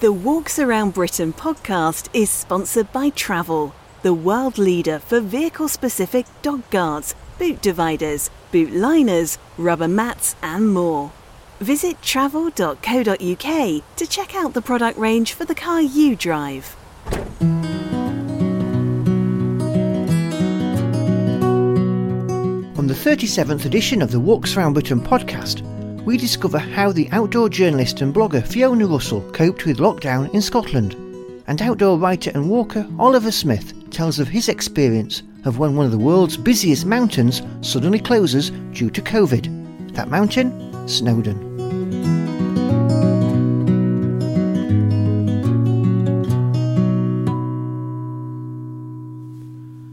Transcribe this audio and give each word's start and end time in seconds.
The 0.00 0.12
Walks 0.12 0.60
Around 0.60 0.94
Britain 0.94 1.32
podcast 1.32 2.08
is 2.12 2.30
sponsored 2.30 2.92
by 2.92 3.10
Travall, 3.10 3.72
the 4.02 4.14
world 4.14 4.56
leader 4.56 5.00
for 5.00 5.18
vehicle 5.18 5.66
specific 5.66 6.24
dog 6.40 6.62
guards, 6.70 7.16
boot 7.36 7.60
dividers, 7.60 8.30
boot 8.52 8.70
liners, 8.70 9.38
rubber 9.56 9.88
mats, 9.88 10.36
and 10.40 10.72
more. 10.72 11.10
Visit 11.58 12.00
travall.co.uk 12.00 13.82
to 13.96 14.06
check 14.06 14.36
out 14.36 14.54
the 14.54 14.62
product 14.62 14.96
range 14.96 15.32
for 15.32 15.44
the 15.44 15.56
car 15.56 15.82
you 15.82 16.14
drive. 16.14 16.76
On 22.78 22.86
the 22.86 22.94
37th 22.94 23.64
edition 23.64 24.00
of 24.00 24.12
the 24.12 24.20
Walks 24.20 24.56
Around 24.56 24.74
Britain 24.74 25.00
podcast, 25.00 25.64
we 26.08 26.16
discover 26.16 26.56
how 26.56 26.90
the 26.90 27.06
outdoor 27.10 27.50
journalist 27.50 28.00
and 28.00 28.14
blogger 28.14 28.42
Fiona 28.42 28.86
Russell 28.86 29.20
coped 29.32 29.66
with 29.66 29.76
lockdown 29.76 30.32
in 30.32 30.40
Scotland. 30.40 30.94
And 31.46 31.60
outdoor 31.60 31.98
writer 31.98 32.30
and 32.34 32.48
walker 32.48 32.88
Oliver 32.98 33.30
Smith 33.30 33.74
tells 33.90 34.18
of 34.18 34.26
his 34.26 34.48
experience 34.48 35.22
of 35.44 35.58
when 35.58 35.76
one 35.76 35.84
of 35.84 35.92
the 35.92 35.98
world's 35.98 36.38
busiest 36.38 36.86
mountains 36.86 37.42
suddenly 37.60 37.98
closes 37.98 38.48
due 38.72 38.88
to 38.88 39.02
COVID. 39.02 39.92
That 39.92 40.08
mountain? 40.08 40.88
Snowdon. 40.88 41.36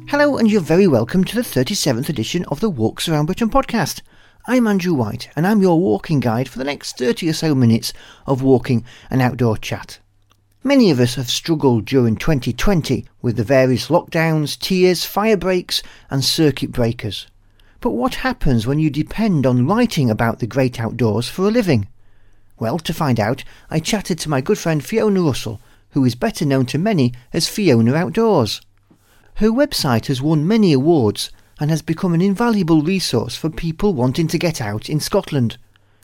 Hello, 0.08 0.38
and 0.38 0.50
you're 0.50 0.62
very 0.62 0.88
welcome 0.88 1.26
to 1.26 1.36
the 1.36 1.42
37th 1.42 2.08
edition 2.08 2.46
of 2.46 2.62
the 2.62 2.70
Walks 2.70 3.10
Around 3.10 3.26
Britain 3.26 3.50
podcast. 3.50 4.02
I'm 4.48 4.68
Andrew 4.68 4.94
White, 4.94 5.28
and 5.36 5.48
I'm 5.48 5.64
your 5.64 5.80
walking 5.80 6.20
guide 6.20 6.48
for 6.48 6.60
the 6.60 6.66
next 6.66 7.00
30 7.00 7.28
or 7.30 7.34
so 7.34 7.56
minutes 7.56 7.94
of 8.28 8.44
walking 8.44 8.86
and 9.10 9.20
outdoor 9.20 9.58
chat. 9.58 9.98
Many 10.64 10.92
of 10.92 11.00
us 11.00 11.16
have 11.16 11.32
struggled 11.32 11.86
during 11.86 12.16
2020 12.16 13.08
with 13.24 13.38
the 13.38 13.44
various 13.44 13.88
lockdowns, 13.88 14.56
tiers, 14.60 15.04
fire 15.04 15.36
breaks, 15.36 15.82
and 16.12 16.24
circuit 16.24 16.72
breakers. 16.72 17.26
But 17.82 17.92
what 17.92 18.16
happens 18.16 18.68
when 18.68 18.78
you 18.78 18.92
depend 18.92 19.48
on 19.48 19.66
writing 19.66 20.12
about 20.12 20.38
the 20.38 20.46
great 20.46 20.80
outdoors 20.80 21.28
for 21.28 21.48
a 21.48 21.52
living? 21.52 21.88
Well, 22.60 22.78
to 22.78 22.94
find 22.94 23.20
out, 23.20 23.44
I 23.72 23.80
chatted 23.80 24.20
to 24.20 24.30
my 24.30 24.42
good 24.42 24.60
friend 24.60 24.86
Fiona 24.86 25.24
Russell, 25.24 25.60
who 25.94 26.06
is 26.06 26.14
better 26.14 26.46
known 26.46 26.68
to 26.68 26.78
many 26.78 27.14
as 27.34 27.50
Fiona 27.50 27.96
Outdoors. 27.96 28.62
Her 29.38 29.50
website 29.50 30.06
has 30.06 30.22
won 30.22 30.48
many 30.48 30.72
awards 30.72 31.32
and 31.60 31.70
has 31.70 31.82
become 31.82 32.14
an 32.14 32.22
invaluable 32.22 32.82
resource 32.82 33.36
for 33.36 33.50
people 33.50 33.94
wanting 33.94 34.28
to 34.28 34.38
get 34.38 34.62
out 34.62 34.90
in 34.90 35.00
Scotland. 35.00 35.58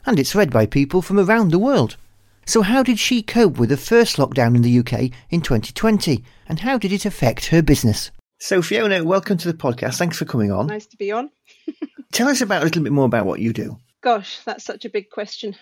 And 0.06 0.18
it's 0.18 0.34
read 0.34 0.50
by 0.50 0.66
people 0.66 1.02
from 1.02 1.18
around 1.18 1.50
the 1.50 1.58
world. 1.58 1.96
So, 2.44 2.62
how 2.62 2.82
did 2.82 2.98
she 2.98 3.22
cope 3.22 3.58
with 3.58 3.68
the 3.68 3.76
first 3.76 4.16
lockdown 4.16 4.56
in 4.56 4.62
the 4.62 4.78
UK 4.78 5.12
in 5.30 5.42
2020? 5.42 6.24
And 6.48 6.60
how 6.60 6.76
did 6.76 6.92
it 6.92 7.04
affect 7.04 7.46
her 7.46 7.62
business? 7.62 8.10
So, 8.40 8.62
Fiona, 8.62 9.04
welcome 9.04 9.36
to 9.38 9.52
the 9.52 9.56
podcast. 9.56 9.98
Thanks 9.98 10.18
for 10.18 10.24
coming 10.24 10.50
on. 10.50 10.66
Nice 10.66 10.86
to 10.86 10.96
be 10.96 11.12
on. 11.12 11.30
Tell 12.12 12.28
us 12.28 12.40
about 12.40 12.62
a 12.62 12.64
little 12.64 12.82
bit 12.82 12.92
more 12.92 13.04
about 13.04 13.26
what 13.26 13.40
you 13.40 13.52
do. 13.52 13.78
Gosh, 14.02 14.40
that's 14.44 14.64
such 14.64 14.84
a 14.84 14.90
big 14.90 15.10
question. 15.10 15.54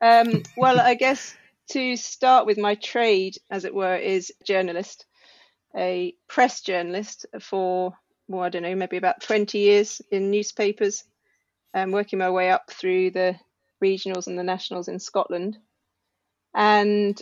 Um, 0.00 0.42
well, 0.56 0.80
I 0.80 0.94
guess 0.94 1.36
to 1.72 1.96
start 1.96 2.46
with, 2.46 2.56
my 2.56 2.74
trade, 2.76 3.36
as 3.50 3.64
it 3.64 3.74
were, 3.74 3.96
is 3.96 4.32
journalist, 4.46 5.04
a 5.76 6.14
press 6.28 6.62
journalist 6.62 7.26
for 7.40 7.92
well, 8.32 8.42
I 8.42 8.48
don't 8.48 8.62
know, 8.62 8.74
maybe 8.74 8.96
about 8.96 9.20
20 9.20 9.58
years 9.58 10.02
in 10.10 10.30
newspapers, 10.30 11.04
and 11.74 11.92
working 11.92 12.18
my 12.18 12.30
way 12.30 12.50
up 12.50 12.70
through 12.70 13.10
the 13.10 13.36
regionals 13.82 14.26
and 14.26 14.38
the 14.38 14.42
nationals 14.42 14.88
in 14.88 14.98
Scotland, 14.98 15.58
and 16.54 17.20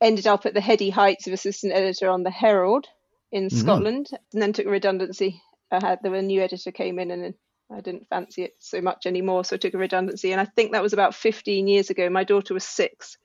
ended 0.00 0.26
up 0.26 0.46
at 0.46 0.54
the 0.54 0.60
heady 0.60 0.90
heights 0.90 1.26
of 1.26 1.32
assistant 1.32 1.72
editor 1.72 2.08
on 2.08 2.22
the 2.22 2.30
Herald 2.30 2.86
in 3.30 3.46
mm-hmm. 3.46 3.58
Scotland, 3.58 4.08
and 4.32 4.42
then 4.42 4.52
took 4.52 4.66
a 4.66 4.70
redundancy. 4.70 5.42
I 5.70 5.84
had 5.84 6.00
the 6.02 6.10
new 6.10 6.42
editor 6.42 6.72
came 6.72 6.98
in, 6.98 7.10
and 7.10 7.34
I 7.70 7.80
didn't 7.80 8.08
fancy 8.08 8.42
it 8.44 8.54
so 8.58 8.80
much 8.80 9.06
anymore, 9.06 9.44
so 9.44 9.56
I 9.56 9.58
took 9.58 9.74
a 9.74 9.78
redundancy. 9.78 10.32
And 10.32 10.40
I 10.40 10.44
think 10.44 10.72
that 10.72 10.82
was 10.82 10.92
about 10.92 11.14
15 11.14 11.66
years 11.66 11.90
ago. 11.90 12.08
My 12.08 12.24
daughter 12.24 12.54
was 12.54 12.64
six, 12.64 13.16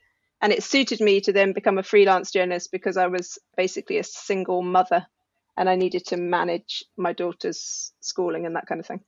and 0.42 0.52
it 0.52 0.64
suited 0.64 1.00
me 1.00 1.22
to 1.22 1.34
then 1.34 1.54
become 1.54 1.78
a 1.78 1.84
freelance 1.84 2.32
journalist 2.32 2.72
because 2.72 2.98
I 2.98 3.08
was 3.08 3.40
basically 3.56 3.98
a 3.98 4.04
single 4.04 4.62
mother 4.62 5.08
and 5.58 5.70
I 5.70 5.76
needed 5.76 6.06
to 6.08 6.18
manage 6.18 6.84
my 6.98 7.14
daughter's 7.14 7.92
schooling 8.00 8.46
and 8.46 8.56
that 8.56 8.68
kind 8.68 8.80
of 8.80 8.88
thing. 8.88 9.02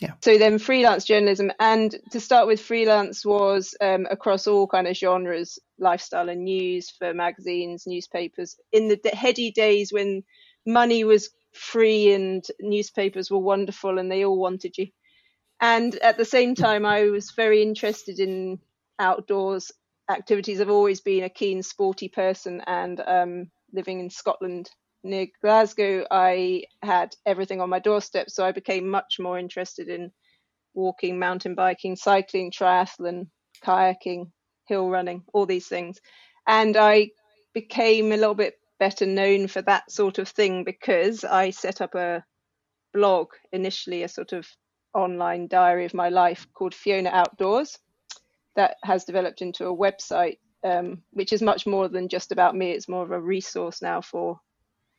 Yeah. 0.00 0.14
So 0.22 0.38
then 0.38 0.58
freelance 0.58 1.04
journalism, 1.04 1.52
and 1.60 1.94
to 2.10 2.18
start 2.18 2.48
with, 2.48 2.60
freelance 2.60 3.24
was 3.24 3.76
um, 3.80 4.06
across 4.10 4.46
all 4.46 4.66
kind 4.66 4.88
of 4.88 4.96
genres, 4.96 5.58
lifestyle 5.78 6.28
and 6.28 6.44
news 6.44 6.90
for 6.90 7.14
magazines, 7.14 7.84
newspapers. 7.86 8.56
In 8.72 8.88
the 8.88 9.00
heady 9.14 9.52
days 9.52 9.92
when 9.92 10.24
money 10.66 11.04
was 11.04 11.30
free 11.52 12.12
and 12.12 12.44
newspapers 12.60 13.30
were 13.30 13.38
wonderful 13.38 13.98
and 13.98 14.10
they 14.10 14.24
all 14.24 14.38
wanted 14.38 14.76
you. 14.76 14.88
And 15.60 15.94
at 15.96 16.16
the 16.16 16.24
same 16.24 16.56
time, 16.56 16.84
I 16.84 17.04
was 17.04 17.30
very 17.30 17.62
interested 17.62 18.18
in 18.18 18.58
outdoors 18.98 19.70
activities. 20.10 20.60
I've 20.60 20.70
always 20.70 21.00
been 21.00 21.24
a 21.24 21.28
keen 21.28 21.62
sporty 21.62 22.08
person, 22.08 22.62
and 22.66 23.00
um, 23.06 23.50
living 23.72 24.00
in 24.00 24.10
Scotland 24.10 24.68
near 25.04 25.26
Glasgow, 25.42 26.06
I 26.10 26.64
had 26.82 27.14
everything 27.26 27.60
on 27.60 27.70
my 27.70 27.78
doorstep. 27.78 28.30
So 28.30 28.44
I 28.44 28.52
became 28.52 28.88
much 28.88 29.18
more 29.20 29.38
interested 29.38 29.88
in 29.88 30.10
walking, 30.74 31.18
mountain 31.18 31.54
biking, 31.54 31.96
cycling, 31.96 32.50
triathlon, 32.50 33.28
kayaking, 33.62 34.30
hill 34.66 34.88
running, 34.88 35.22
all 35.32 35.46
these 35.46 35.68
things. 35.68 36.00
And 36.46 36.76
I 36.76 37.10
became 37.52 38.12
a 38.12 38.16
little 38.16 38.34
bit 38.34 38.54
better 38.78 39.06
known 39.06 39.46
for 39.46 39.62
that 39.62 39.90
sort 39.90 40.18
of 40.18 40.28
thing 40.28 40.64
because 40.64 41.24
I 41.24 41.50
set 41.50 41.80
up 41.80 41.94
a 41.94 42.24
blog, 42.92 43.28
initially 43.52 44.02
a 44.02 44.08
sort 44.08 44.32
of 44.32 44.46
online 44.94 45.48
diary 45.48 45.84
of 45.84 45.94
my 45.94 46.08
life 46.08 46.46
called 46.54 46.74
Fiona 46.74 47.10
Outdoors, 47.10 47.78
that 48.56 48.76
has 48.82 49.04
developed 49.04 49.42
into 49.42 49.66
a 49.66 49.76
website, 49.76 50.38
um, 50.64 51.02
which 51.12 51.32
is 51.32 51.42
much 51.42 51.66
more 51.66 51.88
than 51.88 52.08
just 52.08 52.32
about 52.32 52.56
me. 52.56 52.70
It's 52.70 52.88
more 52.88 53.02
of 53.02 53.10
a 53.10 53.20
resource 53.20 53.82
now 53.82 54.00
for 54.00 54.40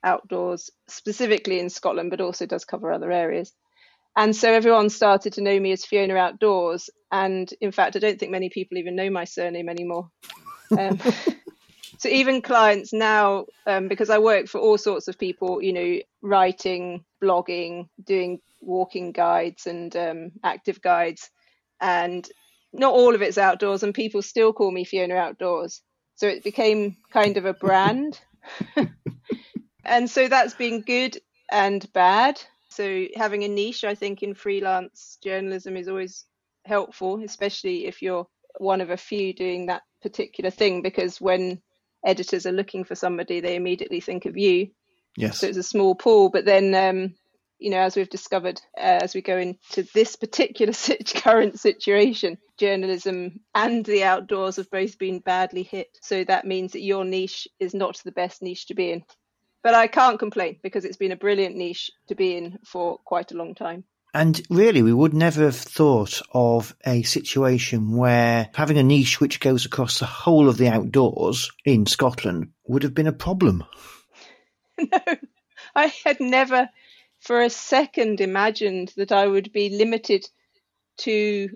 outdoors, 0.06 0.70
specifically 0.88 1.60
in 1.60 1.70
Scotland, 1.70 2.12
but 2.12 2.22
also 2.22 2.46
does 2.46 2.64
cover 2.64 2.94
other 2.94 3.12
areas. 3.12 3.52
And 4.16 4.34
so 4.34 4.52
everyone 4.52 4.90
started 4.90 5.34
to 5.34 5.42
know 5.42 5.60
me 5.60 5.74
as 5.74 5.84
Fiona 5.84 6.16
Outdoors. 6.16 6.90
And 7.12 7.52
in 7.60 7.72
fact, 7.72 7.96
I 7.96 8.00
don't 8.00 8.18
think 8.18 8.32
many 8.32 8.50
people 8.50 8.78
even 8.78 8.96
know 8.96 9.10
my 9.10 9.26
surname 9.26 9.68
anymore. 9.68 10.10
Um, 10.78 11.00
so 11.98 12.08
even 12.08 12.42
clients 12.42 12.94
now, 12.94 13.46
um, 13.68 13.90
because 13.90 14.10
I 14.10 14.20
work 14.20 14.48
for 14.48 14.62
all 14.62 14.78
sorts 14.78 15.10
of 15.10 15.20
people, 15.20 15.62
you 15.62 15.74
know, 15.74 16.00
writing, 16.22 17.04
blogging, 17.22 17.90
doing 18.02 18.40
walking 18.62 19.12
guides 19.12 19.68
and 19.68 19.94
um, 19.96 20.32
active 20.44 20.82
guides, 20.82 21.30
and 21.82 22.28
not 22.72 22.94
all 22.94 23.16
of 23.16 23.22
it's 23.22 23.38
outdoors, 23.38 23.84
and 23.84 23.94
people 23.94 24.22
still 24.22 24.54
call 24.54 24.72
me 24.72 24.86
Fiona 24.86 25.16
Outdoors. 25.16 25.82
So 26.16 26.28
it 26.28 26.44
became 26.44 26.98
kind 27.12 27.36
of 27.36 27.46
a 27.46 27.54
brand. 27.54 28.20
and 29.86 30.10
so 30.10 30.28
that's 30.28 30.54
been 30.54 30.82
good 30.82 31.18
and 31.52 31.92
bad. 31.94 32.42
So 32.70 33.06
having 33.16 33.44
a 33.44 33.48
niche, 33.48 33.84
I 33.84 33.96
think, 33.96 34.24
in 34.24 34.34
freelance 34.34 35.18
journalism 35.24 35.78
is 35.78 35.88
always 35.88 36.26
helpful, 36.66 37.22
especially 37.24 37.86
if 37.86 38.02
you're 38.02 38.28
one 38.58 38.82
of 38.82 38.90
a 38.90 38.98
few 38.98 39.34
doing 39.34 39.68
that 39.68 39.84
particular 40.02 40.50
thing, 40.50 40.82
because 40.82 41.22
when 41.22 41.62
editors 42.06 42.46
are 42.46 42.52
looking 42.52 42.84
for 42.84 42.96
somebody, 42.96 43.40
they 43.40 43.56
immediately 43.56 44.02
think 44.02 44.26
of 44.26 44.38
you. 44.38 44.70
Yes. 45.18 45.40
So 45.40 45.48
it's 45.48 45.58
a 45.58 45.64
small 45.64 45.96
pool, 45.96 46.30
but 46.30 46.46
then, 46.46 46.76
um, 46.76 47.16
you 47.58 47.72
know, 47.72 47.80
as 47.80 47.96
we've 47.96 48.10
discovered 48.10 48.62
uh, 48.78 49.00
as 49.02 49.16
we 49.16 49.22
go 49.22 49.38
into 49.38 49.88
this 49.94 50.16
particular 50.16 50.74
current 51.16 51.60
situation, 51.60 52.38
journalism 52.58 53.40
and 53.54 53.86
the 53.86 54.04
outdoors 54.04 54.58
have 54.58 54.70
both 54.70 54.98
been 54.98 55.20
badly 55.20 55.64
hit. 55.64 55.98
So 56.02 56.26
that 56.26 56.46
means 56.46 56.74
that 56.74 56.82
your 56.82 57.06
niche 57.06 57.48
is 57.60 57.74
not 57.74 58.02
the 58.04 58.12
best 58.12 58.42
niche 58.42 58.68
to 58.68 58.74
be 58.74 58.92
in 58.92 59.04
but 59.66 59.74
I 59.74 59.88
can't 59.88 60.20
complain 60.20 60.60
because 60.62 60.86
it's 60.86 60.96
been 60.96 61.12
a 61.12 61.16
brilliant 61.16 61.56
niche 61.56 61.90
to 62.10 62.14
be 62.14 62.38
in 62.38 62.60
for 62.64 63.00
quite 63.00 63.32
a 63.32 63.36
long 63.36 63.56
time. 63.56 63.84
And 64.14 64.40
really, 64.48 64.84
we 64.84 64.94
would 64.94 65.16
never 65.16 65.42
have 65.42 65.56
thought 65.56 66.22
of 66.32 66.76
a 66.86 67.02
situation 67.02 67.98
where 67.98 68.52
having 68.54 68.78
a 68.78 68.84
niche 68.84 69.20
which 69.20 69.40
goes 69.40 69.66
across 69.66 69.98
the 69.98 70.06
whole 70.06 70.50
of 70.50 70.58
the 70.58 70.68
outdoors 70.68 71.52
in 71.66 71.88
Scotland 71.88 72.50
would 72.68 72.84
have 72.84 72.94
been 72.94 73.08
a 73.08 73.12
problem. 73.12 73.64
no, 74.78 75.00
I 75.76 75.92
had 76.06 76.20
never 76.20 76.70
for 77.20 77.42
a 77.42 77.50
second 77.50 78.22
imagined 78.22 78.94
that 78.98 79.12
I 79.12 79.26
would 79.26 79.52
be 79.52 79.70
limited 79.70 80.30
to, 80.98 81.50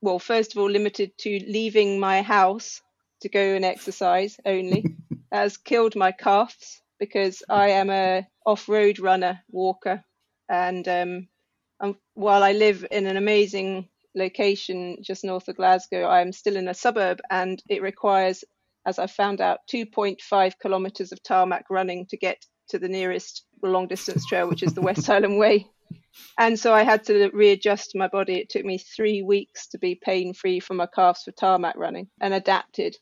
well, 0.00 0.20
first 0.20 0.52
of 0.52 0.58
all, 0.62 0.70
limited 0.70 1.18
to 1.18 1.40
leaving 1.48 1.98
my 1.98 2.22
house 2.22 2.82
to 3.22 3.28
go 3.28 3.40
and 3.40 3.64
exercise 3.64 4.38
only. 4.46 4.84
that 5.32 5.38
has 5.40 5.56
killed 5.56 5.96
my 5.96 6.12
calves 6.12 6.82
because 6.98 7.42
I 7.48 7.68
am 7.70 7.90
a 7.90 8.26
off-road 8.46 8.98
runner, 8.98 9.40
walker, 9.50 10.04
and 10.48 10.86
um, 10.88 11.28
while 12.14 12.42
I 12.42 12.52
live 12.52 12.86
in 12.90 13.06
an 13.06 13.16
amazing 13.16 13.88
location 14.14 14.98
just 15.02 15.24
north 15.24 15.48
of 15.48 15.56
Glasgow, 15.56 16.04
I 16.04 16.20
am 16.20 16.32
still 16.32 16.56
in 16.56 16.68
a 16.68 16.74
suburb, 16.74 17.20
and 17.30 17.62
it 17.68 17.82
requires 17.82 18.44
as 18.88 18.98
I 18.98 19.06
found 19.06 19.42
out, 19.42 19.60
2.5 19.70 20.52
kilometres 20.62 21.12
of 21.12 21.22
tarmac 21.22 21.66
running 21.68 22.06
to 22.06 22.16
get 22.16 22.44
to 22.70 22.78
the 22.78 22.88
nearest 22.88 23.44
long 23.62 23.86
distance 23.86 24.24
trail, 24.26 24.48
which 24.48 24.62
is 24.62 24.72
the 24.72 24.80
West 24.80 25.06
Highland 25.06 25.38
Way. 25.38 25.66
And 26.38 26.58
so 26.58 26.72
I 26.72 26.84
had 26.84 27.04
to 27.04 27.30
readjust 27.34 27.94
my 27.94 28.08
body. 28.08 28.36
It 28.38 28.48
took 28.48 28.64
me 28.64 28.78
three 28.78 29.22
weeks 29.22 29.68
to 29.68 29.78
be 29.78 29.94
pain 29.94 30.32
free 30.32 30.58
from 30.58 30.78
my 30.78 30.86
calves 30.86 31.22
for 31.22 31.32
tarmac 31.32 31.76
running 31.76 32.08
and 32.20 32.32
adapted. 32.32 32.96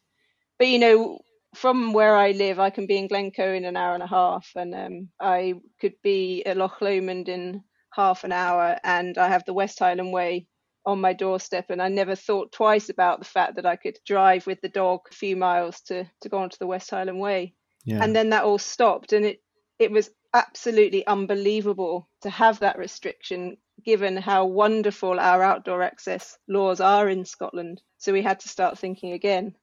But 0.58 0.68
you 0.68 0.80
know, 0.80 1.20
from 1.56 1.92
where 1.92 2.14
I 2.14 2.32
live, 2.32 2.60
I 2.60 2.70
can 2.70 2.86
be 2.86 2.98
in 2.98 3.08
Glencoe 3.08 3.54
in 3.54 3.64
an 3.64 3.76
hour 3.76 3.94
and 3.94 4.02
a 4.02 4.06
half, 4.06 4.48
and 4.54 4.74
um, 4.74 5.08
I 5.20 5.54
could 5.80 5.94
be 6.02 6.44
at 6.44 6.56
Loch 6.56 6.80
Lomond 6.80 7.28
in 7.28 7.62
half 7.92 8.24
an 8.24 8.32
hour, 8.32 8.78
and 8.84 9.16
I 9.18 9.28
have 9.28 9.44
the 9.44 9.54
West 9.54 9.78
Highland 9.78 10.12
Way 10.12 10.46
on 10.84 11.00
my 11.00 11.12
doorstep. 11.12 11.66
And 11.70 11.82
I 11.82 11.88
never 11.88 12.14
thought 12.14 12.52
twice 12.52 12.90
about 12.90 13.18
the 13.18 13.24
fact 13.24 13.56
that 13.56 13.66
I 13.66 13.76
could 13.76 13.98
drive 14.06 14.46
with 14.46 14.60
the 14.60 14.68
dog 14.68 15.00
a 15.10 15.14
few 15.14 15.34
miles 15.34 15.80
to, 15.82 16.04
to 16.20 16.28
go 16.28 16.38
onto 16.38 16.58
the 16.60 16.66
West 16.66 16.90
Highland 16.90 17.18
Way. 17.18 17.54
Yeah. 17.84 18.02
And 18.02 18.14
then 18.14 18.30
that 18.30 18.44
all 18.44 18.58
stopped, 18.58 19.12
and 19.12 19.24
it 19.24 19.40
it 19.78 19.90
was 19.90 20.10
absolutely 20.34 21.06
unbelievable 21.06 22.08
to 22.22 22.30
have 22.30 22.58
that 22.60 22.78
restriction 22.78 23.56
given 23.84 24.16
how 24.16 24.46
wonderful 24.46 25.18
our 25.18 25.42
outdoor 25.42 25.82
access 25.82 26.36
laws 26.48 26.80
are 26.80 27.08
in 27.08 27.24
Scotland. 27.24 27.80
So 27.98 28.12
we 28.12 28.22
had 28.22 28.40
to 28.40 28.48
start 28.48 28.78
thinking 28.78 29.12
again. 29.12 29.54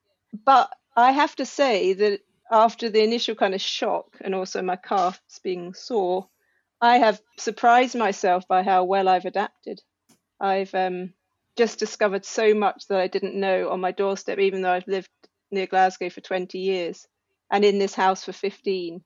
But 0.45 0.69
I 0.95 1.11
have 1.11 1.35
to 1.37 1.45
say 1.45 1.93
that 1.93 2.21
after 2.51 2.89
the 2.89 3.03
initial 3.03 3.35
kind 3.35 3.55
of 3.55 3.61
shock 3.61 4.17
and 4.21 4.35
also 4.35 4.61
my 4.61 4.75
calves 4.75 5.39
being 5.43 5.73
sore, 5.73 6.29
I 6.81 6.97
have 6.97 7.21
surprised 7.37 7.95
myself 7.95 8.47
by 8.47 8.63
how 8.63 8.83
well 8.83 9.07
I've 9.07 9.25
adapted. 9.25 9.81
I've 10.39 10.73
um, 10.75 11.13
just 11.55 11.79
discovered 11.79 12.25
so 12.25 12.53
much 12.53 12.87
that 12.87 12.99
I 12.99 13.07
didn't 13.07 13.39
know 13.39 13.69
on 13.69 13.79
my 13.79 13.91
doorstep, 13.91 14.39
even 14.39 14.61
though 14.61 14.71
I've 14.71 14.87
lived 14.87 15.09
near 15.51 15.67
Glasgow 15.67 16.09
for 16.09 16.21
20 16.21 16.57
years 16.59 17.07
and 17.51 17.63
in 17.63 17.79
this 17.79 17.93
house 17.93 18.25
for 18.25 18.33
15. 18.33 19.03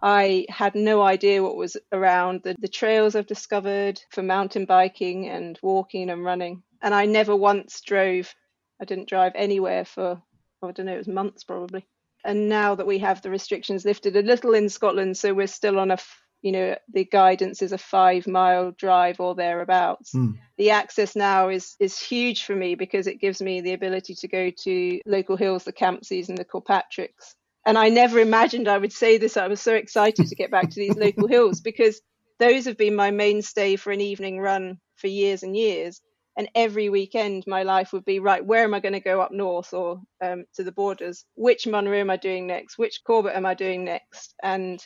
I 0.00 0.46
had 0.48 0.74
no 0.74 1.02
idea 1.02 1.42
what 1.42 1.56
was 1.56 1.76
around 1.92 2.42
the, 2.44 2.54
the 2.58 2.68
trails 2.68 3.16
I've 3.16 3.26
discovered 3.26 4.00
for 4.10 4.22
mountain 4.22 4.64
biking 4.64 5.28
and 5.28 5.58
walking 5.60 6.08
and 6.08 6.24
running. 6.24 6.62
And 6.80 6.94
I 6.94 7.06
never 7.06 7.34
once 7.34 7.80
drove. 7.80 8.32
I 8.80 8.84
didn't 8.84 9.08
drive 9.08 9.32
anywhere 9.34 9.84
for, 9.84 10.22
I 10.62 10.72
don't 10.72 10.86
know, 10.86 10.94
it 10.94 10.98
was 10.98 11.08
months 11.08 11.44
probably. 11.44 11.86
And 12.24 12.48
now 12.48 12.74
that 12.74 12.86
we 12.86 12.98
have 12.98 13.22
the 13.22 13.30
restrictions 13.30 13.84
lifted 13.84 14.16
a 14.16 14.22
little 14.22 14.54
in 14.54 14.68
Scotland, 14.68 15.16
so 15.16 15.32
we're 15.32 15.46
still 15.46 15.78
on 15.78 15.92
a, 15.92 15.98
you 16.42 16.52
know, 16.52 16.76
the 16.92 17.04
guidance 17.04 17.62
is 17.62 17.72
a 17.72 17.78
five 17.78 18.26
mile 18.26 18.72
drive 18.72 19.20
or 19.20 19.34
thereabouts. 19.34 20.12
Mm. 20.14 20.34
The 20.56 20.70
access 20.70 21.14
now 21.14 21.48
is 21.48 21.76
is 21.78 21.98
huge 21.98 22.44
for 22.44 22.56
me 22.56 22.74
because 22.74 23.06
it 23.06 23.20
gives 23.20 23.40
me 23.40 23.60
the 23.60 23.72
ability 23.72 24.14
to 24.16 24.28
go 24.28 24.50
to 24.64 25.00
local 25.06 25.36
hills, 25.36 25.64
the 25.64 25.72
Campsies 25.72 26.28
and 26.28 26.36
the 26.36 26.44
Kilpatricks, 26.44 27.34
and 27.64 27.78
I 27.78 27.88
never 27.88 28.18
imagined 28.18 28.66
I 28.66 28.78
would 28.78 28.92
say 28.92 29.18
this. 29.18 29.36
I 29.36 29.46
was 29.46 29.60
so 29.60 29.74
excited 29.74 30.26
to 30.26 30.34
get 30.34 30.50
back 30.50 30.70
to 30.70 30.80
these 30.80 30.96
local 31.06 31.28
hills 31.28 31.60
because 31.60 32.00
those 32.38 32.64
have 32.64 32.76
been 32.76 32.94
my 32.94 33.10
mainstay 33.10 33.76
for 33.76 33.92
an 33.92 34.00
evening 34.00 34.40
run 34.40 34.78
for 34.96 35.06
years 35.06 35.42
and 35.42 35.56
years. 35.56 36.00
And 36.38 36.48
every 36.54 36.88
weekend, 36.88 37.44
my 37.48 37.64
life 37.64 37.92
would 37.92 38.04
be 38.04 38.20
right. 38.20 38.44
Where 38.44 38.62
am 38.62 38.72
I 38.72 38.78
going 38.78 38.92
to 38.92 39.00
go 39.00 39.20
up 39.20 39.32
north 39.32 39.74
or 39.74 40.00
um, 40.22 40.44
to 40.54 40.62
the 40.62 40.70
borders? 40.70 41.24
Which 41.34 41.66
Munro 41.66 41.98
am 41.98 42.10
I 42.10 42.16
doing 42.16 42.46
next? 42.46 42.78
Which 42.78 43.02
Corbett 43.04 43.34
am 43.34 43.44
I 43.44 43.54
doing 43.54 43.84
next? 43.84 44.34
And 44.40 44.80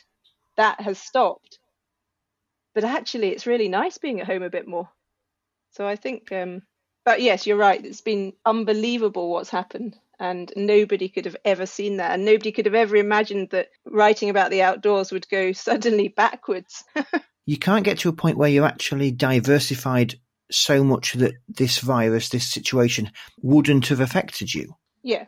that 0.57 0.81
has 0.81 0.97
stopped. 0.97 1.59
But 2.73 2.83
actually, 2.83 3.29
it's 3.29 3.45
really 3.45 3.69
nice 3.69 3.99
being 3.99 4.19
at 4.19 4.25
home 4.25 4.41
a 4.41 4.49
bit 4.49 4.67
more. 4.67 4.89
So 5.73 5.87
I 5.87 5.95
think, 5.95 6.31
um, 6.31 6.63
but 7.05 7.21
yes, 7.21 7.45
you're 7.45 7.55
right. 7.55 7.85
It's 7.85 8.01
been 8.01 8.33
unbelievable 8.45 9.29
what's 9.29 9.51
happened 9.51 9.95
and 10.19 10.51
nobody 10.55 11.09
could 11.09 11.25
have 11.25 11.37
ever 11.45 11.65
seen 11.65 11.97
that 11.97 12.13
and 12.13 12.25
nobody 12.25 12.51
could 12.51 12.65
have 12.65 12.75
ever 12.75 12.95
imagined 12.95 13.49
that 13.51 13.69
writing 13.85 14.29
about 14.29 14.51
the 14.51 14.61
outdoors 14.61 15.11
would 15.11 15.27
go 15.29 15.51
suddenly 15.53 16.07
backwards 16.07 16.83
you 17.45 17.57
can't 17.57 17.85
get 17.85 17.99
to 17.99 18.09
a 18.09 18.13
point 18.13 18.37
where 18.37 18.49
you're 18.49 18.65
actually 18.65 19.11
diversified 19.11 20.15
so 20.53 20.83
much 20.83 21.13
that 21.13 21.33
this 21.47 21.79
virus 21.79 22.29
this 22.29 22.47
situation 22.47 23.11
wouldn't 23.41 23.87
have 23.87 23.99
affected 23.99 24.53
you. 24.53 24.75
Yeah. 25.01 25.25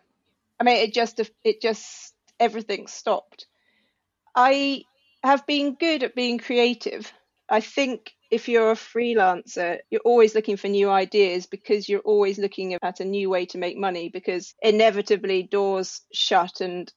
I 0.60 0.64
mean 0.64 0.78
it 0.78 0.94
just 0.94 1.20
it 1.44 1.62
just 1.62 2.14
everything 2.40 2.88
stopped. 2.88 3.48
I 4.36 4.84
have 5.24 5.46
been 5.48 5.76
good 5.76 6.04
at 6.04 6.16
being 6.16 6.38
creative. 6.38 7.12
I 7.50 7.62
think 7.62 8.12
if 8.32 8.48
you're 8.48 8.72
a 8.72 8.76
freelancer, 8.76 9.80
you're 9.90 10.02
always 10.02 10.36
looking 10.36 10.58
for 10.58 10.68
new 10.68 10.90
ideas 10.90 11.46
because 11.46 11.88
you're 11.88 12.02
always 12.02 12.38
looking 12.38 12.74
at 12.82 13.00
a 13.00 13.06
new 13.06 13.30
way 13.30 13.46
to 13.48 13.58
make 13.58 13.78
money 13.78 14.10
because 14.10 14.54
inevitably 14.62 15.44
doors 15.44 16.02
shut 16.12 16.60
and 16.62 16.92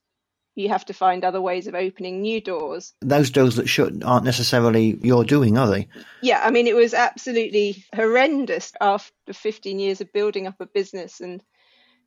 you 0.59 0.69
have 0.69 0.85
to 0.85 0.93
find 0.93 1.23
other 1.23 1.41
ways 1.41 1.67
of 1.67 1.75
opening 1.75 2.21
new 2.21 2.41
doors. 2.41 2.93
Those 3.01 3.31
doors 3.31 3.55
that 3.55 3.67
shut 3.67 3.93
aren't 4.03 4.25
necessarily 4.25 4.99
your 5.01 5.23
doing, 5.23 5.57
are 5.57 5.69
they? 5.69 5.87
Yeah, 6.21 6.41
I 6.43 6.51
mean, 6.51 6.67
it 6.67 6.75
was 6.75 6.93
absolutely 6.93 7.83
horrendous 7.95 8.73
after 8.81 9.33
15 9.33 9.79
years 9.79 10.01
of 10.01 10.13
building 10.13 10.47
up 10.47 10.55
a 10.59 10.65
business 10.65 11.21
and 11.21 11.43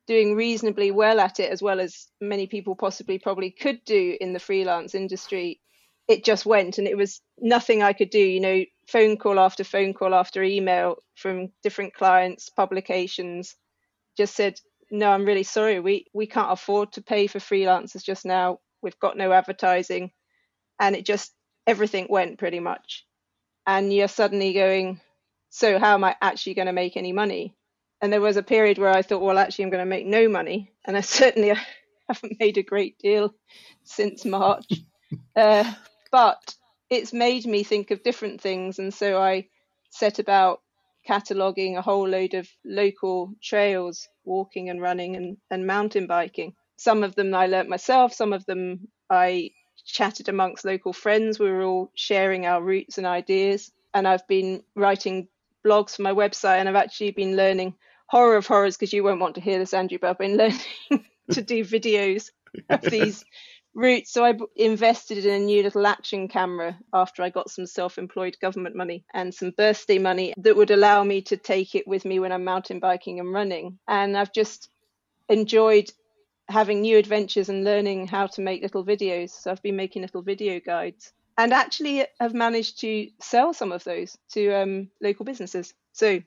doing 0.07 0.35
reasonably 0.35 0.91
well 0.91 1.19
at 1.19 1.39
it, 1.39 1.51
as 1.51 1.61
well 1.61 1.79
as 1.79 2.07
many 2.21 2.47
people 2.47 2.75
possibly 2.75 3.19
probably 3.19 3.51
could 3.51 3.83
do 3.85 4.17
in 4.19 4.33
the 4.33 4.39
freelance 4.39 4.95
industry 4.95 5.59
it 6.07 6.23
just 6.23 6.45
went 6.45 6.77
and 6.77 6.87
it 6.87 6.97
was 6.97 7.21
nothing 7.39 7.81
I 7.81 7.93
could 7.93 8.09
do. 8.09 8.19
You 8.19 8.39
know, 8.39 8.63
phone 8.87 9.17
call 9.17 9.39
after 9.39 9.63
phone 9.63 9.93
call 9.93 10.13
after 10.13 10.43
email 10.43 10.97
from 11.15 11.49
different 11.61 11.93
clients, 11.93 12.49
publications, 12.49 13.55
just 14.17 14.35
said, 14.35 14.59
no, 14.93 15.09
I'm 15.09 15.25
really 15.25 15.43
sorry. 15.43 15.79
We, 15.79 16.05
we 16.13 16.27
can't 16.27 16.51
afford 16.51 16.93
to 16.93 17.01
pay 17.01 17.25
for 17.25 17.39
freelancers 17.39 18.03
just 18.03 18.25
now. 18.25 18.59
We've 18.83 18.99
got 18.99 19.17
no 19.17 19.31
advertising. 19.31 20.11
And 20.79 20.95
it 20.95 21.03
just, 21.03 21.33
everything 21.65 22.05
went 22.09 22.37
pretty 22.37 22.59
much. 22.59 23.03
And 23.65 23.91
you're 23.91 24.07
suddenly 24.07 24.53
going, 24.53 25.01
so 25.49 25.79
how 25.79 25.95
am 25.95 26.03
I 26.03 26.15
actually 26.21 26.53
going 26.53 26.67
to 26.67 26.73
make 26.73 26.95
any 26.95 27.11
money? 27.11 27.55
And 28.01 28.13
there 28.13 28.21
was 28.21 28.37
a 28.37 28.43
period 28.43 28.77
where 28.77 28.91
I 28.95 29.01
thought, 29.01 29.23
well, 29.23 29.39
actually, 29.39 29.63
I'm 29.63 29.71
going 29.71 29.83
to 29.83 29.89
make 29.89 30.05
no 30.05 30.29
money. 30.29 30.71
And 30.85 30.95
I 30.95 31.01
certainly 31.19 31.57
haven't 32.07 32.39
made 32.39 32.59
a 32.59 32.63
great 32.63 32.99
deal 32.99 33.33
since 33.83 34.23
March. 34.25 34.65
Uh, 35.35 35.71
but 36.11 36.55
it's 36.89 37.13
made 37.13 37.45
me 37.45 37.63
think 37.63 37.91
of 37.91 38.01
different 38.01 38.41
things. 38.41 38.79
And 38.79 38.91
so 38.91 39.21
I 39.21 39.47
set 39.91 40.17
about 40.17 40.61
cataloguing 41.05 41.77
a 41.77 41.81
whole 41.81 42.07
load 42.07 42.33
of 42.33 42.47
local 42.65 43.33
trails, 43.41 44.07
walking 44.25 44.69
and 44.69 44.81
running 44.81 45.15
and, 45.15 45.37
and 45.51 45.67
mountain 45.67 46.07
biking. 46.07 46.53
Some 46.77 47.03
of 47.03 47.15
them 47.15 47.33
I 47.33 47.47
learnt 47.47 47.69
myself, 47.69 48.13
some 48.13 48.33
of 48.33 48.45
them 48.45 48.87
I 49.09 49.51
chatted 49.85 50.29
amongst 50.29 50.65
local 50.65 50.93
friends. 50.93 51.39
We 51.39 51.51
were 51.51 51.63
all 51.63 51.91
sharing 51.95 52.45
our 52.45 52.61
routes 52.61 52.97
and 52.97 53.07
ideas. 53.07 53.71
And 53.93 54.07
I've 54.07 54.27
been 54.27 54.63
writing 54.75 55.27
blogs 55.65 55.95
for 55.95 56.01
my 56.01 56.13
website 56.13 56.57
and 56.59 56.67
I've 56.67 56.75
actually 56.75 57.11
been 57.11 57.35
learning 57.35 57.75
horror 58.07 58.37
of 58.37 58.47
horrors 58.47 58.75
because 58.75 58.93
you 58.93 59.03
won't 59.03 59.21
want 59.21 59.35
to 59.35 59.41
hear 59.41 59.59
this, 59.59 59.73
Andrew, 59.73 59.97
but 59.99 60.09
I've 60.09 60.17
been 60.17 60.37
learning 60.37 61.05
to 61.31 61.41
do 61.41 61.63
videos 61.63 62.29
of 62.69 62.81
these 62.89 63.23
route. 63.73 64.07
So 64.07 64.23
I 64.23 64.37
invested 64.55 65.25
in 65.25 65.33
a 65.33 65.45
new 65.45 65.63
little 65.63 65.87
action 65.87 66.27
camera 66.27 66.77
after 66.93 67.23
I 67.23 67.29
got 67.29 67.49
some 67.49 67.65
self 67.65 67.97
employed 67.97 68.37
government 68.41 68.75
money 68.75 69.05
and 69.13 69.33
some 69.33 69.51
birthday 69.51 69.99
money 69.99 70.33
that 70.37 70.55
would 70.55 70.71
allow 70.71 71.03
me 71.03 71.21
to 71.23 71.37
take 71.37 71.75
it 71.75 71.87
with 71.87 72.05
me 72.05 72.19
when 72.19 72.31
I'm 72.31 72.43
mountain 72.43 72.79
biking 72.79 73.19
and 73.19 73.33
running. 73.33 73.79
And 73.87 74.17
I've 74.17 74.33
just 74.33 74.69
enjoyed 75.29 75.91
having 76.49 76.81
new 76.81 76.97
adventures 76.97 77.49
and 77.49 77.63
learning 77.63 78.07
how 78.07 78.27
to 78.27 78.41
make 78.41 78.61
little 78.61 78.85
videos. 78.85 79.31
So 79.31 79.51
I've 79.51 79.63
been 79.63 79.75
making 79.75 80.01
little 80.01 80.21
video 80.21 80.59
guides 80.59 81.13
and 81.37 81.53
actually 81.53 82.05
have 82.19 82.33
managed 82.33 82.79
to 82.81 83.09
sell 83.19 83.53
some 83.53 83.71
of 83.71 83.83
those 83.83 84.17
to 84.33 84.51
um, 84.51 84.89
local 85.01 85.25
businesses. 85.25 85.73
So 85.93 86.21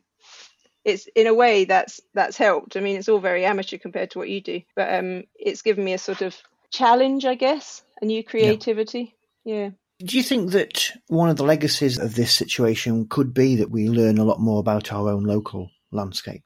it's 0.84 1.08
in 1.14 1.26
a 1.26 1.34
way 1.34 1.64
that's 1.64 2.00
that's 2.14 2.36
helped. 2.36 2.76
I 2.76 2.80
mean, 2.80 2.96
it's 2.96 3.08
all 3.08 3.18
very 3.18 3.44
amateur 3.44 3.78
compared 3.78 4.12
to 4.12 4.18
what 4.18 4.28
you 4.28 4.40
do, 4.40 4.62
but 4.74 4.94
um, 4.94 5.24
it's 5.34 5.62
given 5.62 5.84
me 5.84 5.92
a 5.92 5.98
sort 5.98 6.22
of 6.22 6.36
challenge, 6.70 7.24
I 7.24 7.34
guess, 7.34 7.82
a 8.00 8.04
new 8.04 8.22
creativity. 8.22 9.14
Yeah. 9.44 9.54
yeah. 9.54 9.70
Do 9.98 10.16
you 10.16 10.22
think 10.22 10.50
that 10.50 10.92
one 11.06 11.30
of 11.30 11.36
the 11.36 11.44
legacies 11.44 11.98
of 11.98 12.14
this 12.14 12.34
situation 12.34 13.06
could 13.08 13.32
be 13.32 13.56
that 13.56 13.70
we 13.70 13.88
learn 13.88 14.18
a 14.18 14.24
lot 14.24 14.40
more 14.40 14.60
about 14.60 14.92
our 14.92 15.08
own 15.08 15.24
local 15.24 15.70
landscape? 15.90 16.42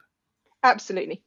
Absolutely. 0.62 1.22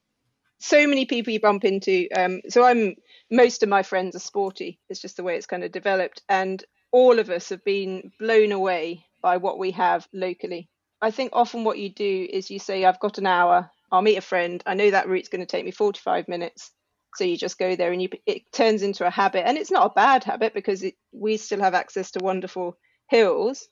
So 0.59 0.88
many 0.88 1.05
people 1.05 1.33
you 1.33 1.41
bump 1.41 1.65
into. 1.65 2.07
Um, 2.15 2.41
so 2.47 2.63
I'm 2.63 2.95
most 3.29 3.63
of 3.63 3.69
my 3.69 3.83
friends 3.83 4.15
are 4.15 4.19
sporty. 4.19 4.79
It's 4.89 5.01
just 5.01 5.17
the 5.17 5.23
way 5.23 5.35
it's 5.35 5.47
kind 5.47 5.65
of 5.65 5.73
developed, 5.73 6.21
and 6.29 6.63
all 6.91 7.19
of 7.19 7.29
us 7.29 7.50
have 7.50 7.65
been 7.65 8.12
blown 8.19 8.53
away 8.53 9.05
by 9.21 9.38
what 9.38 9.59
we 9.59 9.71
have 9.71 10.07
locally. 10.13 10.69
I 11.01 11.12
think 11.12 11.31
often 11.33 11.65
what 11.65 11.79
you 11.79 11.89
do 11.89 12.27
is 12.31 12.50
you 12.50 12.59
say, 12.59 12.85
"I've 12.85 13.01
got 13.01 13.17
an 13.17 13.25
hour. 13.25 13.69
I'll 13.91 14.01
meet 14.01 14.17
a 14.17 14.21
friend. 14.21 14.63
I 14.65 14.75
know 14.75 14.91
that 14.91 15.09
route's 15.09 15.27
going 15.27 15.41
to 15.41 15.45
take 15.45 15.65
me 15.65 15.71
45 15.71 16.29
minutes 16.29 16.71
so 17.15 17.24
you 17.24 17.38
just 17.38 17.60
go 17.60 17.75
there 17.75 17.91
and 17.91 18.01
you 18.01 18.10
it 18.25 18.51
turns 18.51 18.82
into 18.84 19.05
a 19.05 19.12
habit 19.12 19.48
and 19.48 19.58
it's 19.58 19.72
not 19.72 19.88
a 19.91 19.93
bad 19.93 20.24
habit 20.24 20.53
because 20.53 20.84
it, 20.84 20.96
we 21.12 21.38
still 21.38 21.62
have 21.62 21.74
access 21.74 22.12
to 22.12 22.24
wonderful 22.24 22.77
hills 23.10 23.67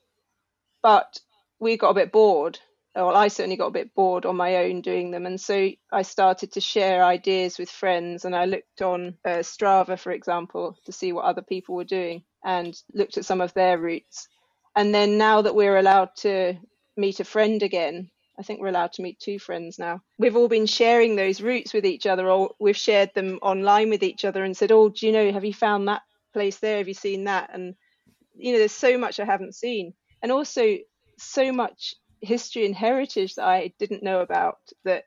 but 0.82 1.18
we 1.60 1.76
got 1.76 1.90
a 1.90 1.94
bit 1.94 2.12
bored 2.12 2.58
well, 2.94 3.16
I 3.16 3.28
certainly 3.28 3.56
got 3.56 3.68
a 3.68 3.72
bit 3.72 3.94
bored 3.94 4.26
on 4.26 4.36
my 4.36 4.56
own 4.56 4.82
doing 4.82 5.10
them. 5.10 5.24
And 5.24 5.40
so 5.40 5.70
I 5.90 6.02
started 6.02 6.52
to 6.52 6.60
share 6.60 7.04
ideas 7.04 7.58
with 7.58 7.70
friends. 7.70 8.24
And 8.24 8.36
I 8.36 8.44
looked 8.44 8.82
on 8.82 9.16
uh, 9.24 9.38
Strava, 9.38 9.98
for 9.98 10.12
example, 10.12 10.76
to 10.84 10.92
see 10.92 11.12
what 11.12 11.24
other 11.24 11.42
people 11.42 11.74
were 11.74 11.84
doing 11.84 12.22
and 12.44 12.74
looked 12.92 13.16
at 13.16 13.24
some 13.24 13.40
of 13.40 13.54
their 13.54 13.78
routes. 13.78 14.28
And 14.76 14.94
then 14.94 15.16
now 15.16 15.42
that 15.42 15.54
we're 15.54 15.78
allowed 15.78 16.10
to 16.18 16.56
meet 16.96 17.20
a 17.20 17.24
friend 17.24 17.62
again, 17.62 18.10
I 18.38 18.42
think 18.42 18.60
we're 18.60 18.68
allowed 18.68 18.92
to 18.94 19.02
meet 19.02 19.20
two 19.20 19.38
friends 19.38 19.78
now. 19.78 20.00
We've 20.18 20.36
all 20.36 20.48
been 20.48 20.66
sharing 20.66 21.16
those 21.16 21.40
routes 21.40 21.74
with 21.74 21.84
each 21.84 22.06
other, 22.06 22.30
or 22.30 22.54
we've 22.58 22.76
shared 22.76 23.10
them 23.14 23.38
online 23.42 23.90
with 23.90 24.02
each 24.02 24.24
other 24.24 24.42
and 24.42 24.56
said, 24.56 24.72
Oh, 24.72 24.88
do 24.88 25.06
you 25.06 25.12
know, 25.12 25.32
have 25.32 25.44
you 25.44 25.54
found 25.54 25.88
that 25.88 26.02
place 26.32 26.58
there? 26.58 26.78
Have 26.78 26.88
you 26.88 26.94
seen 26.94 27.24
that? 27.24 27.50
And, 27.52 27.74
you 28.34 28.52
know, 28.52 28.58
there's 28.58 28.72
so 28.72 28.96
much 28.96 29.20
I 29.20 29.24
haven't 29.24 29.54
seen. 29.54 29.94
And 30.22 30.32
also, 30.32 30.78
so 31.18 31.52
much 31.52 31.94
history 32.20 32.66
and 32.66 32.74
heritage 32.74 33.34
that 33.34 33.46
I 33.46 33.72
didn't 33.78 34.02
know 34.02 34.20
about 34.20 34.58
that 34.84 35.04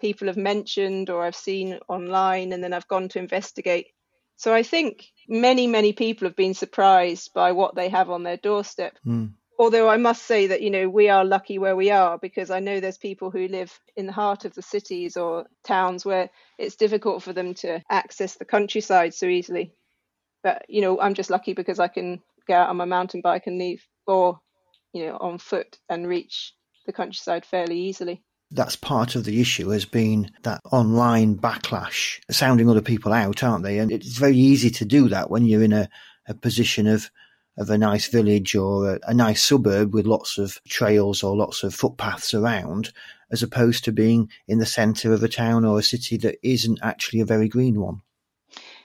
people 0.00 0.28
have 0.28 0.36
mentioned 0.36 1.10
or 1.10 1.24
I've 1.24 1.36
seen 1.36 1.78
online, 1.88 2.52
and 2.52 2.62
then 2.62 2.72
I've 2.72 2.88
gone 2.88 3.08
to 3.10 3.18
investigate. 3.18 3.88
So 4.36 4.54
I 4.54 4.62
think 4.62 5.06
many, 5.28 5.66
many 5.66 5.92
people 5.92 6.28
have 6.28 6.36
been 6.36 6.54
surprised 6.54 7.32
by 7.34 7.52
what 7.52 7.74
they 7.74 7.88
have 7.88 8.08
on 8.08 8.22
their 8.22 8.36
doorstep. 8.36 8.96
Mm. 9.04 9.32
Although 9.60 9.88
I 9.88 9.96
must 9.96 10.24
say 10.24 10.46
that, 10.46 10.62
you 10.62 10.70
know, 10.70 10.88
we 10.88 11.08
are 11.08 11.24
lucky 11.24 11.58
where 11.58 11.74
we 11.74 11.90
are 11.90 12.16
because 12.16 12.48
I 12.50 12.60
know 12.60 12.78
there's 12.78 12.96
people 12.96 13.30
who 13.30 13.48
live 13.48 13.76
in 13.96 14.06
the 14.06 14.12
heart 14.12 14.44
of 14.44 14.54
the 14.54 14.62
cities 14.62 15.16
or 15.16 15.46
towns 15.64 16.04
where 16.04 16.30
it's 16.58 16.76
difficult 16.76 17.24
for 17.24 17.32
them 17.32 17.54
to 17.54 17.82
access 17.90 18.36
the 18.36 18.44
countryside 18.44 19.14
so 19.14 19.26
easily. 19.26 19.74
But, 20.44 20.64
you 20.68 20.80
know, 20.80 21.00
I'm 21.00 21.14
just 21.14 21.30
lucky 21.30 21.54
because 21.54 21.80
I 21.80 21.88
can 21.88 22.22
get 22.46 22.60
out 22.60 22.68
on 22.68 22.76
my 22.76 22.84
mountain 22.84 23.20
bike 23.20 23.48
and 23.48 23.58
leave 23.58 23.84
or, 24.06 24.38
you 24.92 25.06
know, 25.06 25.16
on 25.16 25.38
foot 25.38 25.78
and 25.88 26.06
reach 26.06 26.54
the 26.86 26.92
countryside 26.92 27.44
fairly 27.44 27.80
easily. 27.80 28.22
That's 28.52 28.76
part 28.76 29.16
of 29.16 29.24
the 29.24 29.40
issue 29.40 29.70
has 29.70 29.84
been 29.84 30.30
that 30.44 30.60
online 30.70 31.36
backlash, 31.36 32.20
sounding 32.30 32.70
other 32.70 32.80
people 32.80 33.12
out, 33.12 33.42
aren't 33.42 33.64
they? 33.64 33.78
And 33.78 33.90
it's 33.90 34.16
very 34.16 34.36
easy 34.36 34.70
to 34.70 34.84
do 34.84 35.08
that 35.08 35.30
when 35.30 35.44
you're 35.44 35.64
in 35.64 35.72
a, 35.72 35.88
a 36.28 36.34
position 36.34 36.86
of 36.86 37.10
of 37.58 37.70
a 37.70 37.76
nice 37.76 38.06
village 38.06 38.54
or 38.54 38.94
a, 38.94 39.00
a, 39.08 39.14
nice 39.14 39.44
suburb 39.44 39.92
with 39.92 40.06
lots 40.06 40.38
of 40.38 40.60
trails 40.68 41.22
or 41.22 41.36
lots 41.36 41.64
of 41.64 41.74
footpaths 41.74 42.32
around, 42.32 42.92
as 43.30 43.42
opposed 43.42 43.84
to 43.84 43.92
being 43.92 44.30
in 44.46 44.58
the 44.58 44.66
centre 44.66 45.12
of 45.12 45.22
a 45.22 45.28
town 45.28 45.64
or 45.64 45.78
a 45.78 45.82
city 45.82 46.16
that 46.16 46.38
isn't 46.42 46.78
actually 46.82 47.20
a 47.20 47.26
very 47.26 47.48
green 47.48 47.80
one. 47.80 48.00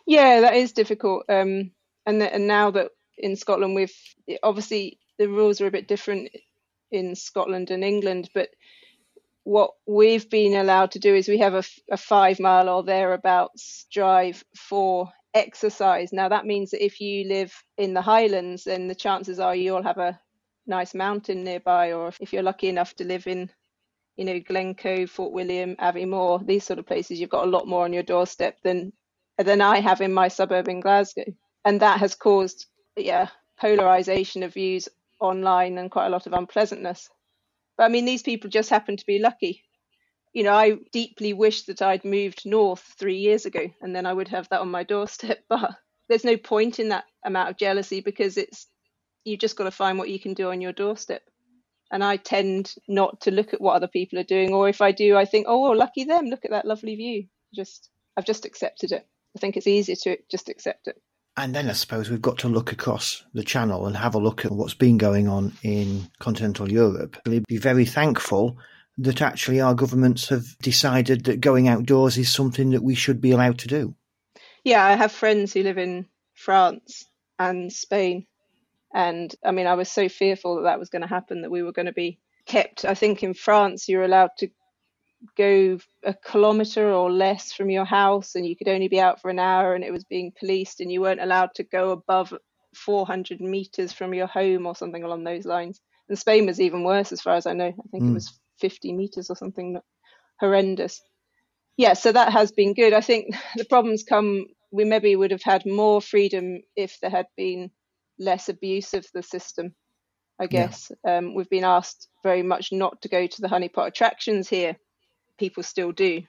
Yeah, 0.06 0.42
that 0.42 0.56
is 0.56 0.74
difficult. 0.74 1.24
Um, 1.30 1.72
and 2.06 2.22
and 2.22 2.48
now 2.48 2.72
that 2.72 2.92
in 3.18 3.36
Scotland 3.36 3.76
we've 3.76 3.96
obviously 4.42 5.00
the 5.18 5.30
rules 5.30 5.62
are 5.62 5.68
a 5.68 5.72
bit 5.72 5.88
different 5.88 6.30
in 6.92 7.16
Scotland 7.16 7.72
and 7.72 7.84
England, 7.84 8.30
but 8.34 8.50
what 9.44 9.72
we've 9.86 10.30
been 10.30 10.56
allowed 10.56 10.92
to 10.92 11.00
do 11.00 11.14
is 11.14 11.28
we 11.28 11.40
have 11.40 11.54
a, 11.54 11.64
a 11.92 11.98
five 11.98 12.40
mile 12.40 12.70
or 12.70 12.84
thereabouts 12.84 13.86
drive 13.92 14.44
for 14.56 15.12
exercise. 15.34 16.14
Now 16.14 16.30
that 16.30 16.46
means 16.46 16.72
that 16.72 16.84
if 16.84 17.02
you 17.02 17.28
live 17.28 17.54
in 17.78 17.94
the 17.94 18.02
Highlands, 18.02 18.64
then 18.64 18.88
the 18.88 18.96
chances 18.96 19.40
are 19.40 19.56
you'll 19.56 19.84
have 19.84 19.98
a 19.98 20.20
nice 20.66 20.94
mountain 20.94 21.44
nearby, 21.44 21.92
or 21.92 22.14
if 22.22 22.32
you're 22.32 22.44
lucky 22.44 22.70
enough 22.70 22.96
to 22.96 23.04
live 23.04 23.28
in, 23.28 23.50
you 24.16 24.26
know, 24.26 24.40
Glencoe, 24.40 25.08
Fort 25.08 25.34
William, 25.34 25.76
Aviemore, 25.76 26.46
these 26.46 26.64
sort 26.64 26.80
of 26.80 26.86
places, 26.86 27.20
you've 27.20 27.30
got 27.30 27.46
a 27.46 27.50
lot 27.50 27.68
more 27.68 27.84
on 27.84 27.94
your 27.94 28.04
doorstep 28.04 28.58
than 28.64 28.94
than 29.38 29.62
I 29.62 29.80
have 29.80 30.00
in 30.02 30.14
my 30.14 30.28
suburb 30.28 30.68
in 30.70 30.80
Glasgow, 30.80 31.26
and 31.66 31.82
that 31.82 32.00
has 32.00 32.16
caused 32.16 32.68
yeah 32.96 33.28
polarization 33.60 34.44
of 34.44 34.54
views 34.54 34.88
online 35.20 35.78
and 35.78 35.92
quite 35.92 36.08
a 36.08 36.10
lot 36.10 36.28
of 36.28 36.34
unpleasantness. 36.34 37.10
But 37.78 37.86
I 37.86 37.88
mean, 37.90 38.06
these 38.06 38.24
people 38.24 38.50
just 38.50 38.70
happen 38.70 38.98
to 38.98 39.06
be 39.06 39.20
lucky. 39.20 39.64
You 40.34 40.44
know, 40.44 40.54
I 40.54 40.78
deeply 40.92 41.34
wish 41.34 41.64
that 41.64 41.82
I'd 41.82 42.06
moved 42.06 42.46
north 42.46 42.84
three 42.98 43.18
years 43.18 43.46
ago 43.46 43.68
and 43.82 43.96
then 43.96 44.06
I 44.06 44.14
would 44.14 44.30
have 44.30 44.50
that 44.50 44.62
on 44.62 44.72
my 44.72 44.84
doorstep. 44.84 45.40
But 45.50 45.76
there's 46.10 46.26
no 46.26 46.38
point 46.38 46.80
in 46.80 46.90
that 46.90 47.06
amount 47.26 47.50
of 47.50 47.58
jealousy 47.58 48.02
because 48.02 48.38
it's, 48.38 48.68
you've 49.24 49.40
just 49.40 49.56
got 49.56 49.66
to 49.66 49.72
find 49.72 49.98
what 49.98 50.10
you 50.10 50.20
can 50.20 50.34
do 50.34 50.50
on 50.50 50.60
your 50.62 50.74
doorstep. 50.74 51.22
And 51.92 52.04
I 52.04 52.18
tend 52.18 52.74
not 52.88 53.22
to 53.22 53.32
look 53.32 53.54
at 53.54 53.62
what 53.62 53.76
other 53.76 53.88
people 53.88 54.20
are 54.20 54.24
doing. 54.24 54.54
Or 54.54 54.68
if 54.68 54.82
I 54.82 54.92
do, 54.92 55.16
I 55.16 55.26
think, 55.26 55.46
oh, 55.48 55.62
lucky 55.72 56.04
them. 56.04 56.26
Look 56.26 56.44
at 56.44 56.52
that 56.52 56.66
lovely 56.66 56.96
view. 56.96 57.28
Just, 57.56 57.90
I've 58.18 58.26
just 58.26 58.46
accepted 58.46 58.92
it. 58.92 59.08
I 59.36 59.40
think 59.40 59.56
it's 59.56 59.68
easier 59.68 59.96
to 60.04 60.18
just 60.30 60.50
accept 60.50 60.88
it. 60.88 60.96
And 61.36 61.56
then 61.56 61.68
I 61.68 61.74
suppose 61.74 62.10
we've 62.10 62.22
got 62.22 62.38
to 62.40 62.48
look 62.48 62.72
across 62.72 63.24
the 63.34 63.44
channel 63.44 63.88
and 63.88 63.98
have 63.98 64.14
a 64.14 64.20
look 64.20 64.46
at 64.46 64.52
what's 64.52 64.76
been 64.76 64.98
going 64.98 65.28
on 65.28 65.54
in 65.64 66.08
continental 66.20 66.72
Europe. 66.72 67.18
We'd 67.26 67.48
be 67.48 67.58
very 67.58 67.86
thankful 67.86 68.58
that 69.00 69.22
actually 69.22 69.60
our 69.60 69.74
governments 69.74 70.30
have 70.30 70.46
decided 70.60 71.24
that 71.26 71.42
going 71.42 71.68
outdoors 71.68 72.18
is 72.18 72.32
something 72.32 72.72
that 72.72 72.84
we 72.84 72.94
should 72.94 73.20
be 73.20 73.32
allowed 73.32 73.58
to 73.60 73.68
do. 73.68 73.96
Yeah, 74.64 74.86
I 74.86 74.94
have 74.94 75.12
friends 75.12 75.54
who 75.54 75.64
live 75.64 75.80
in 75.80 76.06
France 76.36 77.06
and 77.40 77.74
Spain. 77.74 78.28
And 78.94 79.34
I 79.44 79.52
mean, 79.52 79.66
I 79.66 79.74
was 79.74 79.90
so 79.90 80.10
fearful 80.10 80.58
that 80.58 80.64
that 80.64 80.80
was 80.80 80.90
going 80.90 81.02
to 81.02 81.08
happen, 81.08 81.42
that 81.42 81.52
we 81.52 81.64
were 81.64 81.72
going 81.72 81.88
to 81.88 81.94
be 81.94 82.20
kept. 82.46 82.86
I 82.86 82.94
think 82.94 83.24
in 83.24 83.34
France, 83.34 83.90
you're 83.90 84.04
allowed 84.04 84.30
to 84.38 84.50
go 85.38 85.78
a 86.04 86.14
kilometer 86.14 86.92
or 86.92 87.12
less 87.12 87.52
from 87.52 87.70
your 87.70 87.86
house 87.86 88.36
and 88.36 88.46
you 88.46 88.56
could 88.56 88.68
only 88.68 88.88
be 88.88 89.00
out 89.00 89.22
for 89.22 89.30
an 89.30 89.40
hour 89.40 89.76
and 89.76 89.84
it 89.84 89.92
was 89.92 90.04
being 90.04 90.32
policed 90.38 90.80
and 90.80 90.92
you 90.92 91.02
weren't 91.02 91.22
allowed 91.22 91.50
to 91.56 91.64
go 91.64 91.92
above 91.92 92.34
400 92.76 93.40
meters 93.40 93.94
from 93.94 94.14
your 94.14 94.28
home 94.28 94.66
or 94.66 94.76
something 94.76 95.04
along 95.04 95.24
those 95.24 95.46
lines. 95.46 95.80
And 96.10 96.20
Spain 96.20 96.46
was 96.46 96.60
even 96.60 96.84
worse 96.84 97.12
as 97.12 97.22
far 97.22 97.36
as 97.36 97.46
I 97.46 97.54
know. 97.54 97.68
I 97.68 97.88
think 97.92 98.04
mm. 98.04 98.08
it 98.08 98.10
hmm. 98.10 98.14
was 98.14 98.40
50 98.60 98.94
meters 98.94 99.30
or 99.30 99.36
something 99.36 99.80
horrendous. 100.40 101.02
Yeah, 101.78 101.94
so 101.94 102.12
that 102.12 102.32
has 102.34 102.52
been 102.52 102.74
good. 102.74 102.94
I 102.94 103.02
think 103.02 103.36
the 103.56 103.66
problems 103.66 104.04
come, 104.04 104.46
we 104.72 104.84
maybe 104.84 105.16
would 105.16 105.32
have 105.32 105.44
had 105.44 105.66
more 105.66 106.02
freedom 106.02 106.62
if 106.76 107.00
there 107.02 107.10
had 107.10 107.28
been 107.38 107.72
less 108.20 108.50
abuse 108.50 108.94
of 108.94 109.06
the 109.14 109.24
system. 109.24 109.74
I 110.40 110.48
guess 110.48 110.92
yeah. 111.06 111.18
um, 111.18 111.36
we've 111.36 111.50
been 111.50 111.64
asked 111.64 112.10
very 112.24 112.42
much 112.42 112.72
not 112.72 113.02
to 113.04 113.08
go 113.08 113.28
to 113.28 113.42
the 113.42 113.48
honeypot 113.48 113.88
attractions 113.88 114.50
here 114.50 114.76
people 115.38 115.64
still 115.64 115.92
do. 115.92 116.22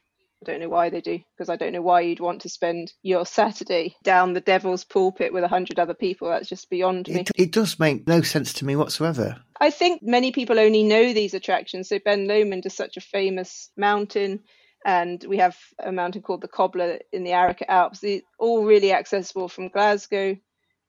I 0.42 0.50
don't 0.50 0.60
know 0.60 0.68
why 0.68 0.90
they 0.90 1.00
do, 1.00 1.20
because 1.36 1.48
I 1.48 1.56
don't 1.56 1.72
know 1.72 1.80
why 1.80 2.00
you'd 2.00 2.20
want 2.20 2.42
to 2.42 2.48
spend 2.50 2.92
your 3.02 3.24
Saturday 3.24 3.96
down 4.02 4.34
the 4.34 4.40
devil's 4.40 4.84
pulpit 4.84 5.32
with 5.32 5.42
a 5.42 5.48
hundred 5.48 5.78
other 5.78 5.94
people. 5.94 6.28
That's 6.28 6.48
just 6.48 6.68
beyond 6.68 7.08
me. 7.08 7.20
It, 7.20 7.30
it, 7.34 7.52
does 7.52 7.78
make 7.78 8.06
no 8.06 8.20
sense 8.20 8.52
to 8.54 8.66
me 8.66 8.76
whatsoever. 8.76 9.36
I 9.60 9.70
think 9.70 10.02
many 10.02 10.32
people 10.32 10.58
only 10.58 10.82
know 10.82 11.14
these 11.14 11.32
attractions. 11.32 11.88
So 11.88 11.98
Ben 12.04 12.26
Lomond 12.26 12.66
is 12.66 12.74
such 12.74 12.98
a 12.98 13.00
famous 13.00 13.70
mountain, 13.76 14.40
and 14.84 15.24
we 15.26 15.38
have 15.38 15.56
a 15.78 15.92
mountain 15.92 16.20
called 16.20 16.42
the 16.42 16.48
Cobbler 16.48 16.98
in 17.10 17.24
the 17.24 17.30
Arrochar 17.30 17.68
Alps. 17.68 18.00
They're 18.00 18.20
all 18.38 18.64
really 18.64 18.92
accessible 18.92 19.48
from 19.48 19.68
Glasgow 19.68 20.36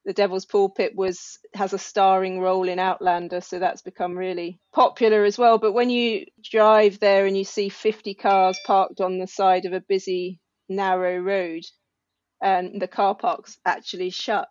the 0.05 0.13
Devil's 0.13 0.45
Pulpit 0.45 0.95
was 0.95 1.39
has 1.55 1.73
a 1.73 1.79
starring 1.79 2.39
role 2.39 2.69
in 2.69 2.79
Outlander, 2.79 3.41
so 3.41 3.57
that's 3.59 3.81
become 3.81 4.17
really 4.17 4.59
popular 4.73 5.25
as 5.25 5.37
well. 5.37 5.57
But 5.57 5.73
when 5.73 5.89
you 5.89 6.25
drive 6.43 6.99
there 6.99 7.25
and 7.25 7.35
you 7.35 7.43
see 7.43 7.69
50 7.69 8.13
cars 8.13 8.59
parked 8.65 9.01
on 9.01 9.17
the 9.17 9.27
side 9.27 9.65
of 9.65 9.73
a 9.73 9.81
busy 9.81 10.39
narrow 10.69 11.17
road, 11.17 11.63
and 12.41 12.79
the 12.79 12.87
car 12.87 13.15
park's 13.15 13.57
actually 13.65 14.11
shut, 14.11 14.49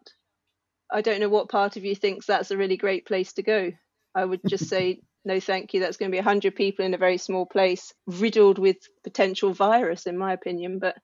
I 0.91 1.03
don't 1.03 1.21
know 1.21 1.29
what 1.29 1.49
part 1.49 1.77
of 1.77 1.85
you 1.85 1.95
thinks 1.95 2.27
that's 2.27 2.51
a 2.51 2.57
really 2.57 2.77
great 2.77 3.07
place 3.07 3.33
to 3.35 3.43
go. 3.43 3.71
I 4.15 4.25
would 4.25 4.41
just 4.49 4.69
say 4.69 5.01
no, 5.25 5.39
thank 5.41 5.73
you. 5.73 5.81
That's 5.81 5.97
going 5.97 6.11
to 6.11 6.15
be 6.15 6.19
100 6.19 6.55
people 6.57 6.85
in 6.85 6.95
a 6.95 6.99
very 6.99 7.17
small 7.17 7.47
place, 7.47 7.95
riddled 8.07 8.59
with 8.59 8.77
potential 9.05 9.53
virus, 9.55 10.07
in 10.07 10.19
my 10.19 10.33
opinion. 10.33 10.81
But 10.81 10.97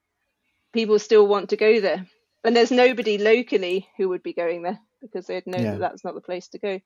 people 0.73 0.99
still 0.99 1.27
want 1.27 1.51
to 1.51 1.57
go 1.57 1.81
there 1.81 2.07
and 2.45 2.57
there's 2.57 2.71
nobody 2.71 3.19
locally 3.19 3.89
who 3.97 4.09
would 4.09 4.23
be 4.23 4.33
going 4.33 4.63
there 4.63 4.79
because 5.01 5.27
they'd 5.27 5.47
know 5.47 5.59
yeah. 5.59 5.73
that 5.73 5.81
that's 5.81 6.05
not 6.05 6.15
the 6.15 6.21
place 6.21 6.49
to 6.49 6.59
go. 6.59 6.81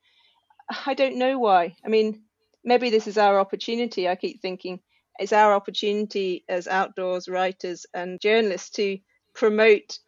I 0.87 0.94
don't 0.94 1.18
know 1.18 1.38
why. 1.38 1.76
I 1.84 1.88
mean, 1.88 2.23
maybe 2.64 2.90
this 2.90 3.06
is 3.06 3.18
our 3.18 3.38
opportunity. 3.38 4.08
I 4.08 4.16
keep 4.16 4.40
thinking 4.40 4.80
it's 5.18 5.32
our 5.32 5.54
opportunity 5.54 6.44
as 6.49 6.66
outdoors 6.66 7.28
writers 7.28 7.87
and 7.94 8.20
journalists 8.20 8.70
to 8.70 8.99
promote 9.34 9.99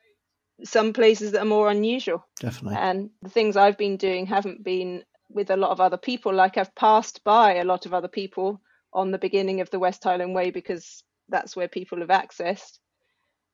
some 0.64 0.92
places 0.92 1.32
that 1.32 1.42
are 1.42 1.46
more 1.46 1.70
unusual. 1.70 2.26
Definitely. 2.40 2.78
And 2.78 3.10
the 3.22 3.28
things 3.28 3.56
I've 3.56 3.78
been 3.78 3.96
doing 3.96 4.26
haven't 4.26 4.64
been 4.64 5.04
with 5.28 5.50
a 5.50 5.56
lot 5.56 5.70
of 5.70 5.80
other 5.80 5.98
people. 5.98 6.32
Like 6.34 6.56
I've 6.56 6.74
passed 6.74 7.22
by 7.24 7.56
a 7.56 7.64
lot 7.64 7.86
of 7.86 7.94
other 7.94 8.08
people 8.08 8.60
on 8.92 9.10
the 9.10 9.18
beginning 9.18 9.60
of 9.60 9.70
the 9.70 9.78
West 9.78 10.02
Highland 10.02 10.34
Way 10.34 10.50
because 10.50 11.04
that's 11.28 11.54
where 11.54 11.68
people 11.68 11.98
have 11.98 12.08
accessed 12.08 12.78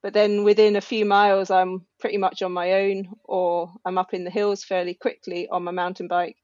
but 0.02 0.12
then 0.12 0.44
within 0.44 0.76
a 0.76 0.80
few 0.80 1.04
miles 1.04 1.50
i'm 1.50 1.86
pretty 2.00 2.18
much 2.18 2.42
on 2.42 2.52
my 2.52 2.72
own 2.72 3.08
or 3.24 3.72
i'm 3.84 3.98
up 3.98 4.14
in 4.14 4.24
the 4.24 4.30
hills 4.30 4.64
fairly 4.64 4.94
quickly 4.94 5.48
on 5.48 5.64
my 5.64 5.70
mountain 5.70 6.08
bike. 6.08 6.36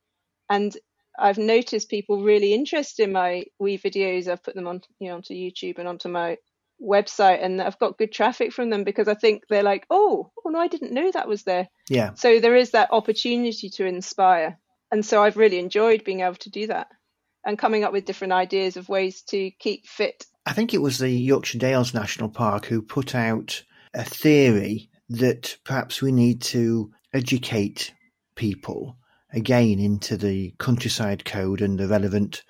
And 0.49 0.77
i've 1.19 1.39
noticed 1.39 1.91
people 1.91 2.23
really 2.23 2.55
interested 2.55 3.05
in 3.05 3.13
my 3.13 3.45
wee 3.59 3.79
videos. 3.79 4.29
I've 4.29 4.43
put 4.43 4.55
them 4.55 4.67
on 4.67 4.83
you 4.99 5.09
know 5.09 5.17
onto 5.17 5.35
youtube 5.35 5.79
and 5.79 5.89
onto 5.89 6.09
my 6.09 6.39
website 6.81 7.43
and 7.45 7.61
i've 7.61 7.79
got 7.81 7.99
good 7.99 8.13
traffic 8.13 8.53
from 8.53 8.71
them 8.71 8.85
because 8.85 9.09
i 9.09 9.15
think 9.15 9.43
they're 9.49 9.65
like 9.65 9.85
oh 9.91 10.31
oh 10.45 10.49
no 10.49 10.61
i 10.61 10.69
didn't 10.69 10.93
know 10.93 11.11
that 11.11 11.29
was 11.29 11.43
there. 11.43 11.69
Yeah. 11.89 12.15
So 12.15 12.39
there 12.39 12.55
is 12.55 12.71
that 12.71 12.93
opportunity 12.93 13.71
to 13.71 13.85
inspire. 13.87 14.59
And 14.93 15.05
so 15.05 15.23
i've 15.23 15.37
really 15.37 15.59
enjoyed 15.59 16.05
being 16.05 16.21
able 16.21 16.37
to 16.37 16.51
do 16.51 16.69
that 16.69 16.89
and 17.45 17.59
coming 17.59 17.85
up 17.85 17.93
with 17.93 18.05
different 18.05 18.33
ideas 18.35 18.77
of 18.77 18.89
ways 18.89 19.23
to 19.23 19.51
keep 19.53 19.87
fit. 19.87 20.27
I 20.49 20.53
think 20.53 20.73
it 20.73 20.81
was 20.81 20.97
the 20.97 21.11
Yorkshire 21.11 21.59
Dales 21.59 21.93
National 21.93 22.31
Park 22.31 22.65
who 22.65 22.81
put 22.81 23.15
out 23.15 23.63
a 23.93 24.03
theory 24.03 24.89
that 25.11 25.59
perhaps 25.63 26.01
we 26.01 26.11
need 26.11 26.41
to 26.41 26.91
educate 27.13 27.93
people 28.35 28.97
again 29.31 29.79
into 29.79 30.17
the 30.17 30.55
countryside 30.59 31.27
code 31.27 31.61
and 31.61 31.79
the 31.79 31.87
relevant 31.87 32.45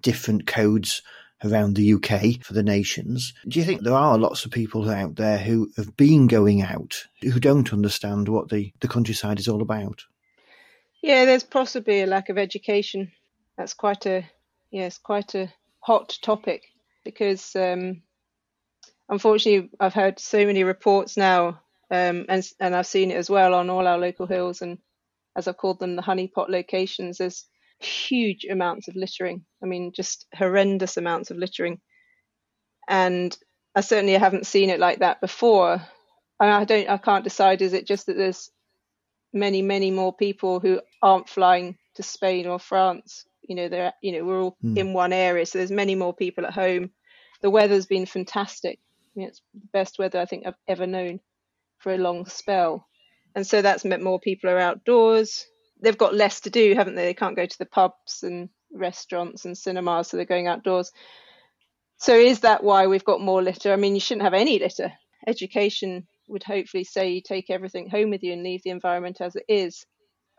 different 0.00 0.46
codes 0.46 1.02
around 1.44 1.76
the 1.76 1.92
UK 1.92 2.42
for 2.42 2.54
the 2.54 2.62
nations. 2.62 3.34
Do 3.46 3.58
you 3.58 3.66
think 3.66 3.82
there 3.82 3.92
are 3.92 4.16
lots 4.16 4.46
of 4.46 4.50
people 4.50 4.88
out 4.88 5.16
there 5.16 5.36
who 5.36 5.70
have 5.76 5.94
been 5.94 6.28
going 6.28 6.62
out 6.62 7.06
who 7.20 7.38
don't 7.38 7.70
understand 7.74 8.30
what 8.30 8.48
the, 8.48 8.72
the 8.80 8.88
countryside 8.88 9.38
is 9.38 9.46
all 9.46 9.60
about? 9.60 10.00
Yeah, 11.02 11.26
there's 11.26 11.44
possibly 11.44 12.00
a 12.00 12.06
lack 12.06 12.30
of 12.30 12.38
education. 12.38 13.12
That's 13.58 13.74
quite 13.74 14.06
a 14.06 14.24
yes, 14.70 14.96
quite 14.96 15.34
a 15.34 15.52
hot 15.80 16.16
topic 16.22 16.71
because 17.04 17.54
um, 17.56 18.02
unfortunately 19.08 19.70
I've 19.80 19.94
heard 19.94 20.18
so 20.18 20.44
many 20.46 20.64
reports 20.64 21.16
now, 21.16 21.60
um, 21.90 22.26
and 22.28 22.46
and 22.60 22.74
I've 22.74 22.86
seen 22.86 23.10
it 23.10 23.16
as 23.16 23.30
well 23.30 23.54
on 23.54 23.70
all 23.70 23.86
our 23.86 23.98
local 23.98 24.26
hills 24.26 24.62
and 24.62 24.78
as 25.36 25.48
I've 25.48 25.56
called 25.56 25.80
them 25.80 25.96
the 25.96 26.02
honeypot 26.02 26.48
locations. 26.48 27.18
There's 27.18 27.46
huge 27.78 28.44
amounts 28.44 28.88
of 28.88 28.96
littering. 28.96 29.44
I 29.62 29.66
mean, 29.66 29.92
just 29.94 30.26
horrendous 30.34 30.96
amounts 30.96 31.30
of 31.30 31.36
littering. 31.36 31.80
And 32.88 33.36
I 33.74 33.80
certainly 33.80 34.14
haven't 34.14 34.46
seen 34.46 34.70
it 34.70 34.80
like 34.80 35.00
that 35.00 35.20
before. 35.20 35.80
I 36.40 36.64
don't. 36.64 36.88
I 36.88 36.96
can't 36.98 37.24
decide. 37.24 37.62
Is 37.62 37.72
it 37.72 37.86
just 37.86 38.06
that 38.06 38.16
there's 38.16 38.50
many, 39.32 39.62
many 39.62 39.90
more 39.90 40.12
people 40.12 40.60
who 40.60 40.80
aren't 41.00 41.28
flying 41.28 41.78
to 41.94 42.02
Spain 42.02 42.46
or 42.46 42.58
France? 42.58 43.24
You 43.42 43.56
know, 43.56 43.68
they're. 43.68 43.92
You 44.02 44.12
know, 44.12 44.24
we're 44.24 44.42
all 44.42 44.56
mm. 44.64 44.76
in 44.76 44.92
one 44.92 45.12
area, 45.12 45.46
so 45.46 45.58
there's 45.58 45.70
many 45.70 45.94
more 45.94 46.14
people 46.14 46.46
at 46.46 46.54
home. 46.54 46.90
The 47.40 47.50
weather's 47.50 47.86
been 47.86 48.06
fantastic. 48.06 48.78
I 48.80 49.18
mean, 49.18 49.28
it's 49.28 49.42
the 49.52 49.60
best 49.72 49.98
weather 49.98 50.20
I 50.20 50.26
think 50.26 50.46
I've 50.46 50.54
ever 50.68 50.86
known 50.86 51.20
for 51.78 51.92
a 51.92 51.98
long 51.98 52.26
spell, 52.26 52.86
and 53.34 53.46
so 53.46 53.62
that's 53.62 53.84
meant 53.84 54.02
more 54.02 54.20
people 54.20 54.50
are 54.50 54.58
outdoors 54.58 55.46
they've 55.82 55.98
got 55.98 56.14
less 56.14 56.40
to 56.40 56.50
do, 56.50 56.74
haven't 56.74 56.94
they? 56.94 57.04
They 57.04 57.14
can't 57.14 57.36
go 57.36 57.44
to 57.44 57.58
the 57.58 57.66
pubs 57.66 58.22
and 58.22 58.48
restaurants 58.72 59.44
and 59.44 59.58
cinemas, 59.58 60.08
so 60.08 60.16
they're 60.16 60.24
going 60.24 60.46
outdoors. 60.46 60.92
So 61.98 62.14
is 62.14 62.40
that 62.40 62.64
why 62.64 62.86
we've 62.86 63.04
got 63.04 63.20
more 63.20 63.42
litter? 63.42 63.72
I 63.72 63.76
mean, 63.76 63.94
you 63.94 64.00
shouldn't 64.00 64.24
have 64.24 64.34
any 64.34 64.58
litter. 64.58 64.92
Education 65.26 66.06
would 66.28 66.42
hopefully 66.42 66.84
say 66.84 67.10
you 67.10 67.20
take 67.20 67.50
everything 67.50 67.90
home 67.90 68.10
with 68.10 68.22
you 68.22 68.32
and 68.32 68.42
leave 68.42 68.62
the 68.62 68.70
environment 68.70 69.20
as 69.20 69.36
it 69.36 69.44
is. 69.48 69.84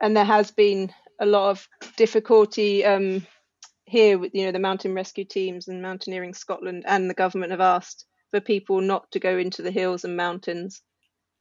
And 0.01 0.17
there 0.17 0.25
has 0.25 0.51
been 0.51 0.91
a 1.19 1.25
lot 1.25 1.49
of 1.49 1.67
difficulty 1.97 2.85
um, 2.85 3.25
here 3.85 4.17
with 4.17 4.31
you 4.33 4.45
know 4.45 4.51
the 4.51 4.59
mountain 4.59 4.93
rescue 4.93 5.25
teams 5.25 5.67
and 5.67 5.81
Mountaineering 5.81 6.33
Scotland 6.33 6.83
and 6.87 7.09
the 7.09 7.13
government 7.13 7.51
have 7.51 7.61
asked 7.61 8.05
for 8.31 8.39
people 8.39 8.81
not 8.81 9.11
to 9.11 9.19
go 9.19 9.37
into 9.37 9.61
the 9.61 9.71
hills 9.71 10.03
and 10.03 10.17
mountains 10.17 10.81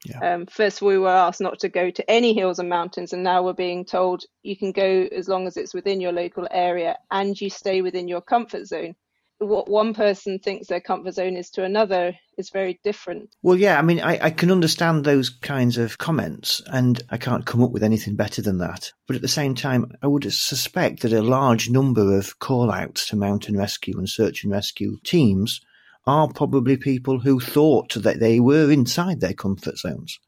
yeah. 0.05 0.35
Um, 0.35 0.47
first, 0.47 0.83
we 0.83 0.99
were 0.99 1.09
asked 1.09 1.41
not 1.41 1.61
to 1.61 1.69
go 1.69 1.91
to 1.91 2.11
any 2.11 2.35
hills 2.35 2.59
and 2.59 2.69
mountains, 2.69 3.13
and 3.13 3.23
now 3.23 3.43
we're 3.43 3.53
being 3.53 3.85
told 3.85 4.25
you 4.43 4.57
can 4.57 4.73
go 4.73 5.09
as 5.13 5.29
long 5.29 5.47
as 5.47 5.57
it's 5.57 5.75
within 5.75 6.01
your 6.01 6.13
local 6.13 6.49
area 6.51 6.99
and 7.11 7.41
you 7.41 7.49
stay 7.49 7.83
within 7.83 8.09
your 8.09 8.21
comfort 8.21 8.67
zone. 8.67 8.97
What 9.43 9.69
one 9.69 9.93
person 9.93 10.39
thinks 10.39 10.69
their 10.69 10.81
comfort 10.81 11.15
zone 11.15 11.37
is 11.37 11.51
to 11.51 11.65
another 11.65 12.15
is 12.39 12.51
very 12.51 12.79
different. 12.85 13.35
Well, 13.43 13.59
yeah, 13.59 13.77
I 13.77 13.83
mean, 13.83 14.01
I, 14.01 14.27
I 14.27 14.31
can 14.31 14.53
understand 14.53 15.05
those 15.05 15.31
kinds 15.31 15.79
of 15.79 15.99
comments, 15.99 16.63
and 16.67 17.03
I 17.11 17.17
can't 17.17 17.45
come 17.45 17.63
up 17.63 17.73
with 17.73 17.83
anything 17.83 18.15
better 18.15 18.41
than 18.41 18.59
that. 18.59 18.93
But 19.09 19.17
at 19.17 19.23
the 19.23 19.29
same 19.29 19.57
time, 19.57 19.97
I 20.01 20.07
would 20.07 20.33
suspect 20.33 21.03
that 21.03 21.13
a 21.13 21.23
large 21.23 21.69
number 21.69 22.17
of 22.17 22.39
call 22.39 22.71
outs 22.71 23.09
to 23.09 23.17
mountain 23.17 23.57
rescue 23.57 23.99
and 23.99 24.09
search 24.09 24.45
and 24.45 24.53
rescue 24.53 24.99
teams 25.03 25.61
are 26.07 26.29
probably 26.29 26.77
people 26.77 27.19
who 27.19 27.41
thought 27.41 27.95
that 27.95 28.21
they 28.21 28.39
were 28.39 28.71
inside 28.71 29.21
their 29.21 29.35
comfort 29.35 29.79
zones. 29.79 30.21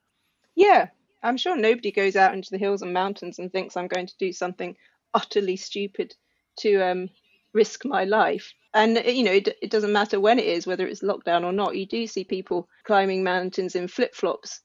Yeah, 0.55 0.89
I'm 1.23 1.37
sure 1.37 1.57
nobody 1.57 1.91
goes 1.91 2.17
out 2.17 2.35
into 2.35 2.51
the 2.51 2.59
hills 2.59 2.83
and 2.83 2.93
mountains 2.93 3.39
and 3.39 3.51
thinks 3.51 3.77
I'm 3.77 3.89
going 3.89 4.07
to 4.07 4.19
do 4.19 4.33
something 4.33 4.77
utterly 5.13 5.57
stupid 5.57 6.15
to 6.59 6.77
um, 6.81 7.11
risk 7.53 7.85
my 7.85 8.05
life. 8.05 8.53
And 8.75 9.01
you 9.07 9.23
know, 9.23 9.33
it, 9.33 9.57
it, 9.63 9.71
doesn't 9.71 9.93
matter 9.93 10.19
when 10.19 10.41
it 10.41 10.47
is, 10.47 10.67
whether 10.67 10.87
it's 10.87 11.03
lockdown 11.03 11.45
or 11.45 11.53
not. 11.53 11.77
You 11.77 11.87
do 11.87 12.09
see 12.09 12.25
people 12.25 12.69
climbing 12.85 13.23
mountains 13.23 13.77
in 13.77 13.87
flip 13.87 14.15
flops, 14.15 14.61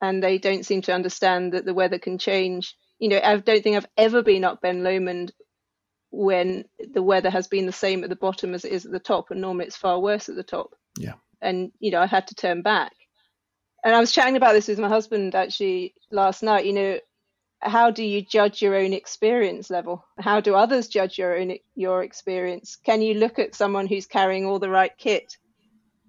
and 0.00 0.22
they 0.22 0.38
don't 0.38 0.64
seem 0.64 0.82
to 0.82 0.94
understand 0.94 1.52
that 1.52 1.64
the 1.64 1.74
weather 1.74 1.98
can 1.98 2.16
change. 2.16 2.76
You 3.00 3.08
know, 3.08 3.20
I 3.22 3.36
don't 3.36 3.62
think 3.62 3.76
I've 3.76 3.88
ever 3.96 4.22
been 4.22 4.44
up 4.44 4.62
Ben 4.62 4.84
Lomond 4.84 5.32
when 6.12 6.64
the 6.92 7.02
weather 7.02 7.28
has 7.28 7.48
been 7.48 7.66
the 7.66 7.72
same 7.72 8.04
at 8.04 8.10
the 8.10 8.16
bottom 8.16 8.54
as 8.54 8.64
it 8.64 8.70
is 8.70 8.86
at 8.86 8.92
the 8.92 9.00
top, 9.00 9.32
and 9.32 9.40
normally 9.40 9.66
it's 9.66 9.76
far 9.76 9.98
worse 9.98 10.28
at 10.28 10.36
the 10.36 10.44
top. 10.44 10.70
Yeah. 10.96 11.14
And 11.42 11.72
you 11.80 11.90
know, 11.90 12.00
I 12.00 12.06
had 12.06 12.28
to 12.28 12.36
turn 12.36 12.62
back. 12.62 12.92
And 13.84 13.94
I 13.94 14.00
was 14.00 14.12
chatting 14.12 14.36
about 14.36 14.52
this 14.52 14.68
with 14.68 14.78
my 14.78 14.88
husband 14.88 15.34
actually 15.34 15.94
last 16.12 16.44
night. 16.44 16.66
You 16.66 16.72
know, 16.72 16.98
how 17.64 17.90
do 17.90 18.04
you 18.04 18.22
judge 18.22 18.62
your 18.62 18.74
own 18.76 18.92
experience 18.92 19.70
level? 19.70 20.04
How 20.18 20.40
do 20.40 20.54
others 20.54 20.88
judge 20.88 21.18
your 21.18 21.36
own 21.36 21.56
your 21.74 22.02
experience? 22.02 22.76
Can 22.76 23.02
you 23.02 23.14
look 23.14 23.38
at 23.38 23.54
someone 23.54 23.86
who's 23.86 24.06
carrying 24.06 24.44
all 24.44 24.58
the 24.58 24.70
right 24.70 24.92
kit 24.96 25.36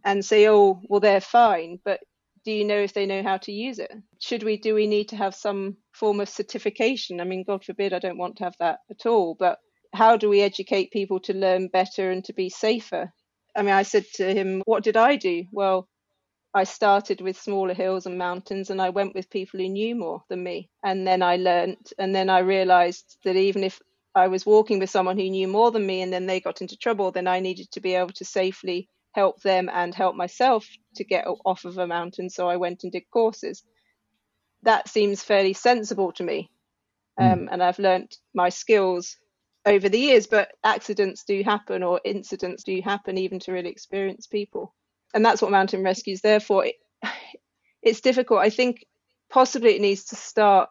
and 0.04 0.24
say, 0.24 0.48
"Oh, 0.50 0.82
well, 0.90 1.00
they're 1.00 1.22
fine," 1.22 1.80
but 1.84 2.02
do 2.44 2.52
you 2.52 2.66
know 2.66 2.78
if 2.80 2.94
they 2.94 3.06
know 3.06 3.24
how 3.24 3.38
to 3.38 3.52
use 3.52 3.80
it? 3.80 3.92
Should 4.20 4.44
we 4.44 4.58
do 4.58 4.76
we 4.76 4.86
need 4.86 5.10
to 5.10 5.16
have 5.16 5.34
some 5.34 5.78
form 5.94 6.20
of 6.20 6.30
certification? 6.30 7.20
I 7.20 7.24
mean, 7.24 7.44
God 7.44 7.64
forbid, 7.64 7.94
I 7.94 8.00
don't 8.00 8.18
want 8.18 8.38
to 8.38 8.44
have 8.44 8.56
that 8.60 8.80
at 8.92 9.06
all, 9.06 9.34
but 9.34 9.60
how 9.94 10.18
do 10.18 10.30
we 10.30 10.42
educate 10.42 10.92
people 10.92 11.20
to 11.22 11.34
learn 11.34 11.70
better 11.70 12.12
and 12.12 12.24
to 12.26 12.34
be 12.34 12.50
safer? 12.50 13.12
I 13.56 13.62
mean, 13.62 13.74
I 13.74 13.84
said 13.84 14.06
to 14.16 14.34
him, 14.34 14.62
What 14.66 14.84
did 14.84 14.98
I 14.98 15.16
do? 15.16 15.46
Well, 15.52 15.88
I 16.56 16.64
started 16.64 17.20
with 17.20 17.40
smaller 17.40 17.74
hills 17.74 18.06
and 18.06 18.18
mountains 18.18 18.70
and 18.70 18.82
I 18.82 18.90
went 18.90 19.14
with 19.14 19.30
people 19.30 19.60
who 19.60 19.68
knew 19.68 19.94
more 19.94 20.24
than 20.30 20.42
me. 20.42 20.70
And 20.86 21.06
then 21.06 21.22
I 21.22 21.36
learned, 21.36 21.90
and 22.00 22.16
then 22.16 22.30
I 22.30 22.40
realized 22.40 23.18
that 23.26 23.36
even 23.36 23.62
if 23.62 23.82
I 24.16 24.30
was 24.30 24.46
walking 24.46 24.80
with 24.80 24.90
someone 24.90 25.18
who 25.20 25.30
knew 25.30 25.50
more 25.50 25.70
than 25.70 25.86
me 25.86 26.02
and 26.02 26.14
then 26.14 26.28
they 26.28 26.40
got 26.40 26.62
into 26.62 26.78
trouble, 26.78 27.12
then 27.12 27.28
I 27.28 27.42
needed 27.42 27.70
to 27.72 27.82
be 27.82 27.96
able 27.96 28.14
to 28.14 28.24
safely 28.24 28.88
help 29.12 29.42
them 29.42 29.70
and 29.70 29.94
help 29.94 30.16
myself 30.16 30.66
to 30.96 31.04
get 31.04 31.28
off 31.44 31.66
of 31.66 31.78
a 31.78 31.88
mountain. 31.88 32.30
So 32.30 32.48
I 32.48 32.56
went 32.56 32.84
and 32.84 32.92
did 32.92 33.04
courses. 33.12 33.62
That 34.64 34.88
seems 34.88 35.22
fairly 35.22 35.54
sensible 35.54 36.14
to 36.14 36.24
me. 36.24 36.50
Mm. 37.20 37.34
Um, 37.34 37.50
and 37.52 37.62
I've 37.62 37.80
learnt 37.80 38.16
my 38.34 38.48
skills 38.48 39.18
over 39.66 39.90
the 39.90 40.00
years, 40.00 40.28
but 40.28 40.54
accidents 40.64 41.26
do 41.26 41.44
happen 41.44 41.84
or 41.84 42.00
incidents 42.06 42.64
do 42.64 42.80
happen 42.82 43.18
even 43.18 43.40
to 43.40 43.52
really 43.52 43.70
experienced 43.70 44.32
people. 44.32 44.74
And 45.16 45.26
that's 45.26 45.42
what 45.42 45.50
mountain 45.50 45.84
rescue 45.84 46.14
is 46.14 46.22
there 46.22 46.40
for. 46.40 46.66
It, 46.66 46.76
it's 47.82 48.02
difficult. 48.02 48.42
I 48.42 48.52
think 48.52 48.86
possibly 49.32 49.76
it 49.76 49.82
needs 49.82 50.06
to 50.06 50.16
start 50.16 50.70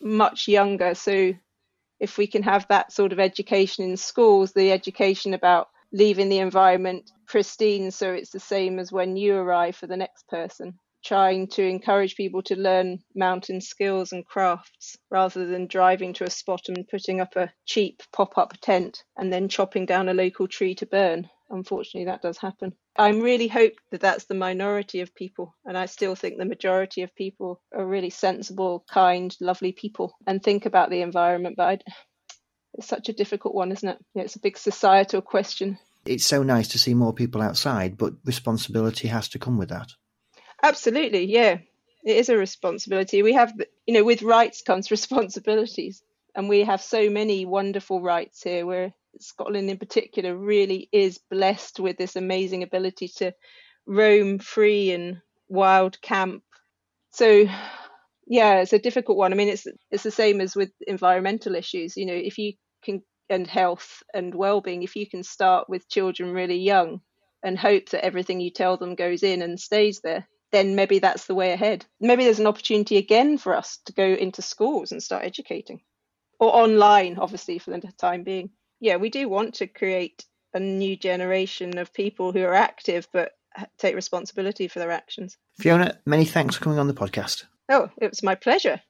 much 0.00 0.46
younger. 0.46 0.94
So 0.94 1.32
if 1.98 2.16
we 2.16 2.28
can 2.28 2.44
have 2.44 2.68
that 2.68 2.92
sort 2.92 3.12
of 3.12 3.18
education 3.18 3.84
in 3.84 3.96
schools, 3.96 4.52
the 4.52 4.70
education 4.70 5.34
about 5.34 5.68
leaving 5.92 6.28
the 6.28 6.38
environment 6.38 7.10
pristine 7.26 7.90
so 7.90 8.12
it's 8.12 8.30
the 8.30 8.40
same 8.40 8.78
as 8.78 8.92
when 8.92 9.16
you 9.16 9.34
arrive 9.34 9.74
for 9.74 9.86
the 9.88 9.96
next 9.96 10.28
person 10.28 10.78
trying 11.02 11.48
to 11.48 11.62
encourage 11.62 12.14
people 12.14 12.42
to 12.42 12.56
learn 12.56 12.98
mountain 13.14 13.60
skills 13.60 14.12
and 14.12 14.26
crafts 14.26 14.96
rather 15.10 15.46
than 15.46 15.66
driving 15.66 16.12
to 16.12 16.24
a 16.24 16.30
spot 16.30 16.68
and 16.68 16.86
putting 16.88 17.20
up 17.20 17.36
a 17.36 17.50
cheap 17.64 18.02
pop 18.12 18.36
up 18.36 18.52
tent 18.60 19.02
and 19.16 19.32
then 19.32 19.48
chopping 19.48 19.86
down 19.86 20.08
a 20.08 20.14
local 20.14 20.46
tree 20.46 20.74
to 20.74 20.86
burn. 20.86 21.28
Unfortunately, 21.50 22.06
that 22.06 22.22
does 22.22 22.38
happen. 22.38 22.72
I'm 22.96 23.20
really 23.20 23.48
hope 23.48 23.72
that 23.90 24.00
that's 24.00 24.26
the 24.26 24.34
minority 24.34 25.00
of 25.00 25.14
people, 25.14 25.54
and 25.64 25.76
I 25.76 25.86
still 25.86 26.14
think 26.14 26.38
the 26.38 26.44
majority 26.44 27.02
of 27.02 27.14
people 27.14 27.60
are 27.74 27.84
really 27.84 28.10
sensible, 28.10 28.84
kind, 28.88 29.36
lovely 29.40 29.72
people 29.72 30.14
and 30.26 30.42
think 30.42 30.64
about 30.64 30.90
the 30.90 31.02
environment. 31.02 31.56
But 31.56 31.68
I'd, 31.68 31.84
it's 32.74 32.86
such 32.86 33.08
a 33.08 33.12
difficult 33.12 33.54
one, 33.54 33.72
isn't 33.72 33.88
it? 33.88 33.98
Yeah, 34.14 34.22
it's 34.22 34.36
a 34.36 34.40
big 34.40 34.56
societal 34.56 35.22
question. 35.22 35.78
It's 36.06 36.24
so 36.24 36.42
nice 36.42 36.68
to 36.68 36.78
see 36.78 36.94
more 36.94 37.12
people 37.12 37.42
outside, 37.42 37.98
but 37.98 38.14
responsibility 38.24 39.08
has 39.08 39.28
to 39.30 39.38
come 39.38 39.58
with 39.58 39.70
that. 39.70 39.88
Absolutely, 40.62 41.24
yeah. 41.24 41.58
It 42.04 42.16
is 42.16 42.28
a 42.28 42.36
responsibility. 42.36 43.22
We 43.22 43.34
have, 43.34 43.52
you 43.86 43.94
know, 43.94 44.04
with 44.04 44.22
rights 44.22 44.62
comes 44.62 44.90
responsibilities, 44.92 46.02
and 46.34 46.48
we 46.48 46.60
have 46.60 46.80
so 46.80 47.10
many 47.10 47.44
wonderful 47.44 48.00
rights 48.00 48.42
here. 48.42 48.64
Where 48.64 48.94
Scotland, 49.18 49.70
in 49.70 49.78
particular, 49.78 50.36
really 50.36 50.88
is 50.92 51.18
blessed 51.30 51.80
with 51.80 51.96
this 51.96 52.16
amazing 52.16 52.62
ability 52.62 53.08
to 53.16 53.32
roam 53.86 54.38
free 54.38 54.92
and 54.92 55.20
wild 55.48 56.00
camp. 56.00 56.42
So, 57.12 57.46
yeah, 58.26 58.60
it's 58.60 58.72
a 58.72 58.78
difficult 58.78 59.18
one. 59.18 59.32
I 59.32 59.36
mean, 59.36 59.48
it's 59.48 59.66
it's 59.90 60.04
the 60.04 60.10
same 60.10 60.40
as 60.40 60.54
with 60.54 60.70
environmental 60.86 61.54
issues. 61.54 61.96
You 61.96 62.06
know, 62.06 62.14
if 62.14 62.38
you 62.38 62.52
can 62.82 63.02
and 63.28 63.46
health 63.46 64.02
and 64.12 64.34
well-being, 64.34 64.82
if 64.82 64.96
you 64.96 65.08
can 65.08 65.22
start 65.22 65.68
with 65.68 65.88
children 65.88 66.32
really 66.32 66.58
young 66.58 67.00
and 67.42 67.58
hope 67.58 67.88
that 67.90 68.04
everything 68.04 68.40
you 68.40 68.50
tell 68.50 68.76
them 68.76 68.94
goes 68.94 69.22
in 69.22 69.40
and 69.40 69.58
stays 69.58 70.00
there, 70.02 70.28
then 70.52 70.74
maybe 70.74 70.98
that's 70.98 71.26
the 71.26 71.34
way 71.34 71.52
ahead. 71.52 71.86
Maybe 72.00 72.24
there's 72.24 72.40
an 72.40 72.48
opportunity 72.48 72.96
again 72.96 73.38
for 73.38 73.54
us 73.54 73.78
to 73.86 73.92
go 73.92 74.04
into 74.04 74.42
schools 74.42 74.90
and 74.92 75.02
start 75.02 75.24
educating, 75.24 75.80
or 76.40 76.54
online, 76.54 77.18
obviously, 77.18 77.58
for 77.58 77.70
the 77.70 77.80
time 77.98 78.24
being. 78.24 78.50
Yeah, 78.80 78.96
we 78.96 79.10
do 79.10 79.28
want 79.28 79.54
to 79.56 79.66
create 79.66 80.24
a 80.54 80.60
new 80.60 80.96
generation 80.96 81.78
of 81.78 81.92
people 81.92 82.32
who 82.32 82.42
are 82.42 82.54
active 82.54 83.06
but 83.12 83.32
take 83.78 83.94
responsibility 83.94 84.68
for 84.68 84.78
their 84.78 84.90
actions. 84.90 85.36
Fiona, 85.58 85.98
many 86.06 86.24
thanks 86.24 86.56
for 86.56 86.64
coming 86.64 86.78
on 86.78 86.88
the 86.88 86.94
podcast. 86.94 87.44
Oh, 87.68 87.90
it 88.00 88.10
was 88.10 88.22
my 88.22 88.34
pleasure. 88.34 88.80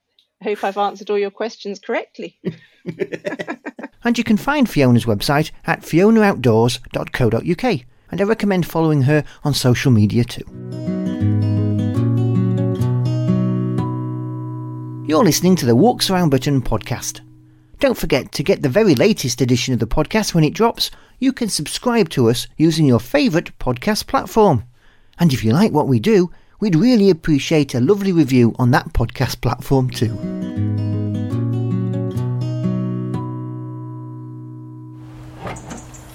I 0.40 0.44
hope 0.44 0.64
I've 0.64 0.79
answered 0.79 1.11
all 1.11 1.18
your 1.18 1.31
questions 1.31 1.79
correctly. 1.81 2.40
and 4.05 4.16
you 4.16 4.24
can 4.24 4.37
find 4.38 4.70
Fiona's 4.70 5.05
website 5.05 5.50
at 5.66 5.83
fionaoutdoors.co.uk. 5.83 7.81
and 8.11 8.20
I 8.20 8.24
recommend 8.24 8.66
following 8.66 9.03
her 9.03 9.24
on 9.44 9.53
social 9.55 9.90
media 9.90 10.24
too. 10.24 10.44
You're 15.07 15.24
listening 15.24 15.57
to 15.57 15.66
the 15.66 15.74
Walks 15.74 16.09
Around 16.09 16.31
Britain 16.31 16.62
podcast. 16.62 17.20
Don't 17.81 17.97
forget 17.97 18.31
to 18.33 18.43
get 18.43 18.61
the 18.61 18.69
very 18.69 18.95
latest 18.95 19.40
edition 19.40 19.73
of 19.73 19.81
the 19.81 19.87
podcast 19.87 20.35
when 20.35 20.45
it 20.45 20.53
drops. 20.53 20.90
You 21.19 21.33
can 21.33 21.49
subscribe 21.49 22.11
to 22.11 22.29
us 22.29 22.47
using 22.59 22.85
your 22.85 23.01
favourite 23.01 23.59
podcast 23.59 24.07
platform. 24.07 24.64
And 25.19 25.33
if 25.33 25.43
you 25.43 25.53
like 25.53 25.73
what 25.73 25.88
we 25.88 25.99
do, 25.99 26.31
we'd 26.61 26.77
really 26.77 27.09
appreciate 27.09 27.75
a 27.75 27.81
lovely 27.81 28.12
review 28.12 28.55
on 28.59 28.71
that 28.73 28.93
podcast 28.93 29.40
platform 29.40 29.88
too. 29.88 30.14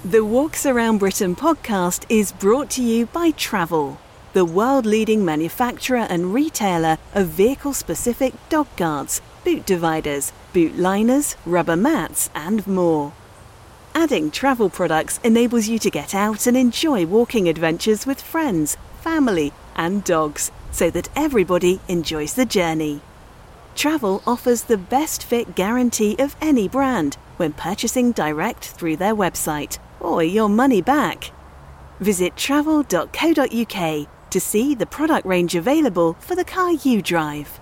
The 0.04 0.24
Walks 0.24 0.66
Around 0.66 0.98
Britain 0.98 1.34
podcast 1.34 2.04
is 2.08 2.30
brought 2.30 2.70
to 2.70 2.82
you 2.82 3.06
by 3.06 3.32
Travall 3.32 3.98
the 4.36 4.44
world 4.44 4.84
leading 4.84 5.24
manufacturer 5.24 6.06
and 6.10 6.34
retailer 6.34 6.98
of 7.14 7.26
vehicle 7.28 7.72
specific 7.72 8.34
dog 8.50 8.66
guards, 8.76 9.22
boot 9.44 9.64
dividers, 9.64 10.30
boot 10.56 10.78
liners, 10.78 11.36
rubber 11.44 11.76
mats, 11.76 12.30
and 12.34 12.66
more. 12.66 13.12
Adding 13.94 14.30
Travall 14.30 14.72
products 14.72 15.20
enables 15.22 15.68
you 15.68 15.78
to 15.78 15.90
get 15.90 16.14
out 16.14 16.46
and 16.46 16.56
enjoy 16.56 17.04
walking 17.04 17.46
adventures 17.46 18.06
with 18.06 18.22
friends, 18.22 18.78
family, 19.02 19.52
and 19.74 20.02
dogs 20.02 20.50
so 20.72 20.88
that 20.88 21.10
everybody 21.14 21.78
enjoys 21.88 22.32
the 22.32 22.46
journey. 22.46 23.02
Travall 23.74 24.22
offers 24.26 24.62
the 24.62 24.78
best 24.78 25.24
fit 25.24 25.54
guarantee 25.54 26.16
of 26.18 26.34
any 26.40 26.68
brand 26.68 27.18
when 27.36 27.52
purchasing 27.52 28.12
direct 28.12 28.64
through 28.64 28.96
their 28.96 29.14
website 29.14 29.78
or 30.00 30.22
your 30.22 30.48
money 30.48 30.80
back. 30.80 31.32
Visit 32.00 32.34
travall.co.uk 32.34 34.08
to 34.30 34.40
see 34.40 34.74
the 34.74 34.86
product 34.86 35.26
range 35.26 35.54
available 35.54 36.14
for 36.14 36.34
the 36.34 36.46
car 36.46 36.72
you 36.72 37.02
drive. 37.02 37.60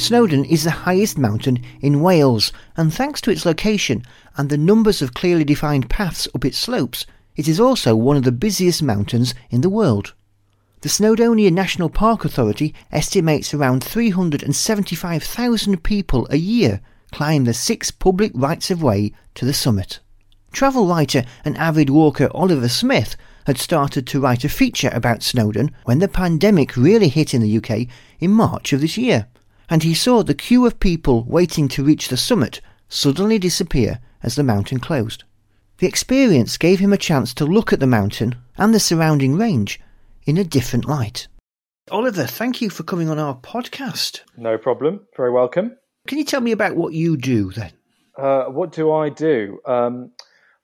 Snowdon 0.00 0.46
is 0.46 0.64
the 0.64 0.70
highest 0.70 1.18
mountain 1.18 1.62
in 1.82 2.00
Wales, 2.00 2.52
and 2.74 2.92
thanks 2.92 3.20
to 3.20 3.30
its 3.30 3.44
location 3.44 4.02
and 4.34 4.48
the 4.48 4.56
numbers 4.56 5.02
of 5.02 5.12
clearly 5.12 5.44
defined 5.44 5.90
paths 5.90 6.26
up 6.34 6.44
its 6.44 6.56
slopes, 6.56 7.04
it 7.36 7.46
is 7.46 7.60
also 7.60 7.94
one 7.94 8.16
of 8.16 8.22
the 8.22 8.32
busiest 8.32 8.82
mountains 8.82 9.34
in 9.50 9.60
the 9.60 9.68
world. 9.68 10.14
The 10.80 10.88
Snowdonia 10.88 11.52
National 11.52 11.90
Park 11.90 12.24
Authority 12.24 12.74
estimates 12.90 13.52
around 13.52 13.84
375,000 13.84 15.82
people 15.82 16.26
a 16.30 16.36
year 16.36 16.80
climb 17.12 17.44
the 17.44 17.52
six 17.52 17.90
public 17.90 18.32
rights 18.34 18.70
of 18.70 18.82
way 18.82 19.12
to 19.34 19.44
the 19.44 19.52
summit. 19.52 20.00
Travel 20.50 20.86
writer 20.86 21.26
and 21.44 21.58
avid 21.58 21.90
walker 21.90 22.30
Oliver 22.32 22.70
Smith 22.70 23.16
had 23.46 23.58
started 23.58 24.06
to 24.06 24.20
write 24.20 24.44
a 24.44 24.48
feature 24.48 24.90
about 24.94 25.22
Snowdon 25.22 25.72
when 25.84 25.98
the 25.98 26.08
pandemic 26.08 26.74
really 26.74 27.08
hit 27.08 27.34
in 27.34 27.42
the 27.42 27.58
UK 27.58 27.86
in 28.18 28.30
March 28.30 28.72
of 28.72 28.80
this 28.80 28.96
year, 28.96 29.26
and 29.70 29.84
he 29.84 29.94
saw 29.94 30.22
the 30.22 30.34
queue 30.34 30.66
of 30.66 30.80
people 30.80 31.24
waiting 31.24 31.68
to 31.68 31.84
reach 31.84 32.08
the 32.08 32.16
summit 32.16 32.60
suddenly 32.88 33.38
disappear 33.38 34.00
as 34.22 34.34
the 34.34 34.42
mountain 34.42 34.80
closed. 34.80 35.24
The 35.78 35.86
experience 35.86 36.58
gave 36.58 36.80
him 36.80 36.92
a 36.92 36.98
chance 36.98 37.32
to 37.34 37.46
look 37.46 37.72
at 37.72 37.80
the 37.80 37.86
mountain 37.86 38.34
and 38.58 38.74
the 38.74 38.80
surrounding 38.80 39.36
range 39.36 39.80
in 40.26 40.36
a 40.36 40.44
different 40.44 40.84
light. 40.84 41.28
Oliver, 41.90 42.26
thank 42.26 42.60
you 42.60 42.68
for 42.68 42.82
coming 42.82 43.08
on 43.08 43.18
our 43.18 43.36
podcast. 43.36 44.20
No 44.36 44.58
problem. 44.58 45.06
Very 45.16 45.30
welcome. 45.30 45.76
Can 46.06 46.18
you 46.18 46.24
tell 46.24 46.40
me 46.40 46.52
about 46.52 46.76
what 46.76 46.92
you 46.92 47.16
do 47.16 47.50
then? 47.52 47.72
Uh, 48.18 48.44
what 48.44 48.72
do 48.72 48.92
I 48.92 49.08
do? 49.08 49.60
Um, 49.64 50.10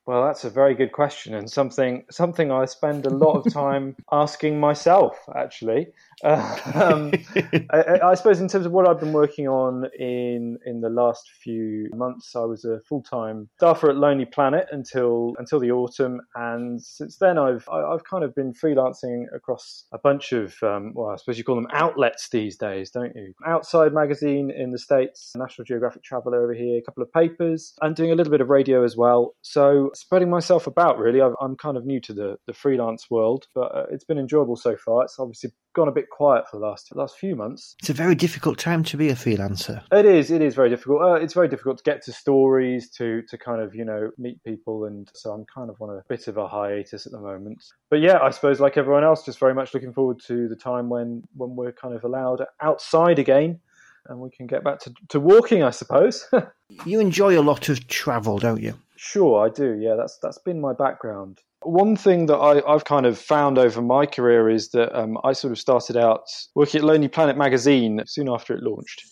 well, 0.04 0.24
that's 0.24 0.44
a 0.44 0.50
very 0.50 0.74
good 0.74 0.92
question, 0.92 1.34
and 1.34 1.50
something 1.50 2.04
something 2.10 2.52
I 2.52 2.64
spend 2.66 3.06
a 3.06 3.10
lot 3.10 3.44
of 3.44 3.52
time 3.52 3.96
asking 4.12 4.60
myself. 4.60 5.18
Actually, 5.34 5.88
um, 6.24 7.12
I, 7.70 8.00
I, 8.02 8.14
suppose 8.14 8.40
in 8.40 8.48
terms 8.48 8.64
of 8.64 8.72
what 8.72 8.88
I've 8.88 8.98
been 8.98 9.12
working 9.12 9.48
on 9.48 9.84
in 9.98 10.58
in 10.64 10.80
the 10.80 10.88
last 10.88 11.30
few 11.42 11.90
months, 11.94 12.34
I 12.34 12.40
was 12.40 12.64
a 12.64 12.80
full 12.88 13.02
time 13.02 13.50
staffer 13.56 13.90
at 13.90 13.96
Lonely 13.96 14.24
Planet 14.24 14.66
until 14.72 15.34
until 15.38 15.60
the 15.60 15.70
autumn, 15.70 16.20
and 16.34 16.82
since 16.82 17.18
then 17.18 17.38
I've 17.38 17.68
I've 17.68 18.04
kind 18.04 18.24
of 18.24 18.34
been 18.34 18.54
freelancing 18.54 19.24
across 19.34 19.84
a 19.92 19.98
bunch 19.98 20.32
of 20.32 20.54
um, 20.62 20.92
well, 20.94 21.10
I 21.10 21.16
suppose 21.16 21.36
you 21.36 21.44
call 21.44 21.56
them 21.56 21.68
outlets 21.72 22.30
these 22.30 22.56
days, 22.56 22.90
don't 22.90 23.14
you? 23.14 23.34
Outside 23.46 23.92
magazine 23.92 24.50
in 24.50 24.72
the 24.72 24.78
states, 24.78 25.32
National 25.36 25.66
Geographic 25.66 26.02
Traveller 26.02 26.42
over 26.42 26.54
here, 26.54 26.78
a 26.78 26.82
couple 26.82 27.02
of 27.02 27.12
papers, 27.12 27.74
and 27.82 27.94
doing 27.94 28.10
a 28.10 28.14
little 28.14 28.30
bit 28.30 28.40
of 28.40 28.48
radio 28.48 28.84
as 28.84 28.96
well. 28.96 29.34
So 29.42 29.90
spreading 29.94 30.30
myself 30.30 30.66
about 30.66 30.98
really. 30.98 31.20
i 31.20 31.30
am 31.42 31.56
kind 31.56 31.76
of 31.76 31.84
new 31.84 32.00
to 32.00 32.14
the 32.14 32.36
the 32.46 32.54
freelance 32.54 33.10
world, 33.10 33.48
but 33.54 33.74
uh, 33.74 33.84
it's 33.90 34.04
been 34.04 34.18
enjoyable 34.18 34.56
so 34.56 34.76
far. 34.76 35.04
It's 35.04 35.18
obviously 35.18 35.50
gone 35.76 35.88
a 35.88 35.92
bit 35.92 36.10
quiet 36.10 36.48
for 36.50 36.58
the 36.58 36.66
last 36.66 36.94
last 36.96 37.18
few 37.18 37.36
months. 37.36 37.76
It's 37.78 37.90
a 37.90 37.92
very 37.92 38.14
difficult 38.14 38.58
time 38.58 38.82
to 38.84 38.96
be 38.96 39.10
a 39.10 39.14
freelancer. 39.14 39.82
It 39.92 40.06
is. 40.06 40.30
It 40.30 40.42
is 40.42 40.54
very 40.54 40.70
difficult. 40.70 41.02
Uh, 41.02 41.14
it's 41.14 41.34
very 41.34 41.48
difficult 41.48 41.78
to 41.78 41.84
get 41.84 42.02
to 42.04 42.12
stories, 42.12 42.90
to 42.92 43.22
to 43.28 43.38
kind 43.38 43.60
of 43.60 43.74
you 43.74 43.84
know 43.84 44.10
meet 44.18 44.42
people, 44.42 44.86
and 44.86 45.08
so 45.14 45.32
I'm 45.32 45.44
kind 45.44 45.70
of 45.70 45.80
on 45.80 45.90
a 45.90 46.02
bit 46.08 46.26
of 46.26 46.38
a 46.38 46.48
hiatus 46.48 47.06
at 47.06 47.12
the 47.12 47.20
moment. 47.20 47.62
But 47.90 48.00
yeah, 48.00 48.18
I 48.20 48.30
suppose 48.30 48.58
like 48.58 48.76
everyone 48.76 49.04
else, 49.04 49.24
just 49.24 49.38
very 49.38 49.54
much 49.54 49.74
looking 49.74 49.92
forward 49.92 50.20
to 50.26 50.48
the 50.48 50.56
time 50.56 50.88
when 50.88 51.22
when 51.36 51.54
we're 51.54 51.72
kind 51.72 51.94
of 51.94 52.02
allowed 52.02 52.44
outside 52.60 53.18
again. 53.18 53.60
And 54.08 54.20
we 54.20 54.30
can 54.30 54.46
get 54.46 54.64
back 54.64 54.80
to, 54.80 54.94
to 55.10 55.20
walking, 55.20 55.62
I 55.62 55.70
suppose. 55.70 56.28
you 56.84 57.00
enjoy 57.00 57.38
a 57.38 57.42
lot 57.42 57.68
of 57.68 57.86
travel, 57.88 58.38
don't 58.38 58.62
you? 58.62 58.74
Sure, 58.96 59.44
I 59.44 59.50
do. 59.50 59.78
Yeah, 59.78 59.94
that's 59.96 60.18
that's 60.22 60.38
been 60.38 60.60
my 60.60 60.72
background. 60.72 61.40
One 61.62 61.96
thing 61.96 62.26
that 62.26 62.36
I, 62.36 62.62
have 62.70 62.84
kind 62.84 63.06
of 63.06 63.18
found 63.18 63.58
over 63.58 63.82
my 63.82 64.06
career 64.06 64.48
is 64.48 64.70
that 64.70 64.96
um, 64.98 65.18
I 65.24 65.32
sort 65.32 65.52
of 65.52 65.58
started 65.58 65.96
out 65.96 66.28
working 66.54 66.80
at 66.80 66.84
Lonely 66.84 67.08
Planet 67.08 67.36
magazine 67.36 68.00
soon 68.06 68.28
after 68.28 68.54
it 68.54 68.62
launched, 68.62 69.02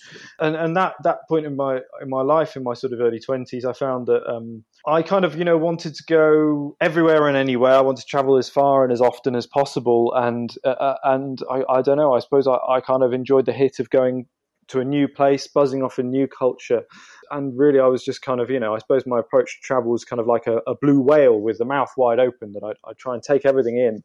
and 0.40 0.56
and 0.56 0.76
that 0.76 0.94
that 1.04 1.18
point 1.28 1.46
in 1.46 1.56
my 1.56 1.80
in 2.00 2.08
my 2.08 2.22
life 2.22 2.56
in 2.56 2.62
my 2.62 2.74
sort 2.74 2.92
of 2.92 3.00
early 3.00 3.20
twenties, 3.20 3.64
I 3.64 3.72
found 3.72 4.06
that 4.06 4.26
um, 4.26 4.64
I 4.86 5.02
kind 5.02 5.24
of 5.24 5.36
you 5.36 5.44
know 5.44 5.58
wanted 5.58 5.94
to 5.96 6.04
go 6.08 6.76
everywhere 6.80 7.28
and 7.28 7.36
anywhere. 7.36 7.74
I 7.74 7.80
wanted 7.82 8.02
to 8.02 8.08
travel 8.08 8.36
as 8.38 8.48
far 8.48 8.84
and 8.84 8.92
as 8.92 9.02
often 9.02 9.36
as 9.36 9.46
possible, 9.46 10.14
and 10.14 10.54
uh, 10.64 10.68
uh 10.68 10.96
and 11.04 11.42
I, 11.50 11.62
I 11.68 11.82
don't 11.82 11.98
know. 11.98 12.14
I 12.14 12.20
suppose 12.20 12.46
I, 12.46 12.56
I 12.68 12.80
kind 12.80 13.02
of 13.02 13.12
enjoyed 13.12 13.46
the 13.46 13.52
hit 13.52 13.80
of 13.80 13.90
going 13.90 14.26
to 14.68 14.80
a 14.80 14.84
new 14.84 15.08
place, 15.08 15.46
buzzing 15.46 15.82
off 15.82 15.98
a 15.98 16.02
new 16.02 16.26
culture. 16.26 16.82
And 17.30 17.56
really, 17.58 17.80
I 17.80 17.86
was 17.86 18.04
just 18.04 18.22
kind 18.22 18.40
of, 18.40 18.50
you 18.50 18.60
know, 18.60 18.74
I 18.74 18.78
suppose 18.78 19.06
my 19.06 19.18
approach 19.18 19.56
to 19.56 19.66
travel 19.66 19.90
was 19.90 20.04
kind 20.04 20.20
of 20.20 20.26
like 20.26 20.46
a, 20.46 20.58
a 20.66 20.74
blue 20.74 21.00
whale 21.00 21.40
with 21.40 21.58
the 21.58 21.64
mouth 21.64 21.90
wide 21.96 22.18
open 22.18 22.52
that 22.52 22.62
I, 22.62 22.88
I 22.88 22.92
try 22.94 23.14
and 23.14 23.22
take 23.22 23.44
everything 23.44 23.78
in. 23.78 24.02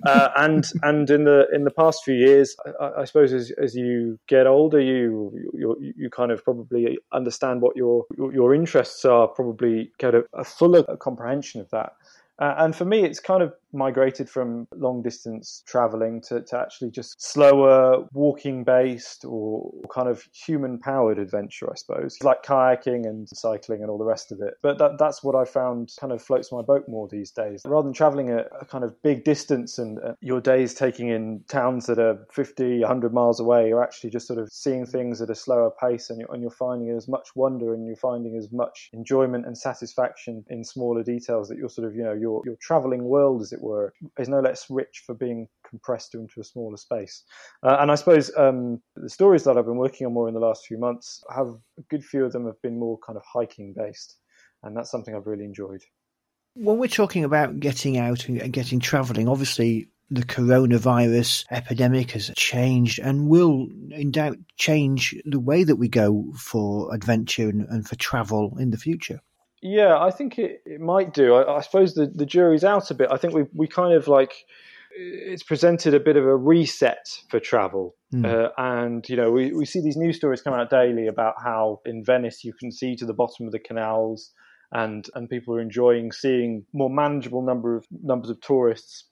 uh, 0.06 0.28
and 0.36 0.64
and 0.82 1.10
in 1.10 1.24
the 1.24 1.46
in 1.52 1.64
the 1.64 1.70
past 1.70 2.04
few 2.04 2.14
years, 2.14 2.56
I, 2.80 3.00
I 3.00 3.04
suppose 3.04 3.32
as, 3.32 3.50
as 3.62 3.74
you 3.74 4.18
get 4.28 4.46
older, 4.46 4.80
you, 4.80 5.32
you 5.52 5.92
you 5.96 6.10
kind 6.10 6.30
of 6.30 6.44
probably 6.44 6.98
understand 7.12 7.62
what 7.62 7.76
your 7.76 8.04
your 8.16 8.54
interests 8.54 9.04
are, 9.04 9.28
probably 9.28 9.90
get 9.98 10.14
a, 10.14 10.24
a 10.34 10.44
fuller 10.44 10.84
comprehension 10.96 11.60
of 11.60 11.70
that. 11.70 11.92
Uh, 12.38 12.54
and 12.58 12.74
for 12.74 12.84
me, 12.84 13.04
it's 13.04 13.20
kind 13.20 13.42
of 13.42 13.52
migrated 13.72 14.28
from 14.28 14.66
long 14.74 15.02
distance 15.02 15.62
traveling 15.66 16.20
to, 16.20 16.40
to 16.42 16.58
actually 16.58 16.90
just 16.90 17.20
slower 17.20 18.06
walking 18.12 18.64
based 18.64 19.24
or 19.24 19.70
kind 19.92 20.08
of 20.08 20.26
human 20.32 20.78
powered 20.78 21.18
adventure 21.18 21.70
i 21.70 21.74
suppose. 21.74 22.18
Like 22.22 22.42
kayaking 22.42 23.06
and 23.06 23.28
cycling 23.28 23.82
and 23.82 23.90
all 23.90 23.98
the 23.98 24.04
rest 24.04 24.32
of 24.32 24.40
it. 24.40 24.54
But 24.62 24.78
that, 24.78 24.98
that's 24.98 25.22
what 25.22 25.34
i 25.34 25.44
found 25.44 25.92
kind 25.98 26.12
of 26.12 26.22
floats 26.22 26.52
my 26.52 26.62
boat 26.62 26.88
more 26.88 27.08
these 27.08 27.30
days. 27.30 27.62
Rather 27.64 27.84
than 27.84 27.92
traveling 27.92 28.30
a, 28.30 28.44
a 28.60 28.64
kind 28.64 28.84
of 28.84 29.00
big 29.02 29.24
distance 29.24 29.78
and 29.78 29.98
uh, 30.00 30.14
your 30.20 30.40
days 30.40 30.74
taking 30.74 31.08
in 31.08 31.42
towns 31.48 31.86
that 31.86 31.98
are 31.98 32.26
50 32.32 32.80
100 32.80 33.12
miles 33.12 33.40
away 33.40 33.68
you're 33.68 33.82
actually 33.82 34.10
just 34.10 34.26
sort 34.26 34.38
of 34.38 34.50
seeing 34.52 34.86
things 34.86 35.20
at 35.20 35.30
a 35.30 35.34
slower 35.34 35.70
pace 35.80 36.10
and 36.10 36.20
you're, 36.20 36.32
and 36.32 36.42
you're 36.42 36.50
finding 36.50 36.90
as 36.90 37.08
much 37.08 37.34
wonder 37.34 37.72
and 37.74 37.86
you're 37.86 37.96
finding 37.96 38.36
as 38.36 38.50
much 38.52 38.90
enjoyment 38.92 39.46
and 39.46 39.56
satisfaction 39.56 40.44
in 40.48 40.64
smaller 40.64 41.02
details 41.02 41.48
that 41.48 41.56
you're 41.58 41.68
sort 41.68 41.86
of 41.86 41.94
you 41.94 42.02
know 42.02 42.12
your, 42.12 42.42
your 42.44 42.56
traveling 42.60 43.04
world 43.04 43.40
as 43.40 43.52
it 43.52 43.61
were, 43.62 43.92
is 44.18 44.28
no 44.28 44.40
less 44.40 44.66
rich 44.68 45.02
for 45.06 45.14
being 45.14 45.48
compressed 45.68 46.14
into 46.14 46.40
a 46.40 46.44
smaller 46.44 46.76
space. 46.76 47.22
Uh, 47.62 47.76
and 47.80 47.90
I 47.90 47.94
suppose 47.94 48.30
um, 48.36 48.82
the 48.96 49.08
stories 49.08 49.44
that 49.44 49.56
I've 49.56 49.66
been 49.66 49.76
working 49.76 50.06
on 50.06 50.12
more 50.12 50.28
in 50.28 50.34
the 50.34 50.40
last 50.40 50.66
few 50.66 50.78
months 50.78 51.22
have 51.34 51.48
a 51.48 51.82
good 51.88 52.04
few 52.04 52.24
of 52.24 52.32
them 52.32 52.46
have 52.46 52.60
been 52.62 52.78
more 52.78 52.98
kind 53.06 53.16
of 53.16 53.22
hiking 53.24 53.74
based, 53.76 54.18
and 54.62 54.76
that's 54.76 54.90
something 54.90 55.14
I've 55.14 55.26
really 55.26 55.44
enjoyed. 55.44 55.82
When 56.54 56.78
we're 56.78 56.88
talking 56.88 57.24
about 57.24 57.60
getting 57.60 57.96
out 57.96 58.28
and 58.28 58.52
getting 58.52 58.80
travelling, 58.80 59.28
obviously 59.28 59.88
the 60.10 60.22
coronavirus 60.22 61.46
epidemic 61.50 62.10
has 62.10 62.30
changed 62.36 62.98
and 62.98 63.28
will, 63.28 63.68
in 63.90 64.10
doubt, 64.10 64.36
change 64.58 65.16
the 65.24 65.40
way 65.40 65.64
that 65.64 65.76
we 65.76 65.88
go 65.88 66.30
for 66.36 66.94
adventure 66.94 67.48
and, 67.48 67.66
and 67.70 67.88
for 67.88 67.96
travel 67.96 68.54
in 68.58 68.70
the 68.70 68.76
future. 68.76 69.20
Yeah, 69.62 69.98
I 69.98 70.10
think 70.10 70.38
it, 70.38 70.60
it 70.66 70.80
might 70.80 71.14
do. 71.14 71.34
I, 71.34 71.58
I 71.58 71.60
suppose 71.60 71.94
the, 71.94 72.06
the 72.06 72.26
jury's 72.26 72.64
out 72.64 72.90
a 72.90 72.94
bit. 72.94 73.08
I 73.10 73.16
think 73.16 73.32
we 73.32 73.44
we 73.54 73.68
kind 73.68 73.94
of 73.94 74.08
like 74.08 74.34
it's 74.94 75.42
presented 75.42 75.94
a 75.94 76.00
bit 76.00 76.16
of 76.16 76.24
a 76.24 76.36
reset 76.36 77.08
for 77.30 77.40
travel. 77.40 77.94
Mm. 78.12 78.26
Uh, 78.26 78.50
and, 78.58 79.08
you 79.08 79.16
know, 79.16 79.30
we, 79.30 79.52
we 79.52 79.64
see 79.64 79.80
these 79.80 79.96
news 79.96 80.16
stories 80.16 80.42
come 80.42 80.52
out 80.52 80.68
daily 80.68 81.06
about 81.06 81.34
how 81.42 81.80
in 81.86 82.04
Venice 82.04 82.44
you 82.44 82.52
can 82.52 82.70
see 82.70 82.94
to 82.96 83.06
the 83.06 83.14
bottom 83.14 83.46
of 83.46 83.52
the 83.52 83.58
canals 83.58 84.32
and, 84.70 85.08
and 85.14 85.30
people 85.30 85.54
are 85.54 85.60
enjoying 85.60 86.12
seeing 86.12 86.66
more 86.72 86.90
manageable 86.90 87.42
number 87.42 87.76
of 87.76 87.86
numbers 88.02 88.30
of 88.30 88.40
tourists. 88.40 89.06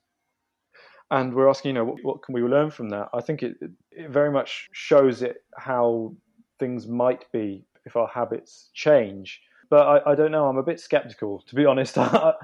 And 1.10 1.34
we're 1.34 1.48
asking, 1.48 1.70
you 1.70 1.74
know, 1.74 1.84
what, 1.84 1.98
what 2.02 2.22
can 2.22 2.34
we 2.34 2.42
learn 2.42 2.70
from 2.70 2.90
that? 2.90 3.08
I 3.14 3.20
think 3.20 3.42
it, 3.42 3.56
it 3.90 4.10
very 4.10 4.30
much 4.30 4.68
shows 4.72 5.22
it 5.22 5.38
how 5.56 6.14
things 6.58 6.86
might 6.86 7.24
be 7.32 7.64
if 7.86 7.96
our 7.96 8.08
habits 8.08 8.68
change. 8.74 9.40
But 9.70 9.86
I, 9.86 10.12
I 10.12 10.14
don't 10.14 10.32
know. 10.32 10.46
I'm 10.46 10.58
a 10.58 10.62
bit 10.62 10.80
skeptical, 10.80 11.42
to 11.46 11.54
be 11.54 11.64
honest. 11.72 11.96
I, 11.96 12.34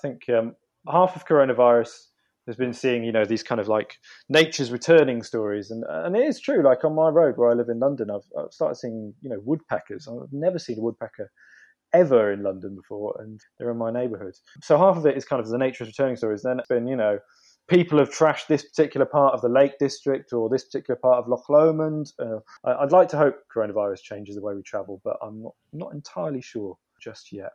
think 0.00 0.28
um, 0.30 0.54
half 0.88 1.16
of 1.16 1.26
coronavirus 1.26 2.06
has 2.46 2.56
been 2.56 2.72
seeing 2.72 3.02
you 3.02 3.12
know 3.12 3.24
these 3.24 3.42
kind 3.42 3.60
of 3.60 3.68
like 3.68 3.96
nature's 4.28 4.70
returning 4.70 5.22
stories 5.22 5.70
and 5.70 5.84
and 5.88 6.16
it 6.16 6.22
is 6.22 6.40
true 6.40 6.62
like 6.62 6.84
on 6.84 6.94
my 6.94 7.08
road 7.08 7.36
where 7.36 7.50
I 7.50 7.54
live 7.54 7.68
in 7.68 7.80
London 7.80 8.08
I've, 8.10 8.22
I've 8.38 8.52
started 8.52 8.76
seeing 8.76 9.14
you 9.20 9.30
know 9.30 9.40
woodpeckers 9.44 10.06
I've 10.08 10.32
never 10.32 10.58
seen 10.58 10.78
a 10.78 10.82
woodpecker 10.82 11.30
ever 11.92 12.32
in 12.32 12.42
London 12.42 12.76
before 12.76 13.16
and 13.20 13.40
they're 13.58 13.70
in 13.70 13.76
my 13.76 13.90
neighborhood 13.90 14.34
so 14.62 14.78
half 14.78 14.96
of 14.96 15.06
it 15.06 15.16
is 15.16 15.24
kind 15.24 15.40
of 15.40 15.48
the 15.48 15.58
nature's 15.58 15.88
returning 15.88 16.16
stories 16.16 16.42
then 16.42 16.60
it's 16.60 16.68
been 16.68 16.86
you 16.86 16.96
know 16.96 17.18
people 17.68 17.98
have 17.98 18.10
trashed 18.10 18.46
this 18.46 18.62
particular 18.62 19.06
part 19.06 19.34
of 19.34 19.40
the 19.42 19.48
Lake 19.48 19.78
District 19.78 20.32
or 20.32 20.48
this 20.48 20.64
particular 20.64 20.98
part 21.00 21.18
of 21.18 21.28
Loch 21.28 21.48
Lomond 21.48 22.12
uh, 22.18 22.38
I'd 22.64 22.92
like 22.92 23.08
to 23.08 23.18
hope 23.18 23.36
coronavirus 23.54 24.02
changes 24.02 24.36
the 24.36 24.42
way 24.42 24.54
we 24.54 24.62
travel 24.62 25.00
but 25.04 25.16
I'm 25.22 25.42
not, 25.42 25.54
not 25.72 25.92
entirely 25.92 26.42
sure 26.42 26.76
just 27.00 27.32
yet 27.32 27.52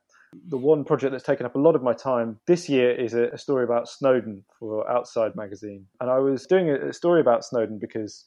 the 0.47 0.57
one 0.57 0.83
project 0.83 1.11
that's 1.11 1.23
taken 1.23 1.45
up 1.45 1.55
a 1.55 1.59
lot 1.59 1.75
of 1.75 1.83
my 1.83 1.93
time 1.93 2.39
this 2.47 2.69
year 2.69 2.91
is 2.91 3.13
a, 3.13 3.27
a 3.29 3.37
story 3.37 3.63
about 3.63 3.89
Snowdon 3.89 4.43
for 4.57 4.89
Outside 4.89 5.35
magazine. 5.35 5.85
And 5.99 6.09
I 6.09 6.19
was 6.19 6.45
doing 6.45 6.69
a, 6.69 6.89
a 6.89 6.93
story 6.93 7.19
about 7.19 7.43
Snowdon 7.43 7.79
because 7.79 8.25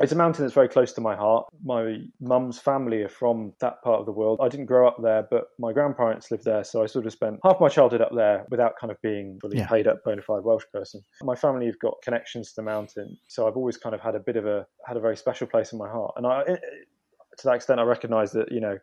it's 0.00 0.12
a 0.12 0.16
mountain 0.16 0.44
that's 0.44 0.54
very 0.54 0.68
close 0.68 0.92
to 0.94 1.00
my 1.00 1.14
heart. 1.14 1.46
My 1.62 1.98
mum's 2.20 2.58
family 2.58 3.02
are 3.02 3.08
from 3.08 3.52
that 3.60 3.82
part 3.82 4.00
of 4.00 4.06
the 4.06 4.12
world. 4.12 4.40
I 4.42 4.48
didn't 4.48 4.66
grow 4.66 4.88
up 4.88 4.96
there, 5.02 5.26
but 5.30 5.44
my 5.58 5.72
grandparents 5.72 6.30
lived 6.30 6.44
there, 6.44 6.64
so 6.64 6.82
I 6.82 6.86
sort 6.86 7.06
of 7.06 7.12
spent 7.12 7.38
half 7.44 7.60
my 7.60 7.68
childhood 7.68 8.00
up 8.00 8.12
there 8.14 8.46
without 8.50 8.72
kind 8.80 8.90
of 8.90 9.00
being 9.02 9.38
fully 9.40 9.58
yeah. 9.58 9.66
paid 9.66 9.86
up 9.86 9.98
bona 10.04 10.22
fide 10.22 10.42
Welsh 10.42 10.64
person. 10.72 11.02
My 11.22 11.34
family 11.34 11.66
have 11.66 11.78
got 11.78 11.94
connections 12.02 12.48
to 12.48 12.54
the 12.56 12.62
mountain, 12.62 13.18
so 13.28 13.46
I've 13.46 13.56
always 13.56 13.76
kind 13.76 13.94
of 13.94 14.00
had 14.00 14.14
a 14.14 14.20
bit 14.20 14.36
of 14.36 14.46
a 14.46 14.66
had 14.86 14.96
a 14.96 15.00
very 15.00 15.16
special 15.16 15.46
place 15.46 15.72
in 15.72 15.78
my 15.78 15.88
heart. 15.88 16.14
And 16.16 16.26
I, 16.26 16.44
to 16.44 17.44
that 17.44 17.54
extent, 17.54 17.78
I 17.78 17.82
recognise 17.82 18.32
that 18.32 18.50
you 18.50 18.60
know 18.60 18.78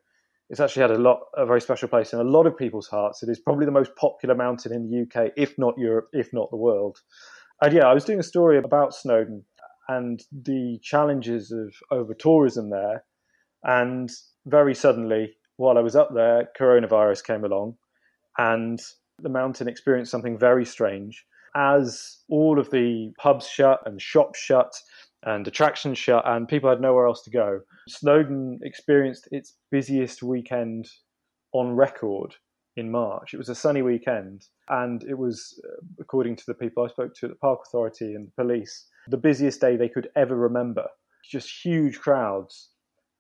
it's 0.50 0.60
actually 0.60 0.84
had 0.84 0.92
a 0.92 1.00
lot 1.00 1.22
a 1.36 1.46
very 1.46 1.62
special 1.62 1.88
place 1.88 2.14
in 2.14 2.20
a 2.20 2.24
lot 2.24 2.46
of 2.46 2.56
people's 2.56 2.88
hearts. 2.88 3.24
It 3.24 3.30
is 3.30 3.40
probably 3.40 3.66
the 3.66 3.72
most 3.72 3.96
popular 3.96 4.36
mountain 4.36 4.72
in 4.72 4.90
the 4.90 5.02
UK, 5.02 5.32
if 5.36 5.58
not 5.58 5.74
Europe, 5.78 6.10
if 6.14 6.32
not 6.32 6.52
the 6.52 6.58
world. 6.58 7.00
And 7.62 7.74
yeah, 7.74 7.88
I 7.88 7.94
was 7.94 8.06
doing 8.06 8.20
a 8.20 8.24
story 8.24 8.60
about 8.60 8.94
Snowdon 8.94 9.44
and 9.88 10.22
the 10.32 10.80
challenges 10.82 11.52
of 11.52 11.74
over 11.92 12.14
tourism 12.14 12.70
there. 12.70 13.04
And 13.64 14.10
very 14.46 14.76
suddenly, 14.76 15.36
while 15.58 15.78
I 15.78 15.82
was 15.82 15.96
up 15.96 16.14
there, 16.14 16.50
coronavirus 16.60 17.24
came 17.24 17.44
along 17.44 17.78
and 18.38 18.80
the 19.20 19.30
mountain 19.30 19.68
experienced 19.68 20.12
something 20.12 20.38
very 20.38 20.66
strange. 20.66 21.26
As 21.56 22.20
all 22.30 22.60
of 22.60 22.70
the 22.70 23.12
pubs 23.18 23.48
shut 23.48 23.82
and 23.86 24.02
shops 24.02 24.40
shut 24.40 24.74
and 25.24 25.48
attractions 25.48 25.98
shut 25.98 26.24
and 26.28 26.48
people 26.48 26.70
had 26.70 26.82
nowhere 26.82 27.08
else 27.08 27.24
to 27.24 27.32
go. 27.32 27.62
Snowdon 27.90 28.60
experienced 28.62 29.28
its 29.32 29.56
busiest 29.72 30.22
weekend 30.22 30.88
on 31.54 31.76
record 31.76 32.36
in 32.76 32.92
March. 32.92 33.34
It 33.34 33.38
was 33.38 33.50
a 33.50 33.56
sunny 33.56 33.82
weekend 33.82 34.46
and 34.70 35.04
it 35.04 35.18
was, 35.18 35.60
uh, 35.68 35.84
according 36.00 36.36
to 36.36 36.44
the 36.46 36.54
people 36.54 36.84
I 36.84 36.90
spoke 36.90 37.16
to 37.16 37.26
at 37.26 37.32
the 37.32 37.38
Park 37.38 37.62
Authority 37.66 38.14
and 38.14 38.28
the 38.28 38.44
police, 38.44 38.86
the 39.08 39.18
busiest 39.18 39.62
day 39.62 39.76
they 39.76 39.90
could 39.90 40.10
ever 40.16 40.36
remember. 40.36 40.88
Just 41.30 41.50
huge 41.64 42.00
crowds 42.00 42.70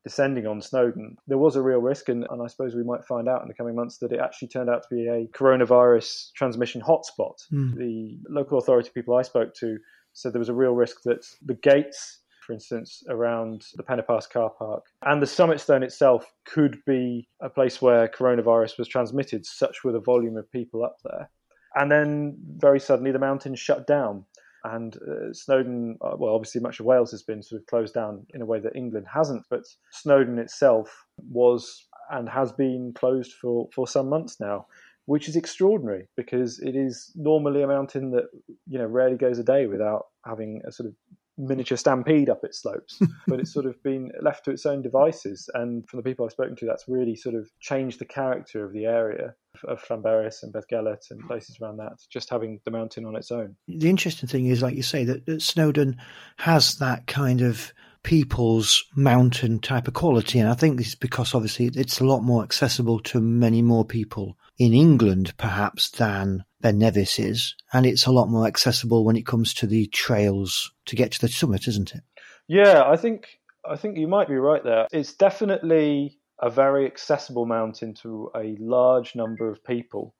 descending 0.03 0.47
on 0.47 0.61
Snowdon. 0.61 1.17
There 1.27 1.37
was 1.37 1.57
a 1.57 1.61
real 1.61 1.79
risk, 1.79 2.07
and, 2.07 2.25
and 2.29 2.41
I 2.41 2.47
suppose 2.47 2.75
we 2.75 2.83
might 2.83 3.03
find 3.03 3.27
out 3.27 3.41
in 3.41 3.49
the 3.49 3.53
coming 3.53 3.75
months 3.75 3.97
that 3.97 4.13
it 4.13 4.19
actually 4.19 4.47
turned 4.47 4.69
out 4.69 4.83
to 4.83 4.95
be 4.95 5.07
a 5.07 5.27
coronavirus 5.37 6.31
transmission 6.33 6.81
hotspot. 6.81 7.35
Mm. 7.51 7.75
The 7.75 8.17
local 8.29 8.57
authority 8.57 8.89
people 8.93 9.15
I 9.15 9.23
spoke 9.23 9.53
to 9.55 9.77
said 10.13 10.33
there 10.33 10.39
was 10.39 10.49
a 10.49 10.53
real 10.53 10.73
risk 10.73 11.01
that 11.03 11.25
the 11.45 11.55
gates, 11.55 12.21
for 12.45 12.53
instance, 12.53 13.03
around 13.09 13.65
the 13.75 13.83
Pen-y-Pass 13.83 14.27
car 14.27 14.49
park 14.49 14.85
and 15.05 15.21
the 15.21 15.27
Summit 15.27 15.59
Stone 15.59 15.83
itself 15.83 16.31
could 16.45 16.77
be 16.85 17.27
a 17.41 17.49
place 17.49 17.81
where 17.81 18.07
coronavirus 18.07 18.77
was 18.79 18.87
transmitted, 18.87 19.45
such 19.45 19.83
were 19.83 19.91
the 19.91 19.99
volume 19.99 20.37
of 20.37 20.49
people 20.51 20.85
up 20.85 20.95
there. 21.03 21.29
And 21.75 21.91
then 21.91 22.37
very 22.55 22.79
suddenly 22.79 23.11
the 23.11 23.19
mountains 23.19 23.59
shut 23.59 23.85
down. 23.85 24.25
And 24.63 24.95
uh, 24.97 25.33
Snowdon, 25.33 25.97
uh, 26.01 26.15
well, 26.17 26.33
obviously 26.33 26.61
much 26.61 26.79
of 26.79 26.85
Wales 26.85 27.11
has 27.11 27.23
been 27.23 27.43
sort 27.43 27.61
of 27.61 27.67
closed 27.67 27.93
down 27.93 28.25
in 28.33 28.41
a 28.41 28.45
way 28.45 28.59
that 28.59 28.75
England 28.75 29.07
hasn't, 29.13 29.45
but 29.49 29.63
Snowdon 29.91 30.39
itself 30.39 31.05
was 31.29 31.87
and 32.09 32.29
has 32.29 32.51
been 32.51 32.93
closed 32.93 33.33
for, 33.33 33.67
for 33.73 33.87
some 33.87 34.09
months 34.09 34.39
now 34.39 34.65
which 35.07 35.29
is 35.29 35.37
extraordinary 35.37 36.05
because 36.17 36.59
it 36.59 36.75
is 36.75 37.11
normally 37.15 37.63
a 37.63 37.67
mountain 37.67 38.11
that 38.11 38.25
you 38.67 38.77
know 38.77 38.85
rarely 38.85 39.15
goes 39.15 39.39
a 39.39 39.43
day 39.43 39.65
without 39.65 40.07
having 40.25 40.61
a 40.67 40.71
sort 40.71 40.87
of 40.87 40.93
miniature 41.37 41.77
stampede 41.77 42.29
up 42.29 42.43
its 42.43 42.61
slopes 42.61 42.99
but 43.27 43.39
it's 43.39 43.53
sort 43.53 43.65
of 43.65 43.81
been 43.83 44.11
left 44.21 44.45
to 44.45 44.51
its 44.51 44.65
own 44.65 44.81
devices 44.81 45.49
and 45.53 45.87
from 45.87 45.97
the 45.97 46.03
people 46.03 46.25
i've 46.25 46.31
spoken 46.31 46.55
to 46.55 46.65
that's 46.65 46.87
really 46.87 47.15
sort 47.15 47.35
of 47.35 47.49
changed 47.59 47.99
the 47.99 48.05
character 48.05 48.65
of 48.65 48.73
the 48.73 48.85
area 48.85 49.33
of 49.63 49.83
Llanberis 49.85 50.43
and 50.43 50.53
Beddgelert 50.53 51.09
and 51.09 51.25
places 51.27 51.57
around 51.59 51.77
that, 51.77 51.93
just 52.11 52.29
having 52.29 52.59
the 52.63 52.71
mountain 52.71 53.05
on 53.05 53.15
its 53.15 53.31
own. 53.31 53.55
The 53.67 53.89
interesting 53.89 54.29
thing 54.29 54.45
is, 54.47 54.61
like 54.61 54.75
you 54.75 54.83
say, 54.83 55.03
that, 55.05 55.25
that 55.25 55.41
Snowdon 55.41 55.97
has 56.37 56.75
that 56.75 57.07
kind 57.07 57.41
of 57.41 57.73
people's 58.07 58.85
mountain 58.95 59.59
type 59.59 59.85
of 59.85 59.93
quality. 59.93 60.39
And 60.39 60.47
I 60.47 60.53
think 60.53 60.77
this 60.77 60.87
is 60.87 60.95
because 60.95 61.35
obviously 61.35 61.65
it's 61.65 61.99
a 61.99 62.05
lot 62.05 62.21
more 62.21 62.41
accessible 62.41 63.01
to 63.01 63.19
many 63.19 63.61
more 63.61 63.83
people 63.83 64.37
in 64.57 64.73
England, 64.73 65.33
perhaps, 65.37 65.89
than 65.89 66.45
Ben 66.61 66.77
Nevis 66.77 67.19
is. 67.19 67.53
And 67.73 67.85
it's 67.85 68.05
a 68.05 68.13
lot 68.13 68.29
more 68.29 68.47
accessible 68.47 69.03
when 69.03 69.17
it 69.17 69.25
comes 69.25 69.53
to 69.55 69.67
the 69.67 69.87
trails 69.87 70.71
to 70.85 70.95
get 70.95 71.11
to 71.11 71.19
the 71.19 71.27
summit, 71.27 71.67
isn't 71.67 71.95
it? 71.95 72.01
Yeah, 72.47 72.85
I 72.87 72.95
think 72.95 73.27
I 73.69 73.75
think 73.75 73.97
you 73.97 74.07
might 74.07 74.29
be 74.29 74.35
right 74.35 74.63
there. 74.63 74.87
It's 74.93 75.11
definitely 75.11 76.17
a 76.41 76.49
very 76.49 76.85
accessible 76.85 77.45
mountain 77.45 77.93
to 77.95 78.31
a 78.33 78.55
large 78.57 79.15
number 79.15 79.51
of 79.51 79.61
people. 79.65 80.15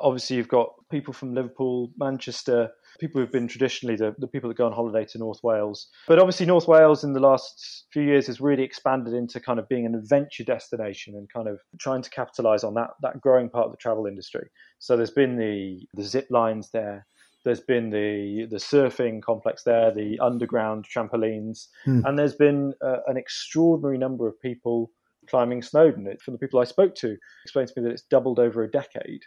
Obviously, 0.00 0.36
you've 0.36 0.48
got 0.48 0.70
people 0.90 1.12
from 1.12 1.34
Liverpool, 1.34 1.90
Manchester, 1.98 2.70
people 3.00 3.20
who've 3.20 3.32
been 3.32 3.48
traditionally 3.48 3.96
the, 3.96 4.14
the 4.18 4.26
people 4.26 4.48
that 4.48 4.56
go 4.56 4.66
on 4.66 4.72
holiday 4.72 5.04
to 5.06 5.18
North 5.18 5.42
Wales. 5.42 5.88
But 6.06 6.18
obviously, 6.18 6.46
North 6.46 6.68
Wales 6.68 7.04
in 7.04 7.12
the 7.12 7.20
last 7.20 7.86
few 7.92 8.02
years 8.02 8.26
has 8.26 8.40
really 8.40 8.62
expanded 8.62 9.14
into 9.14 9.40
kind 9.40 9.58
of 9.58 9.68
being 9.68 9.86
an 9.86 9.94
adventure 9.94 10.44
destination 10.44 11.14
and 11.14 11.28
kind 11.32 11.48
of 11.48 11.58
trying 11.78 12.02
to 12.02 12.10
capitalize 12.10 12.64
on 12.64 12.74
that, 12.74 12.90
that 13.02 13.20
growing 13.20 13.48
part 13.48 13.66
of 13.66 13.72
the 13.72 13.78
travel 13.78 14.06
industry. 14.06 14.48
So 14.78 14.96
there's 14.96 15.10
been 15.10 15.36
the, 15.36 15.80
the 15.94 16.04
zip 16.04 16.28
lines 16.30 16.70
there. 16.72 17.06
There's 17.44 17.60
been 17.60 17.90
the 17.90 18.46
the 18.48 18.58
surfing 18.58 19.20
complex 19.20 19.64
there, 19.64 19.92
the 19.92 20.16
underground 20.20 20.86
trampolines, 20.86 21.66
hmm. 21.84 22.02
and 22.06 22.16
there's 22.16 22.36
been 22.36 22.72
uh, 22.80 22.98
an 23.08 23.16
extraordinary 23.16 23.98
number 23.98 24.28
of 24.28 24.40
people 24.40 24.92
climbing 25.28 25.60
Snowdon. 25.60 26.06
It, 26.06 26.22
from 26.22 26.34
the 26.34 26.38
people 26.38 26.60
I 26.60 26.64
spoke 26.64 26.94
to, 26.96 27.16
explained 27.44 27.68
to 27.68 27.80
me 27.80 27.88
that 27.88 27.92
it's 27.92 28.02
doubled 28.02 28.38
over 28.38 28.62
a 28.62 28.70
decade 28.70 29.22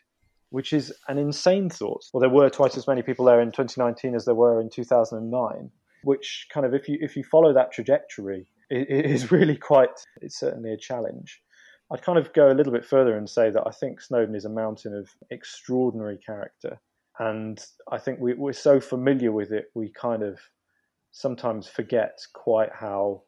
which 0.50 0.74
is 0.74 0.94
an 1.08 1.18
insane 1.18 1.70
thought. 1.70 2.04
Well, 2.14 2.22
there 2.22 2.30
were 2.30 2.50
twice 2.50 2.78
as 2.78 2.88
many 2.88 3.02
people 3.02 3.26
there 3.26 3.42
in 3.42 3.52
2019 3.52 4.16
as 4.16 4.26
there 4.26 4.36
were 4.36 4.62
in 4.62 4.70
2009, 4.70 5.72
which 6.04 6.48
kind 6.54 6.66
of, 6.66 6.74
if 6.74 6.88
you 6.88 6.98
if 7.02 7.16
you 7.16 7.24
follow 7.24 7.54
that 7.54 7.72
trajectory, 7.72 8.48
it, 8.70 8.90
it 8.90 9.06
is 9.06 9.32
really 9.32 9.58
quite. 9.58 9.90
It's 10.22 10.40
certainly 10.40 10.72
a 10.72 10.78
challenge. 10.78 11.42
I'd 11.92 12.02
kind 12.02 12.18
of 12.18 12.34
go 12.34 12.52
a 12.52 12.56
little 12.56 12.74
bit 12.74 12.86
further 12.86 13.16
and 13.16 13.30
say 13.30 13.52
that 13.52 13.64
I 13.66 13.72
think 13.72 14.02
Snowdon 14.02 14.36
is 14.36 14.46
a 14.46 14.50
mountain 14.50 14.96
of 14.96 15.10
extraordinary 15.30 16.18
character, 16.18 16.80
and 17.20 17.64
I 17.92 17.98
think 17.98 18.20
we, 18.20 18.34
we're 18.34 18.54
so 18.54 18.80
familiar 18.80 19.32
with 19.32 19.52
it, 19.52 19.66
we 19.76 19.92
kind 19.92 20.24
of 20.24 20.40
sometimes 21.12 21.68
forget 21.68 22.18
quite 22.34 22.72
how 22.74 23.24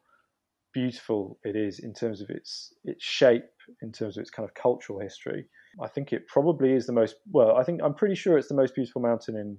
beautiful 0.74 1.38
it 1.44 1.56
is 1.56 1.78
in 1.78 1.94
terms 1.94 2.20
of 2.20 2.30
its 2.30 2.72
its 2.84 3.04
shape, 3.04 3.50
in 3.82 3.92
terms 3.92 4.16
of 4.16 4.22
its 4.22 4.30
kind 4.30 4.48
of 4.48 4.54
cultural 4.54 5.00
history. 5.00 5.46
I 5.82 5.88
think 5.88 6.12
it 6.12 6.26
probably 6.26 6.72
is 6.72 6.86
the 6.86 6.92
most 6.92 7.16
well. 7.30 7.56
I 7.56 7.64
think 7.64 7.80
I'm 7.82 7.94
pretty 7.94 8.14
sure 8.14 8.36
it's 8.36 8.48
the 8.48 8.54
most 8.54 8.74
beautiful 8.74 9.02
mountain 9.02 9.36
in 9.36 9.58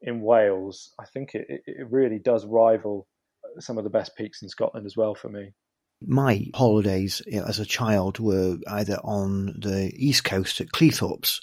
in 0.00 0.20
Wales. 0.20 0.92
I 0.98 1.06
think 1.06 1.34
it, 1.34 1.46
it 1.66 1.86
really 1.90 2.18
does 2.18 2.46
rival 2.46 3.08
uh, 3.44 3.60
some 3.60 3.78
of 3.78 3.84
the 3.84 3.90
best 3.90 4.16
peaks 4.16 4.42
in 4.42 4.48
Scotland 4.48 4.86
as 4.86 4.96
well 4.96 5.14
for 5.14 5.28
me. 5.28 5.52
My 6.00 6.46
holidays 6.54 7.20
as 7.32 7.58
a 7.58 7.66
child 7.66 8.20
were 8.20 8.58
either 8.68 8.98
on 9.02 9.46
the 9.58 9.92
east 9.96 10.22
coast 10.22 10.60
at 10.60 10.68
Cleethorpes 10.68 11.40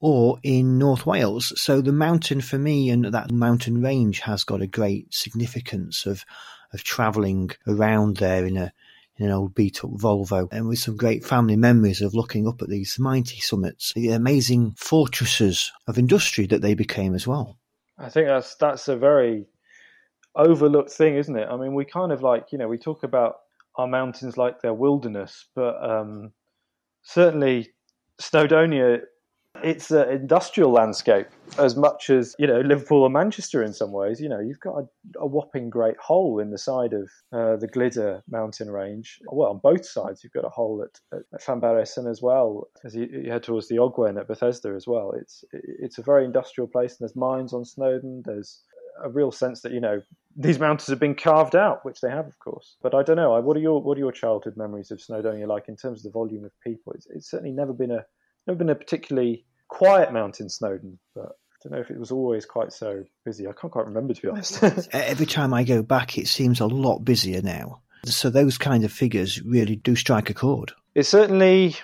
or 0.00 0.38
in 0.44 0.78
North 0.78 1.04
Wales. 1.04 1.52
So 1.60 1.80
the 1.80 1.92
mountain 1.92 2.40
for 2.40 2.58
me 2.58 2.90
and 2.90 3.06
that 3.06 3.32
mountain 3.32 3.82
range 3.82 4.20
has 4.20 4.44
got 4.44 4.62
a 4.62 4.68
great 4.68 5.12
significance 5.12 6.06
of 6.06 6.24
of 6.72 6.84
travelling 6.84 7.50
around 7.66 8.18
there 8.18 8.44
in 8.44 8.56
a 8.56 8.72
in 9.18 9.26
an 9.26 9.32
old 9.32 9.54
beat 9.54 9.84
up 9.84 9.90
Volvo 9.90 10.48
and 10.52 10.68
with 10.68 10.78
some 10.78 10.96
great 10.96 11.24
family 11.24 11.56
memories 11.56 12.00
of 12.00 12.14
looking 12.14 12.46
up 12.46 12.62
at 12.62 12.68
these 12.68 12.98
mighty 12.98 13.40
summits, 13.40 13.92
the 13.94 14.10
amazing 14.10 14.74
fortresses 14.76 15.72
of 15.86 15.98
industry 15.98 16.46
that 16.46 16.62
they 16.62 16.74
became 16.74 17.14
as 17.14 17.26
well. 17.26 17.58
I 17.98 18.08
think 18.08 18.28
that's 18.28 18.54
that's 18.54 18.86
a 18.86 18.96
very 18.96 19.46
overlooked 20.36 20.92
thing, 20.92 21.16
isn't 21.16 21.36
it? 21.36 21.48
I 21.50 21.56
mean, 21.56 21.74
we 21.74 21.84
kind 21.84 22.12
of 22.12 22.22
like, 22.22 22.46
you 22.52 22.58
know, 22.58 22.68
we 22.68 22.78
talk 22.78 23.02
about 23.02 23.36
our 23.74 23.88
mountains 23.88 24.36
like 24.36 24.60
they're 24.60 24.72
wilderness, 24.72 25.46
but 25.54 25.82
um, 25.82 26.32
certainly 27.02 27.70
Snowdonia 28.20 29.00
it's 29.62 29.90
an 29.90 30.08
industrial 30.10 30.70
landscape 30.70 31.26
as 31.58 31.76
much 31.76 32.10
as 32.10 32.34
you 32.38 32.46
know 32.46 32.60
Liverpool 32.60 33.02
or 33.02 33.10
Manchester 33.10 33.62
in 33.62 33.72
some 33.72 33.92
ways. 33.92 34.20
You 34.20 34.28
know, 34.28 34.40
you've 34.40 34.60
got 34.60 34.78
a, 34.78 34.84
a 35.20 35.26
whopping 35.26 35.70
great 35.70 35.96
hole 35.98 36.38
in 36.38 36.50
the 36.50 36.58
side 36.58 36.92
of 36.92 37.10
uh, 37.32 37.56
the 37.56 37.68
Glyder 37.68 38.22
mountain 38.28 38.70
range. 38.70 39.18
Well, 39.30 39.50
on 39.50 39.60
both 39.62 39.86
sides, 39.86 40.22
you've 40.22 40.32
got 40.32 40.44
a 40.44 40.50
hole 40.50 40.84
at, 40.84 41.18
at 41.32 41.42
Llanberis 41.42 42.08
as 42.08 42.22
well 42.22 42.68
as 42.84 42.94
you, 42.94 43.08
you, 43.10 43.30
head 43.30 43.42
towards 43.42 43.68
the 43.68 43.76
Ogwen 43.76 44.18
at 44.18 44.28
Bethesda 44.28 44.74
as 44.74 44.86
well. 44.86 45.12
It's 45.12 45.44
it's 45.52 45.98
a 45.98 46.02
very 46.02 46.24
industrial 46.24 46.68
place, 46.68 46.92
and 46.92 47.00
there's 47.00 47.16
mines 47.16 47.52
on 47.52 47.64
Snowdon. 47.64 48.22
There's 48.24 48.62
a 49.02 49.08
real 49.08 49.32
sense 49.32 49.62
that 49.62 49.72
you 49.72 49.80
know 49.80 50.00
these 50.36 50.58
mountains 50.58 50.88
have 50.88 51.00
been 51.00 51.14
carved 51.14 51.56
out, 51.56 51.84
which 51.84 52.00
they 52.00 52.10
have, 52.10 52.26
of 52.26 52.38
course. 52.38 52.76
But 52.82 52.94
I 52.94 53.02
don't 53.02 53.16
know. 53.16 53.40
What 53.40 53.56
are 53.56 53.60
your 53.60 53.82
what 53.82 53.96
are 53.96 54.00
your 54.00 54.12
childhood 54.12 54.56
memories 54.56 54.90
of 54.90 54.98
Snowdonia 54.98 55.46
like 55.46 55.68
in 55.68 55.76
terms 55.76 56.00
of 56.00 56.04
the 56.04 56.18
volume 56.18 56.44
of 56.44 56.52
people? 56.62 56.92
It's, 56.92 57.06
it's 57.10 57.30
certainly 57.30 57.52
never 57.52 57.72
been 57.72 57.90
a 57.90 58.04
never 58.46 58.58
been 58.58 58.70
a 58.70 58.74
particularly 58.74 59.44
quiet 59.68 60.12
Mountain 60.12 60.48
Snowdon, 60.48 60.98
but 61.14 61.26
I 61.26 61.56
don't 61.62 61.72
know 61.72 61.80
if 61.80 61.90
it 61.90 61.98
was 61.98 62.10
always 62.10 62.46
quite 62.46 62.72
so 62.72 63.04
busy. 63.24 63.46
I 63.46 63.52
can't 63.52 63.72
quite 63.72 63.86
remember, 63.86 64.14
to 64.14 64.22
be 64.22 64.28
honest. 64.28 64.62
Every 64.92 65.26
time 65.26 65.52
I 65.52 65.64
go 65.64 65.82
back, 65.82 66.18
it 66.18 66.28
seems 66.28 66.60
a 66.60 66.66
lot 66.66 67.00
busier 67.00 67.42
now. 67.42 67.80
So 68.04 68.30
those 68.30 68.58
kind 68.58 68.84
of 68.84 68.92
figures 68.92 69.42
really 69.42 69.76
do 69.76 69.96
strike 69.96 70.30
a 70.30 70.34
chord. 70.34 70.72
It's 70.94 71.08
certainly 71.08 71.76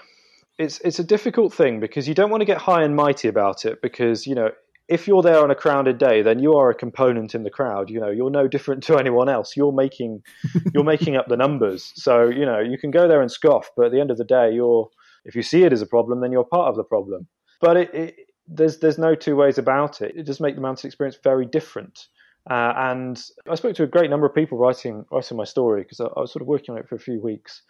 it's 0.59 0.81
it's 0.81 0.99
a 0.99 1.05
difficult 1.05 1.53
thing 1.53 1.81
because 1.81 2.07
you 2.07 2.15
don't 2.15 2.31
want 2.31 2.41
to 2.41 2.47
get 2.47 2.59
high 2.59 2.85
and 2.85 2.95
mighty 2.95 3.29
about 3.29 3.65
it 3.65 3.83
because 3.83 4.27
you 4.27 4.35
know 4.35 4.51
if 4.87 5.09
you're 5.09 5.23
there 5.23 5.43
on 5.43 5.51
a 5.51 5.55
crowded 5.55 5.99
day, 5.99 6.23
then 6.23 6.39
you 6.39 6.55
are 6.55 6.71
a 6.71 6.75
component 6.75 7.35
in 7.35 7.43
the 7.43 7.51
crowd. 7.51 7.89
You 7.89 8.01
know, 8.01 8.11
you're 8.11 8.31
no 8.31 8.47
different 8.47 8.83
to 8.85 8.99
anyone 8.99 9.29
else. 9.29 9.57
You're 9.57 9.73
making 9.73 10.23
you're 10.75 10.85
making 10.85 11.17
up 11.17 11.27
the 11.29 11.37
numbers. 11.37 11.93
So 11.97 12.29
you 12.29 12.47
know, 12.47 12.61
you 12.61 12.79
can 12.79 12.91
go 12.91 13.09
there 13.09 13.21
and 13.21 13.31
scoff, 13.31 13.71
but 13.77 13.87
at 13.87 13.93
the 13.93 14.01
end 14.01 14.11
of 14.11 14.19
the 14.19 14.25
day, 14.25 14.53
you're 14.53 14.89
if 15.25 15.35
you 15.35 15.43
see 15.43 15.63
it 15.63 15.73
as 15.73 15.83
a 15.83 15.87
problem, 15.87 16.21
then 16.21 16.33
you're 16.33 16.45
part 16.45 16.69
of 16.69 16.77
the 16.77 16.85
problem. 16.85 17.27
But 17.65 17.79
it, 17.79 17.95
it, 17.95 18.17
there's 18.47 18.79
there's 18.79 18.99
no 18.99 19.15
two 19.15 19.37
ways 19.37 19.57
about 19.57 20.03
it. 20.03 20.15
It 20.15 20.27
does 20.27 20.39
make 20.39 20.55
the 20.55 20.61
mountain 20.61 20.87
experience 20.87 21.19
very 21.25 21.47
different. 21.47 22.09
Uh, 22.51 22.75
and 22.77 23.25
I 23.51 23.55
spoke 23.55 23.75
to 23.77 23.85
a 23.85 23.87
great 23.87 24.11
number 24.11 24.27
of 24.27 24.35
people 24.35 24.59
writing 24.59 25.07
writing 25.11 25.37
my 25.39 25.45
story 25.45 25.83
because 25.83 25.99
I, 25.99 26.05
I, 26.15 26.21
was 26.21 26.31
sort 26.31 26.43
of 26.43 26.47
working 26.47 26.75
on 26.75 26.79
it 26.79 26.87
for 26.87 26.95
a 26.95 26.99
few 26.99 27.19
weeks, 27.19 27.63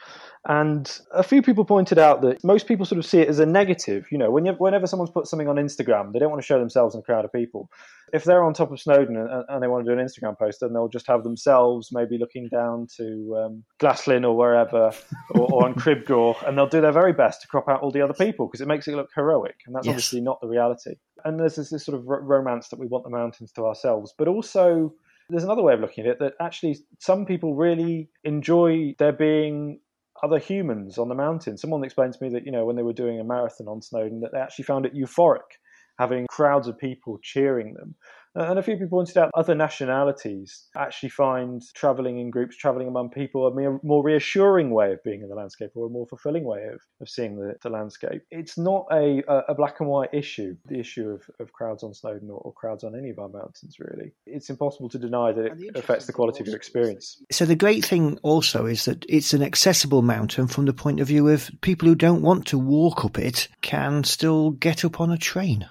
and 0.49 0.91
a 1.13 1.23
few 1.23 1.43
people 1.43 1.65
pointed 1.65 1.97
out 1.97 2.23
that 2.23 2.43
most 2.43 2.67
people 2.67 2.85
sort 2.85 2.99
of 2.99 3.07
see 3.07 3.21
it 3.21 3.29
as 3.29 3.39
a 3.39 3.47
negative. 3.47 4.07
You 4.11 4.19
know, 4.19 4.33
when 4.33 4.45
you, 4.45 4.53
whenever 4.55 4.89
someone's 4.89 5.13
put 5.13 5.29
something 5.29 5.47
on 5.47 5.57
Instagram, 5.57 6.13
they 6.13 6.19
don't 6.19 6.31
want 6.31 6.43
to 6.43 6.47
show 6.47 6.59
themselves 6.59 6.97
in 6.97 7.01
a 7.01 7.03
crowd 7.05 7.25
of 7.25 7.33
people. 7.33 7.71
If 8.13 8.25
they're 8.25 8.43
on 8.43 8.53
top 8.53 8.73
of 8.73 8.81
Snowdon 8.81 9.17
and, 9.17 9.45
and 9.49 9.63
they 9.63 9.69
want 9.69 9.87
to 9.87 9.95
do 9.95 9.99
an 9.99 10.05
Instagram 10.05 10.37
post, 10.37 10.59
then 10.61 10.73
they'll 10.73 10.89
just 10.89 11.07
have 11.07 11.23
themselves 11.23 11.91
maybe 11.93 12.19
looking 12.19 12.49
down 12.49 12.89
to 12.97 13.45
um, 13.45 13.65
Glaslyn 13.81 14.25
or 14.25 14.37
wherever, 14.37 14.91
or, 15.37 15.53
or 15.53 15.67
on 15.67 15.75
Crib 15.75 16.05
Goch, 16.05 16.43
and 16.45 16.59
they'll 16.59 16.67
do 16.67 16.81
their 16.81 16.93
very 16.93 17.13
best 17.13 17.43
to 17.43 17.47
crop 17.47 17.69
out 17.69 17.81
all 17.81 17.93
the 17.93 18.03
other 18.03 18.15
people 18.15 18.49
because 18.49 18.61
it 18.61 18.67
makes 18.67 18.89
it 18.89 18.97
look 18.97 19.11
heroic, 19.15 19.55
and 19.67 19.77
that's 19.77 19.87
yes. 19.87 19.93
obviously 19.93 20.21
not 20.21 20.41
the 20.41 20.49
reality 20.49 20.97
and 21.25 21.41
there's 21.41 21.57
this, 21.57 21.71
this 21.71 21.85
sort 21.85 21.99
of 21.99 22.05
romance 22.07 22.69
that 22.69 22.79
we 22.79 22.87
want 22.87 23.05
the 23.05 23.11
mountains 23.11 23.53
to 23.53 23.67
ourselves, 23.67 24.15
but 24.17 24.29
also 24.29 24.93
there's 25.31 25.45
another 25.45 25.63
way 25.63 25.75
of 25.75 25.81
looking 25.81 26.05
at 26.05 26.11
it 26.11 26.19
that 26.19 26.35
actually 26.41 26.77
some 26.99 27.25
people 27.25 27.55
really 27.55 28.11
enjoy 28.25 28.95
there 28.99 29.13
being 29.13 29.81
other 30.23 30.39
humans 30.39 30.99
on 30.99 31.09
the 31.09 31.15
mountain. 31.15 31.57
Someone 31.57 31.83
explained 31.85 32.15
to 32.15 32.23
me 32.23 32.31
that 32.31 32.45
you 32.45 32.53
know 32.53 32.65
when 32.65 32.77
they 32.77 32.83
were 32.83 32.93
doing 32.93 33.19
a 33.19 33.25
marathon 33.25 33.69
on 33.69 33.83
Snowdon, 33.83 34.21
that 34.21 34.33
they 34.33 34.39
actually 34.39 34.65
found 34.65 34.87
it 34.87 34.95
euphoric 34.95 35.59
having 35.99 36.27
crowds 36.29 36.69
of 36.69 36.79
people 36.79 37.19
cheering 37.23 37.75
them. 37.75 37.95
Uh, 38.37 38.47
and 38.51 38.59
a 38.59 38.63
few 38.63 38.75
people 38.75 38.99
pointed 38.99 39.17
out 39.17 39.31
other 39.35 39.55
nationalities 39.55 40.67
actually 40.77 41.09
find 41.09 41.63
traveling 41.75 42.19
in 42.19 42.31
groups, 42.31 42.57
traveling 42.57 42.89
among 42.89 43.11
people, 43.11 43.47
a 43.47 43.79
more 43.83 44.03
reassuring 44.03 44.71
way 44.71 44.93
of 44.93 45.03
being 45.05 45.23
in 45.23 45.29
the 45.29 45.35
landscape 45.35 45.71
or 45.75 45.87
a 45.87 45.91
more 45.91 46.07
fulfilling 46.07 46.45
way 46.45 46.65
of, 46.65 46.81
of 47.01 47.09
seeing 47.09 47.37
the, 47.37 47.55
the 47.63 47.71
landscape. 47.71 48.23
It's 48.31 48.59
not 48.59 48.87
a, 48.91 49.23
a 49.49 49.55
black 49.55 49.79
and 49.81 49.89
white 49.89 50.13
issue, 50.13 50.57
the 50.67 50.81
issue 50.81 51.11
of, 51.11 51.23
of 51.39 51.53
crowds 51.53 51.85
on 51.85 51.95
Snowdon 51.95 52.29
or, 52.29 52.39
or 52.39 52.53
crowds 52.53 52.83
on 52.83 52.97
any 52.97 53.11
of 53.11 53.19
our 53.19 53.29
mountains, 53.29 53.77
really. 53.79 54.13
It's 54.27 54.51
impossible 54.51 54.89
to 54.91 54.99
deny 54.99 55.33
that 55.33 55.47
it 55.61 55.77
affects 55.77 56.07
the 56.07 56.13
quality 56.13 56.41
of 56.41 56.49
your 56.49 56.57
experience. 56.57 57.23
So, 57.31 57.47
the 57.47 57.55
great 57.55 57.85
thing 57.85 58.19
also 58.23 58.67
is 58.67 58.85
that 58.87 59.05
it's 59.09 59.33
an 59.33 59.43
accessible 59.43 60.03
mountain 60.03 60.49
from 60.49 60.65
the 60.65 60.73
point 60.73 61.01
of 61.01 61.09
view 61.09 61.29
of 61.29 61.51
people 61.61 61.89
who 61.89 61.95
don't 61.95 62.23
want 62.23 62.47
to 62.49 62.59
walk 62.59 63.05
up 63.05 63.19
it 63.19 63.49
can 63.61 64.05
still 64.05 64.51
get 64.51 64.85
up 64.85 65.01
on 65.01 65.11
a 65.11 65.19
train. 65.19 65.69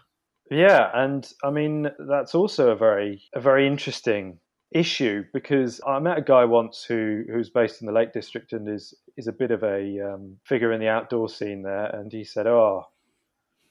Yeah, 0.54 0.90
and 0.94 1.28
I 1.44 1.50
mean 1.50 1.90
that's 2.08 2.36
also 2.36 2.70
a 2.70 2.76
very 2.76 3.24
a 3.34 3.40
very 3.40 3.66
interesting 3.68 4.40
issue 4.72 5.24
because 5.34 5.82
I 5.86 6.00
met 6.00 6.18
a 6.18 6.22
guy 6.22 6.46
once 6.46 6.84
who 6.84 7.24
who's 7.32 7.50
based 7.50 7.82
in 7.82 7.88
the 7.88 7.94
Lake 7.94 8.14
District 8.14 8.54
and 8.54 8.68
is 8.68 8.94
is 9.18 9.28
a 9.28 9.32
bit 9.32 9.52
of 9.52 9.64
a 9.64 10.14
um, 10.14 10.38
figure 10.46 10.72
in 10.72 10.80
the 10.80 10.88
outdoor 10.88 11.30
scene 11.30 11.64
there, 11.64 11.86
and 11.86 12.12
he 12.12 12.24
said, 12.24 12.46
"Oh, 12.48 12.84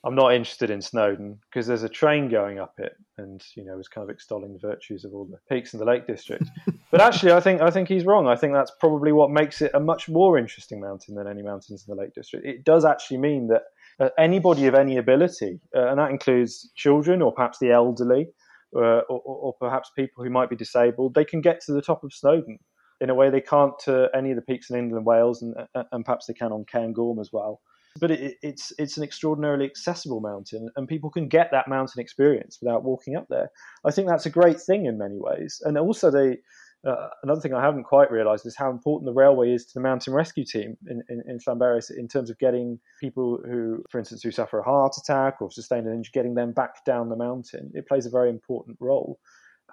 I'm 0.04 0.16
not 0.16 0.34
interested 0.34 0.70
in 0.70 0.80
Snowdon 0.80 1.38
because 1.48 1.66
there's 1.66 1.84
a 1.84 1.88
train 1.88 2.28
going 2.28 2.58
up 2.58 2.74
it," 2.78 2.96
and 3.16 3.40
you 3.54 3.64
know 3.64 3.76
was 3.76 3.88
kind 3.88 4.08
of 4.08 4.12
extolling 4.12 4.52
the 4.52 4.58
virtues 4.58 5.04
of 5.04 5.14
all 5.14 5.24
the 5.24 5.38
peaks 5.48 5.74
in 5.74 5.78
the 5.78 5.86
Lake 5.86 6.06
District. 6.06 6.44
but 6.90 7.00
actually, 7.00 7.32
I 7.32 7.40
think 7.40 7.60
I 7.60 7.70
think 7.70 7.88
he's 7.88 8.04
wrong. 8.04 8.26
I 8.26 8.36
think 8.36 8.54
that's 8.54 8.72
probably 8.80 9.12
what 9.12 9.30
makes 9.30 9.62
it 9.62 9.70
a 9.74 9.80
much 9.80 10.08
more 10.08 10.38
interesting 10.38 10.80
mountain 10.80 11.14
than 11.14 11.28
any 11.28 11.42
mountains 11.42 11.84
in 11.86 11.94
the 11.94 12.00
Lake 12.00 12.14
District. 12.14 12.44
It 12.44 12.64
does 12.64 12.84
actually 12.84 13.18
mean 13.18 13.48
that 13.48 13.62
uh, 14.02 14.08
anybody 14.18 14.66
of 14.66 14.74
any 14.74 14.96
ability, 14.96 15.60
uh, 15.76 15.88
and 15.88 15.98
that 15.98 16.10
includes 16.10 16.70
children 16.74 17.22
or 17.22 17.32
perhaps 17.32 17.58
the 17.58 17.70
elderly, 17.70 18.26
uh, 18.74 19.02
or, 19.08 19.20
or, 19.24 19.54
perhaps 19.60 19.90
people 19.96 20.24
who 20.24 20.30
might 20.30 20.48
be 20.50 20.56
disabled, 20.56 21.14
they 21.14 21.24
can 21.24 21.40
get 21.40 21.60
to 21.60 21.72
the 21.72 21.82
top 21.82 22.02
of 22.02 22.12
Snowdon 22.12 22.58
in 23.00 23.10
a 23.10 23.14
way 23.14 23.30
they 23.30 23.40
can't 23.40 23.74
to 23.84 24.08
any 24.14 24.30
of 24.30 24.36
the 24.36 24.42
peaks 24.42 24.70
in 24.70 24.76
England, 24.76 24.96
and 24.96 25.06
Wales, 25.06 25.42
and, 25.42 25.54
and 25.92 26.04
perhaps 26.04 26.26
they 26.26 26.32
can 26.32 26.52
on 26.52 26.64
Cairngorm 26.64 27.20
as 27.20 27.30
well. 27.32 27.60
But 28.00 28.10
it, 28.10 28.36
it's 28.42 28.72
it's 28.78 28.96
an 28.96 29.04
extraordinarily 29.04 29.66
accessible 29.66 30.20
mountain, 30.20 30.70
and 30.76 30.88
people 30.88 31.10
can 31.10 31.28
get 31.28 31.50
that 31.52 31.68
mountain 31.68 32.00
experience 32.00 32.58
without 32.62 32.84
walking 32.84 33.16
up 33.16 33.26
there. 33.28 33.50
I 33.84 33.90
think 33.90 34.08
that's 34.08 34.26
a 34.26 34.30
great 34.30 34.60
thing 34.60 34.86
in 34.86 34.96
many 34.98 35.18
ways, 35.18 35.60
and 35.64 35.76
also 35.76 36.10
they 36.10 36.38
uh, 36.84 37.08
another 37.22 37.40
thing 37.40 37.54
I 37.54 37.62
haven't 37.62 37.84
quite 37.84 38.10
realised 38.10 38.44
is 38.44 38.56
how 38.56 38.70
important 38.70 39.06
the 39.06 39.12
railway 39.12 39.52
is 39.52 39.66
to 39.66 39.74
the 39.74 39.80
mountain 39.80 40.12
rescue 40.12 40.44
team 40.44 40.76
in, 40.88 41.02
in, 41.08 41.22
in 41.28 41.38
Llanberis 41.38 41.90
in 41.96 42.08
terms 42.08 42.28
of 42.28 42.38
getting 42.38 42.80
people 43.00 43.38
who, 43.44 43.84
for 43.90 43.98
instance, 43.98 44.22
who 44.22 44.32
suffer 44.32 44.58
a 44.58 44.64
heart 44.64 44.94
attack 44.98 45.40
or 45.40 45.50
sustained 45.50 45.86
an 45.86 45.94
injury, 45.94 46.10
getting 46.12 46.34
them 46.34 46.52
back 46.52 46.84
down 46.84 47.08
the 47.08 47.16
mountain. 47.16 47.70
It 47.74 47.86
plays 47.86 48.06
a 48.06 48.10
very 48.10 48.30
important 48.30 48.78
role. 48.80 49.20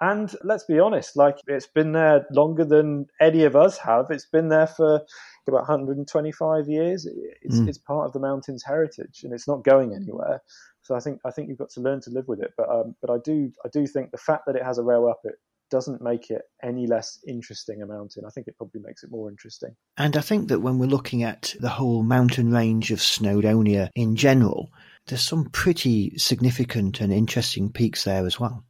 And 0.00 0.34
let's 0.44 0.64
be 0.64 0.78
honest, 0.78 1.16
like 1.16 1.36
it's 1.46 1.66
been 1.66 1.92
there 1.92 2.26
longer 2.30 2.64
than 2.64 3.06
any 3.20 3.44
of 3.44 3.54
us 3.54 3.76
have. 3.78 4.06
It's 4.10 4.26
been 4.26 4.48
there 4.48 4.68
for 4.68 5.02
about 5.46 5.68
125 5.68 6.68
years. 6.68 7.06
It's, 7.42 7.58
mm. 7.58 7.68
it's 7.68 7.76
part 7.76 8.06
of 8.06 8.14
the 8.14 8.20
mountain's 8.20 8.64
heritage, 8.64 9.20
and 9.24 9.34
it's 9.34 9.46
not 9.46 9.62
going 9.62 9.94
anywhere. 9.94 10.40
So 10.82 10.94
I 10.94 11.00
think 11.00 11.20
I 11.26 11.30
think 11.30 11.48
you've 11.48 11.58
got 11.58 11.68
to 11.70 11.80
learn 11.80 12.00
to 12.02 12.10
live 12.10 12.28
with 12.28 12.40
it. 12.40 12.52
But 12.56 12.70
um, 12.70 12.94
but 13.02 13.10
I 13.10 13.18
do 13.22 13.52
I 13.62 13.68
do 13.68 13.86
think 13.86 14.10
the 14.10 14.16
fact 14.16 14.44
that 14.46 14.56
it 14.56 14.62
has 14.62 14.78
a 14.78 14.82
rail 14.82 15.06
up 15.06 15.20
it 15.24 15.34
doesn't 15.70 16.02
make 16.02 16.30
it 16.30 16.42
any 16.62 16.86
less 16.86 17.18
interesting 17.26 17.82
a 17.82 17.86
mountain. 17.86 18.24
I 18.26 18.30
think 18.30 18.48
it 18.48 18.56
probably 18.56 18.80
makes 18.80 19.02
it 19.02 19.10
more 19.10 19.28
interesting. 19.30 19.74
And 19.96 20.16
I 20.16 20.20
think 20.20 20.48
that 20.48 20.60
when 20.60 20.78
we're 20.78 20.86
looking 20.86 21.22
at 21.22 21.54
the 21.60 21.68
whole 21.68 22.02
mountain 22.02 22.52
range 22.52 22.90
of 22.90 22.98
Snowdonia 22.98 23.88
in 23.94 24.16
general, 24.16 24.70
there's 25.06 25.24
some 25.24 25.46
pretty 25.46 26.16
significant 26.18 27.00
and 27.00 27.12
interesting 27.12 27.70
peaks 27.70 28.04
there 28.04 28.26
as 28.26 28.38
well. 28.38 28.64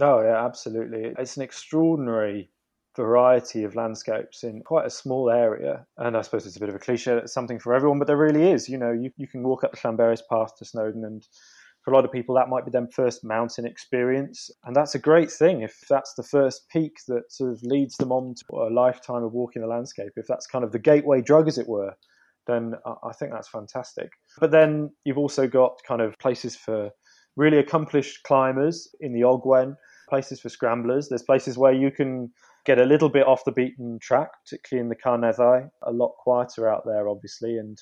Oh, 0.00 0.22
yeah, 0.22 0.44
absolutely. 0.44 1.14
It's 1.18 1.36
an 1.36 1.42
extraordinary 1.42 2.50
variety 2.96 3.64
of 3.64 3.74
landscapes 3.74 4.44
in 4.44 4.62
quite 4.62 4.86
a 4.86 4.90
small 4.90 5.30
area. 5.30 5.86
And 5.96 6.16
I 6.16 6.22
suppose 6.22 6.46
it's 6.46 6.56
a 6.56 6.60
bit 6.60 6.68
of 6.68 6.74
a 6.74 6.80
cliche, 6.80 7.12
it's 7.12 7.32
something 7.32 7.58
for 7.58 7.74
everyone, 7.74 7.98
but 7.98 8.06
there 8.06 8.16
really 8.16 8.50
is. 8.50 8.68
You 8.68 8.78
know, 8.78 8.92
you, 8.92 9.10
you 9.16 9.26
can 9.26 9.42
walk 9.42 9.64
up 9.64 9.72
the 9.72 9.78
Llanberis 9.78 10.22
path 10.30 10.56
to 10.58 10.64
Snowdon 10.64 11.04
and 11.04 11.26
for 11.84 11.92
a 11.92 11.94
lot 11.94 12.06
of 12.06 12.12
people, 12.12 12.34
that 12.34 12.48
might 12.48 12.64
be 12.64 12.70
their 12.70 12.88
first 12.92 13.22
mountain 13.24 13.66
experience. 13.66 14.50
And 14.64 14.74
that's 14.74 14.94
a 14.94 14.98
great 14.98 15.30
thing 15.30 15.60
if 15.60 15.78
that's 15.88 16.14
the 16.14 16.22
first 16.22 16.68
peak 16.70 16.94
that 17.08 17.30
sort 17.30 17.52
of 17.52 17.62
leads 17.62 17.96
them 17.96 18.10
on 18.10 18.34
to 18.34 18.56
a 18.56 18.72
lifetime 18.72 19.22
of 19.22 19.34
walking 19.34 19.60
the 19.60 19.68
landscape. 19.68 20.12
If 20.16 20.26
that's 20.26 20.46
kind 20.46 20.64
of 20.64 20.72
the 20.72 20.78
gateway 20.78 21.20
drug, 21.20 21.46
as 21.46 21.58
it 21.58 21.68
were, 21.68 21.92
then 22.46 22.74
I 22.86 23.12
think 23.12 23.32
that's 23.32 23.48
fantastic. 23.48 24.10
But 24.40 24.50
then 24.50 24.90
you've 25.04 25.18
also 25.18 25.46
got 25.46 25.78
kind 25.86 26.00
of 26.00 26.18
places 26.18 26.56
for 26.56 26.90
really 27.36 27.58
accomplished 27.58 28.22
climbers 28.22 28.88
in 29.00 29.12
the 29.12 29.22
Ogwen. 29.22 29.76
places 30.08 30.40
for 30.40 30.48
scramblers. 30.48 31.08
There's 31.08 31.22
places 31.22 31.58
where 31.58 31.72
you 31.72 31.90
can 31.90 32.30
get 32.64 32.78
a 32.78 32.84
little 32.84 33.08
bit 33.08 33.26
off 33.26 33.44
the 33.44 33.52
beaten 33.52 33.98
track, 34.00 34.30
particularly 34.44 34.84
in 34.84 34.88
the 34.88 34.96
Carneddau. 34.96 35.68
A 35.82 35.92
lot 35.92 36.14
quieter 36.18 36.68
out 36.68 36.84
there, 36.86 37.08
obviously. 37.08 37.58
And 37.58 37.78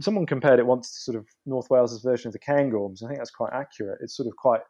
someone 0.00 0.26
compared 0.26 0.58
it 0.58 0.66
once 0.66 0.92
to 0.92 1.00
sort 1.00 1.16
of 1.16 1.26
North 1.46 1.68
Wales's 1.70 2.02
version 2.02 2.28
of 2.28 2.32
the 2.32 2.38
Cairngorms. 2.38 3.04
I 3.04 3.08
think 3.08 3.18
that's 3.18 3.30
quite 3.30 3.52
accurate. 3.52 3.98
It's 4.02 4.16
sort 4.16 4.26
of 4.26 4.36
quite 4.36 4.62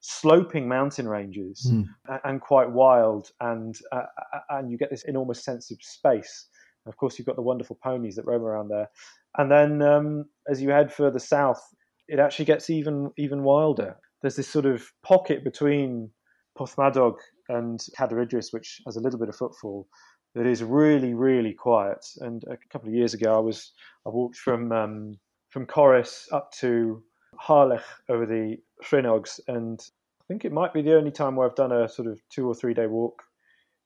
sloping 0.00 0.66
mountain 0.66 1.06
ranges 1.06 1.70
mm. 1.70 1.86
and 2.24 2.40
quite 2.40 2.70
wild, 2.70 3.30
and 3.40 3.76
uh, 3.92 4.06
and 4.48 4.70
you 4.70 4.78
get 4.78 4.90
this 4.90 5.04
enormous 5.04 5.44
sense 5.44 5.70
of 5.70 5.78
space. 5.80 6.46
of 6.86 6.96
course, 6.96 7.18
you've 7.18 7.26
got 7.26 7.36
the 7.36 7.42
wonderful 7.42 7.78
ponies 7.82 8.16
that 8.16 8.26
roam 8.26 8.42
around 8.42 8.68
there. 8.68 8.88
And 9.36 9.50
then 9.50 9.82
um, 9.82 10.24
as 10.48 10.60
you 10.60 10.70
head 10.70 10.92
further 10.92 11.18
south, 11.18 11.62
it 12.08 12.18
actually 12.18 12.46
gets 12.46 12.70
even 12.70 13.10
even 13.18 13.42
wilder. 13.42 13.96
There's 14.22 14.36
this 14.36 14.48
sort 14.48 14.66
of 14.66 14.90
pocket 15.02 15.44
between 15.44 16.10
Porthmadog 16.58 17.16
and 17.50 17.84
Cadair 17.96 18.20
Idris, 18.20 18.52
which 18.52 18.80
has 18.86 18.96
a 18.96 19.00
little 19.00 19.18
bit 19.18 19.28
of 19.28 19.36
footfall, 19.36 19.86
that 20.34 20.46
is 20.46 20.62
really, 20.62 21.14
really 21.14 21.52
quiet. 21.52 22.06
And 22.18 22.44
a 22.44 22.56
couple 22.70 22.88
of 22.88 22.94
years 22.94 23.14
ago, 23.14 23.36
I 23.36 23.40
was 23.40 23.72
I 24.06 24.10
walked 24.10 24.36
from 24.36 24.72
um, 24.72 25.18
from 25.50 25.66
Corris 25.66 26.28
up 26.32 26.52
to 26.60 27.02
Harlech 27.40 27.82
over 28.08 28.26
the 28.26 28.56
Rhinogs, 28.90 29.40
and 29.48 29.80
I 30.20 30.24
think 30.28 30.44
it 30.44 30.52
might 30.52 30.72
be 30.72 30.82
the 30.82 30.96
only 30.96 31.10
time 31.10 31.36
where 31.36 31.48
I've 31.48 31.56
done 31.56 31.72
a 31.72 31.88
sort 31.88 32.08
of 32.08 32.20
two 32.30 32.46
or 32.46 32.54
three 32.54 32.74
day 32.74 32.86
walk 32.86 33.22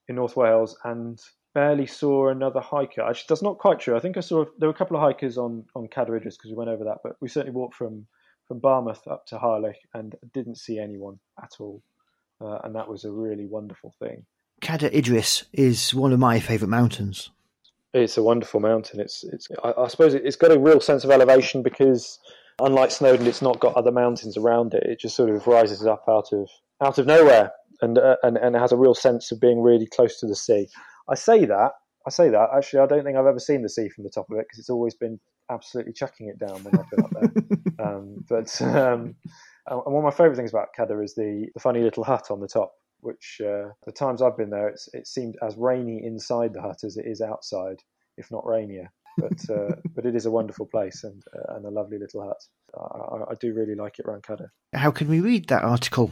in 0.09 0.17
North 0.17 0.37
Wales 0.37 0.77
and 0.85 1.19
barely 1.55 1.87
saw 1.87 2.29
another 2.29 2.61
hiker. 2.61 3.03
Actually, 3.03 3.27
that's 3.29 3.43
not 3.43 3.59
quite 3.59 3.81
true. 3.81 3.97
I 3.97 4.01
think 4.01 4.17
I 4.17 4.21
saw 4.21 4.45
there 4.59 4.69
were 4.69 4.75
a 4.75 4.79
couple 4.79 4.97
of 4.97 5.03
hikers 5.03 5.39
on 5.39 5.65
on 5.75 5.89
Cadair 5.89 6.17
Idris 6.17 6.37
because 6.37 6.51
we 6.51 6.57
went 6.57 6.71
over 6.71 6.85
that, 6.85 6.99
but 7.03 7.17
we 7.21 7.29
certainly 7.29 7.57
walked 7.57 7.75
from 7.75 8.07
from 8.47 8.61
Barmouth 8.61 9.07
up 9.09 9.25
to 9.27 9.39
Harlech 9.39 9.79
and 9.95 10.15
didn't 10.35 10.59
see 10.59 10.79
anyone 10.79 11.19
at 11.43 11.53
all 11.59 11.83
uh, 12.41 12.59
and 12.65 12.75
that 12.75 12.89
was 12.89 13.05
a 13.05 13.11
really 13.11 13.47
wonderful 13.47 13.95
thing. 14.01 14.25
Cadair 14.61 14.91
Idris 14.93 15.45
is 15.53 15.95
one 15.95 16.13
of 16.13 16.19
my 16.19 16.41
favourite 16.41 16.71
mountains. 16.71 17.31
It's 17.93 18.17
a 18.17 18.23
wonderful 18.23 18.61
mountain. 18.61 19.01
It's, 19.01 19.25
it's. 19.25 19.49
I, 19.63 19.73
I 19.79 19.89
suppose 19.89 20.15
it's 20.15 20.37
got 20.37 20.51
a 20.51 20.59
real 20.59 20.81
sense 20.81 21.05
of 21.05 21.11
elevation 21.11 21.63
because, 21.63 22.19
unlike 22.61 22.91
Snowdon, 22.91 23.27
it's 23.27 23.43
not 23.43 23.61
got 23.61 23.77
other 23.77 23.93
mountains 23.93 24.37
around 24.37 24.75
it. 24.75 24.83
It 24.85 25.01
just 25.01 25.17
sort 25.17 25.31
of 25.31 25.47
rises 25.47 25.87
up 25.87 26.05
out 26.09 26.33
of 26.33 26.49
out 26.83 26.99
of 26.99 27.07
nowhere, 27.07 27.53
and 27.83 27.99
uh, 27.99 28.17
and 28.23 28.37
and 28.37 28.57
it 28.57 28.59
has 28.59 28.73
a 28.73 28.77
real 28.77 28.95
sense 28.95 29.31
of 29.31 29.41
being 29.41 29.61
really 29.61 29.87
close 29.87 30.19
to 30.21 30.27
the 30.27 30.35
sea. 30.35 30.69
I 31.09 31.15
say 31.15 31.45
that. 31.45 31.73
I 32.07 32.11
say 32.11 32.31
that. 32.31 32.49
Actually, 32.55 32.81
I 32.81 32.87
don't 32.87 33.05
think 33.05 33.17
I've 33.17 33.27
ever 33.27 33.39
seen 33.39 33.63
the 33.63 33.69
sea 33.69 33.89
from 33.89 34.05
the 34.05 34.11
top 34.11 34.27
of 34.31 34.39
it 34.39 34.47
because 34.47 34.59
it's 34.59 34.71
always 34.71 34.95
been 34.95 35.21
absolutely 35.51 35.93
chucking 35.93 36.29
it 36.29 36.39
down 36.39 36.65
when 36.65 36.79
I've 36.79 36.91
been 36.91 37.05
up 37.05 37.11
there. 37.13 37.87
um, 37.87 38.25
but 38.29 38.63
um, 38.63 39.15
and 39.67 39.81
one 39.85 40.05
of 40.05 40.05
my 40.05 40.11
favourite 40.11 40.37
things 40.37 40.51
about 40.51 40.75
Cadair 40.75 41.03
is 41.03 41.15
the, 41.15 41.47
the 41.55 41.61
funny 41.61 41.81
little 41.81 42.05
hut 42.05 42.31
on 42.31 42.41
the 42.41 42.49
top, 42.49 42.73
which 43.01 43.41
uh, 43.41 43.69
the 43.87 43.93
times 43.93 44.23
I've 44.23 44.37
been 44.37 44.51
there, 44.51 44.69
it's, 44.69 44.89
it 44.93 45.07
seemed 45.07 45.37
as 45.43 45.57
rainy 45.57 46.03
inside 46.05 46.53
the 46.53 46.63
hut 46.63 46.85
as 46.85 46.97
it 46.97 47.07
is 47.07 47.21
outside, 47.21 47.77
if 48.17 48.31
not 48.31 48.47
rainier. 48.47 48.93
But 49.17 49.49
uh, 49.51 49.77
but 49.95 50.07
it 50.07 50.15
is 50.15 50.27
a 50.27 50.31
wonderful 50.31 50.67
place 50.67 51.05
and 51.05 51.23
uh, 51.35 51.55
and 51.57 51.67
a 51.67 51.71
lovely 51.71 51.99
little 51.99 52.23
hut. 52.23 52.43
I, 52.77 53.33
I, 53.33 53.35
do 53.41 53.55
really 53.55 53.77
like 53.77 54.01
it 54.01 54.07
around 54.07 54.25
Cadair. 54.25 54.53
How 54.75 54.91
can 54.91 55.09
we 55.09 55.21
read 55.21 55.47
that 55.49 55.63
article? 55.63 56.11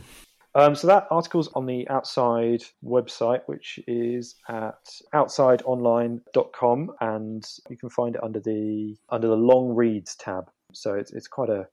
Um, 0.55 0.75
so 0.75 0.87
that 0.87 1.07
article's 1.11 1.49
on 1.55 1.65
the 1.65 1.89
Outside 1.89 2.63
website, 2.85 3.41
which 3.47 3.79
is 3.87 4.37
at 4.49 4.79
outsideonline.com, 5.15 6.91
and 7.01 7.45
you 7.71 7.77
can 7.79 7.89
find 7.89 8.17
it 8.17 8.23
under 8.23 8.39
the 8.39 8.97
under 9.09 9.29
the 9.29 9.37
long 9.37 9.75
reads 9.75 10.15
tab. 10.15 10.51
So 10.73 10.95
it's 10.95 11.13
it's 11.13 11.27
quite 11.27 11.49
a 11.49 11.67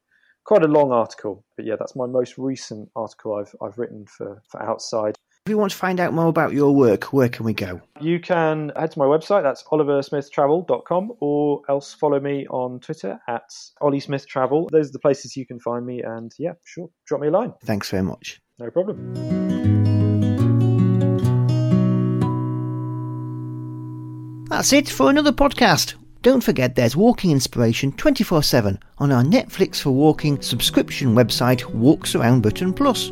quite 0.49 0.63
a 0.63 0.67
long 0.67 0.91
article, 0.91 1.45
but 1.55 1.63
yeah, 1.63 1.75
that's 1.77 1.95
my 1.95 2.07
most 2.07 2.39
recent 2.39 2.89
article 2.95 3.35
I've 3.35 3.55
I've 3.61 3.77
written 3.77 4.07
for 4.07 4.41
for 4.49 4.59
Outside. 4.63 5.15
If 5.45 5.51
you 5.51 5.59
want 5.59 5.71
to 5.71 5.77
find 5.77 5.99
out 5.99 6.11
more 6.11 6.27
about 6.27 6.53
your 6.53 6.75
work, 6.75 7.13
where 7.13 7.29
can 7.29 7.45
we 7.45 7.53
go? 7.53 7.81
You 8.01 8.19
can 8.19 8.71
head 8.75 8.91
to 8.91 8.99
my 8.99 9.05
website, 9.05 9.43
that's 9.43 9.61
oliversmithtravel.com, 9.65 11.11
or 11.19 11.61
else 11.69 11.93
follow 11.93 12.19
me 12.19 12.47
on 12.47 12.79
Twitter 12.79 13.19
at 13.27 13.43
Ollie 13.79 13.99
Smith 13.99 14.27
Travel. 14.27 14.67
Those 14.71 14.89
are 14.89 14.93
the 14.93 14.99
places 14.99 15.37
you 15.37 15.45
can 15.45 15.59
find 15.59 15.85
me, 15.85 16.01
and 16.01 16.31
yeah, 16.39 16.53
sure, 16.65 16.89
drop 17.05 17.21
me 17.21 17.27
a 17.27 17.31
line. 17.31 17.53
Thanks 17.63 17.91
very 17.91 18.03
much. 18.03 18.41
No 18.57 18.71
problem. 18.71 19.13
That's 24.49 24.73
it 24.73 24.89
for 24.89 25.11
another 25.11 25.31
podcast. 25.31 25.93
Don't 26.21 26.43
forget 26.43 26.75
there's 26.75 26.97
walking 26.97 27.31
inspiration 27.31 27.93
24 27.93 28.43
7 28.43 28.77
on 28.97 29.11
our 29.11 29.23
Netflix 29.23 29.79
for 29.79 29.91
Walking 29.91 30.41
subscription 30.41 31.15
website, 31.15 31.63
Walks 31.73 32.13
Around 32.13 32.41
Britain 32.41 32.73
Plus. 32.73 33.09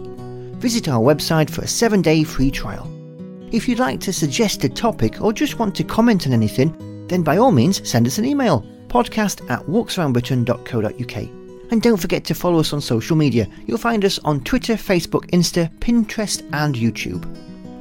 Visit 0.60 0.90
our 0.90 1.00
website 1.00 1.50
for 1.50 1.62
a 1.62 1.68
7 1.68 2.02
day 2.02 2.26
free 2.26 2.52
trial. 2.52 2.92
If 3.54 3.70
you'd 3.70 3.80
like 3.80 4.02
to 4.02 4.12
suggest 4.12 4.66
a 4.66 4.70
topic 4.70 5.22
or 5.22 5.32
just 5.32 5.58
want 5.58 5.74
to 5.76 5.86
comment 5.86 6.28
on 6.28 6.34
anything, 6.34 7.08
then 7.08 7.24
by 7.24 7.38
all 7.38 7.52
means 7.52 7.88
send 7.90 8.08
us 8.08 8.18
an 8.18 8.26
email 8.26 8.66
podcast 8.90 9.50
at 9.50 9.66
walksaroundbritain.co.uk. 9.68 11.72
And 11.72 11.82
don't 11.82 11.98
forget 11.98 12.26
to 12.26 12.36
follow 12.36 12.60
us 12.60 12.74
on 12.74 12.82
social 12.82 13.16
media. 13.16 13.48
You'll 13.66 13.78
find 13.78 14.04
us 14.04 14.20
on 14.20 14.44
Twitter, 14.44 14.74
Facebook, 14.74 15.30
Insta, 15.32 15.70
Pinterest, 15.80 16.42
and 16.54 16.76
YouTube. 16.76 17.26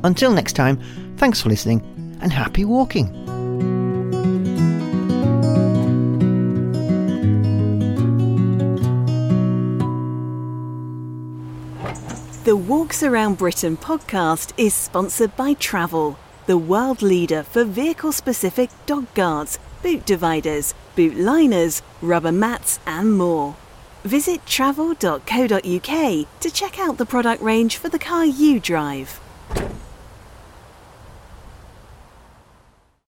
Until 0.04 0.32
next 0.32 0.54
time, 0.54 0.80
thanks 1.16 1.40
for 1.40 1.48
listening 1.48 1.80
and 2.20 2.32
happy 2.32 2.64
walking. 2.64 3.25
The 12.46 12.56
Walks 12.56 13.02
Around 13.02 13.38
Britain 13.38 13.76
podcast 13.76 14.52
is 14.56 14.72
sponsored 14.72 15.34
by 15.34 15.54
Travall, 15.54 16.14
the 16.46 16.56
world 16.56 17.02
leader 17.02 17.42
for 17.42 17.64
vehicle 17.64 18.12
specific 18.12 18.70
dog 18.86 19.12
guards, 19.14 19.58
boot 19.82 20.06
dividers, 20.06 20.72
boot 20.94 21.16
liners, 21.16 21.82
rubber 22.00 22.30
mats, 22.30 22.78
and 22.86 23.18
more. 23.18 23.56
Visit 24.04 24.46
travall.co.uk 24.46 26.26
to 26.38 26.50
check 26.52 26.78
out 26.78 26.98
the 26.98 27.04
product 27.04 27.42
range 27.42 27.78
for 27.78 27.88
the 27.88 27.98
car 27.98 28.24
you 28.24 28.60
drive. 28.60 29.18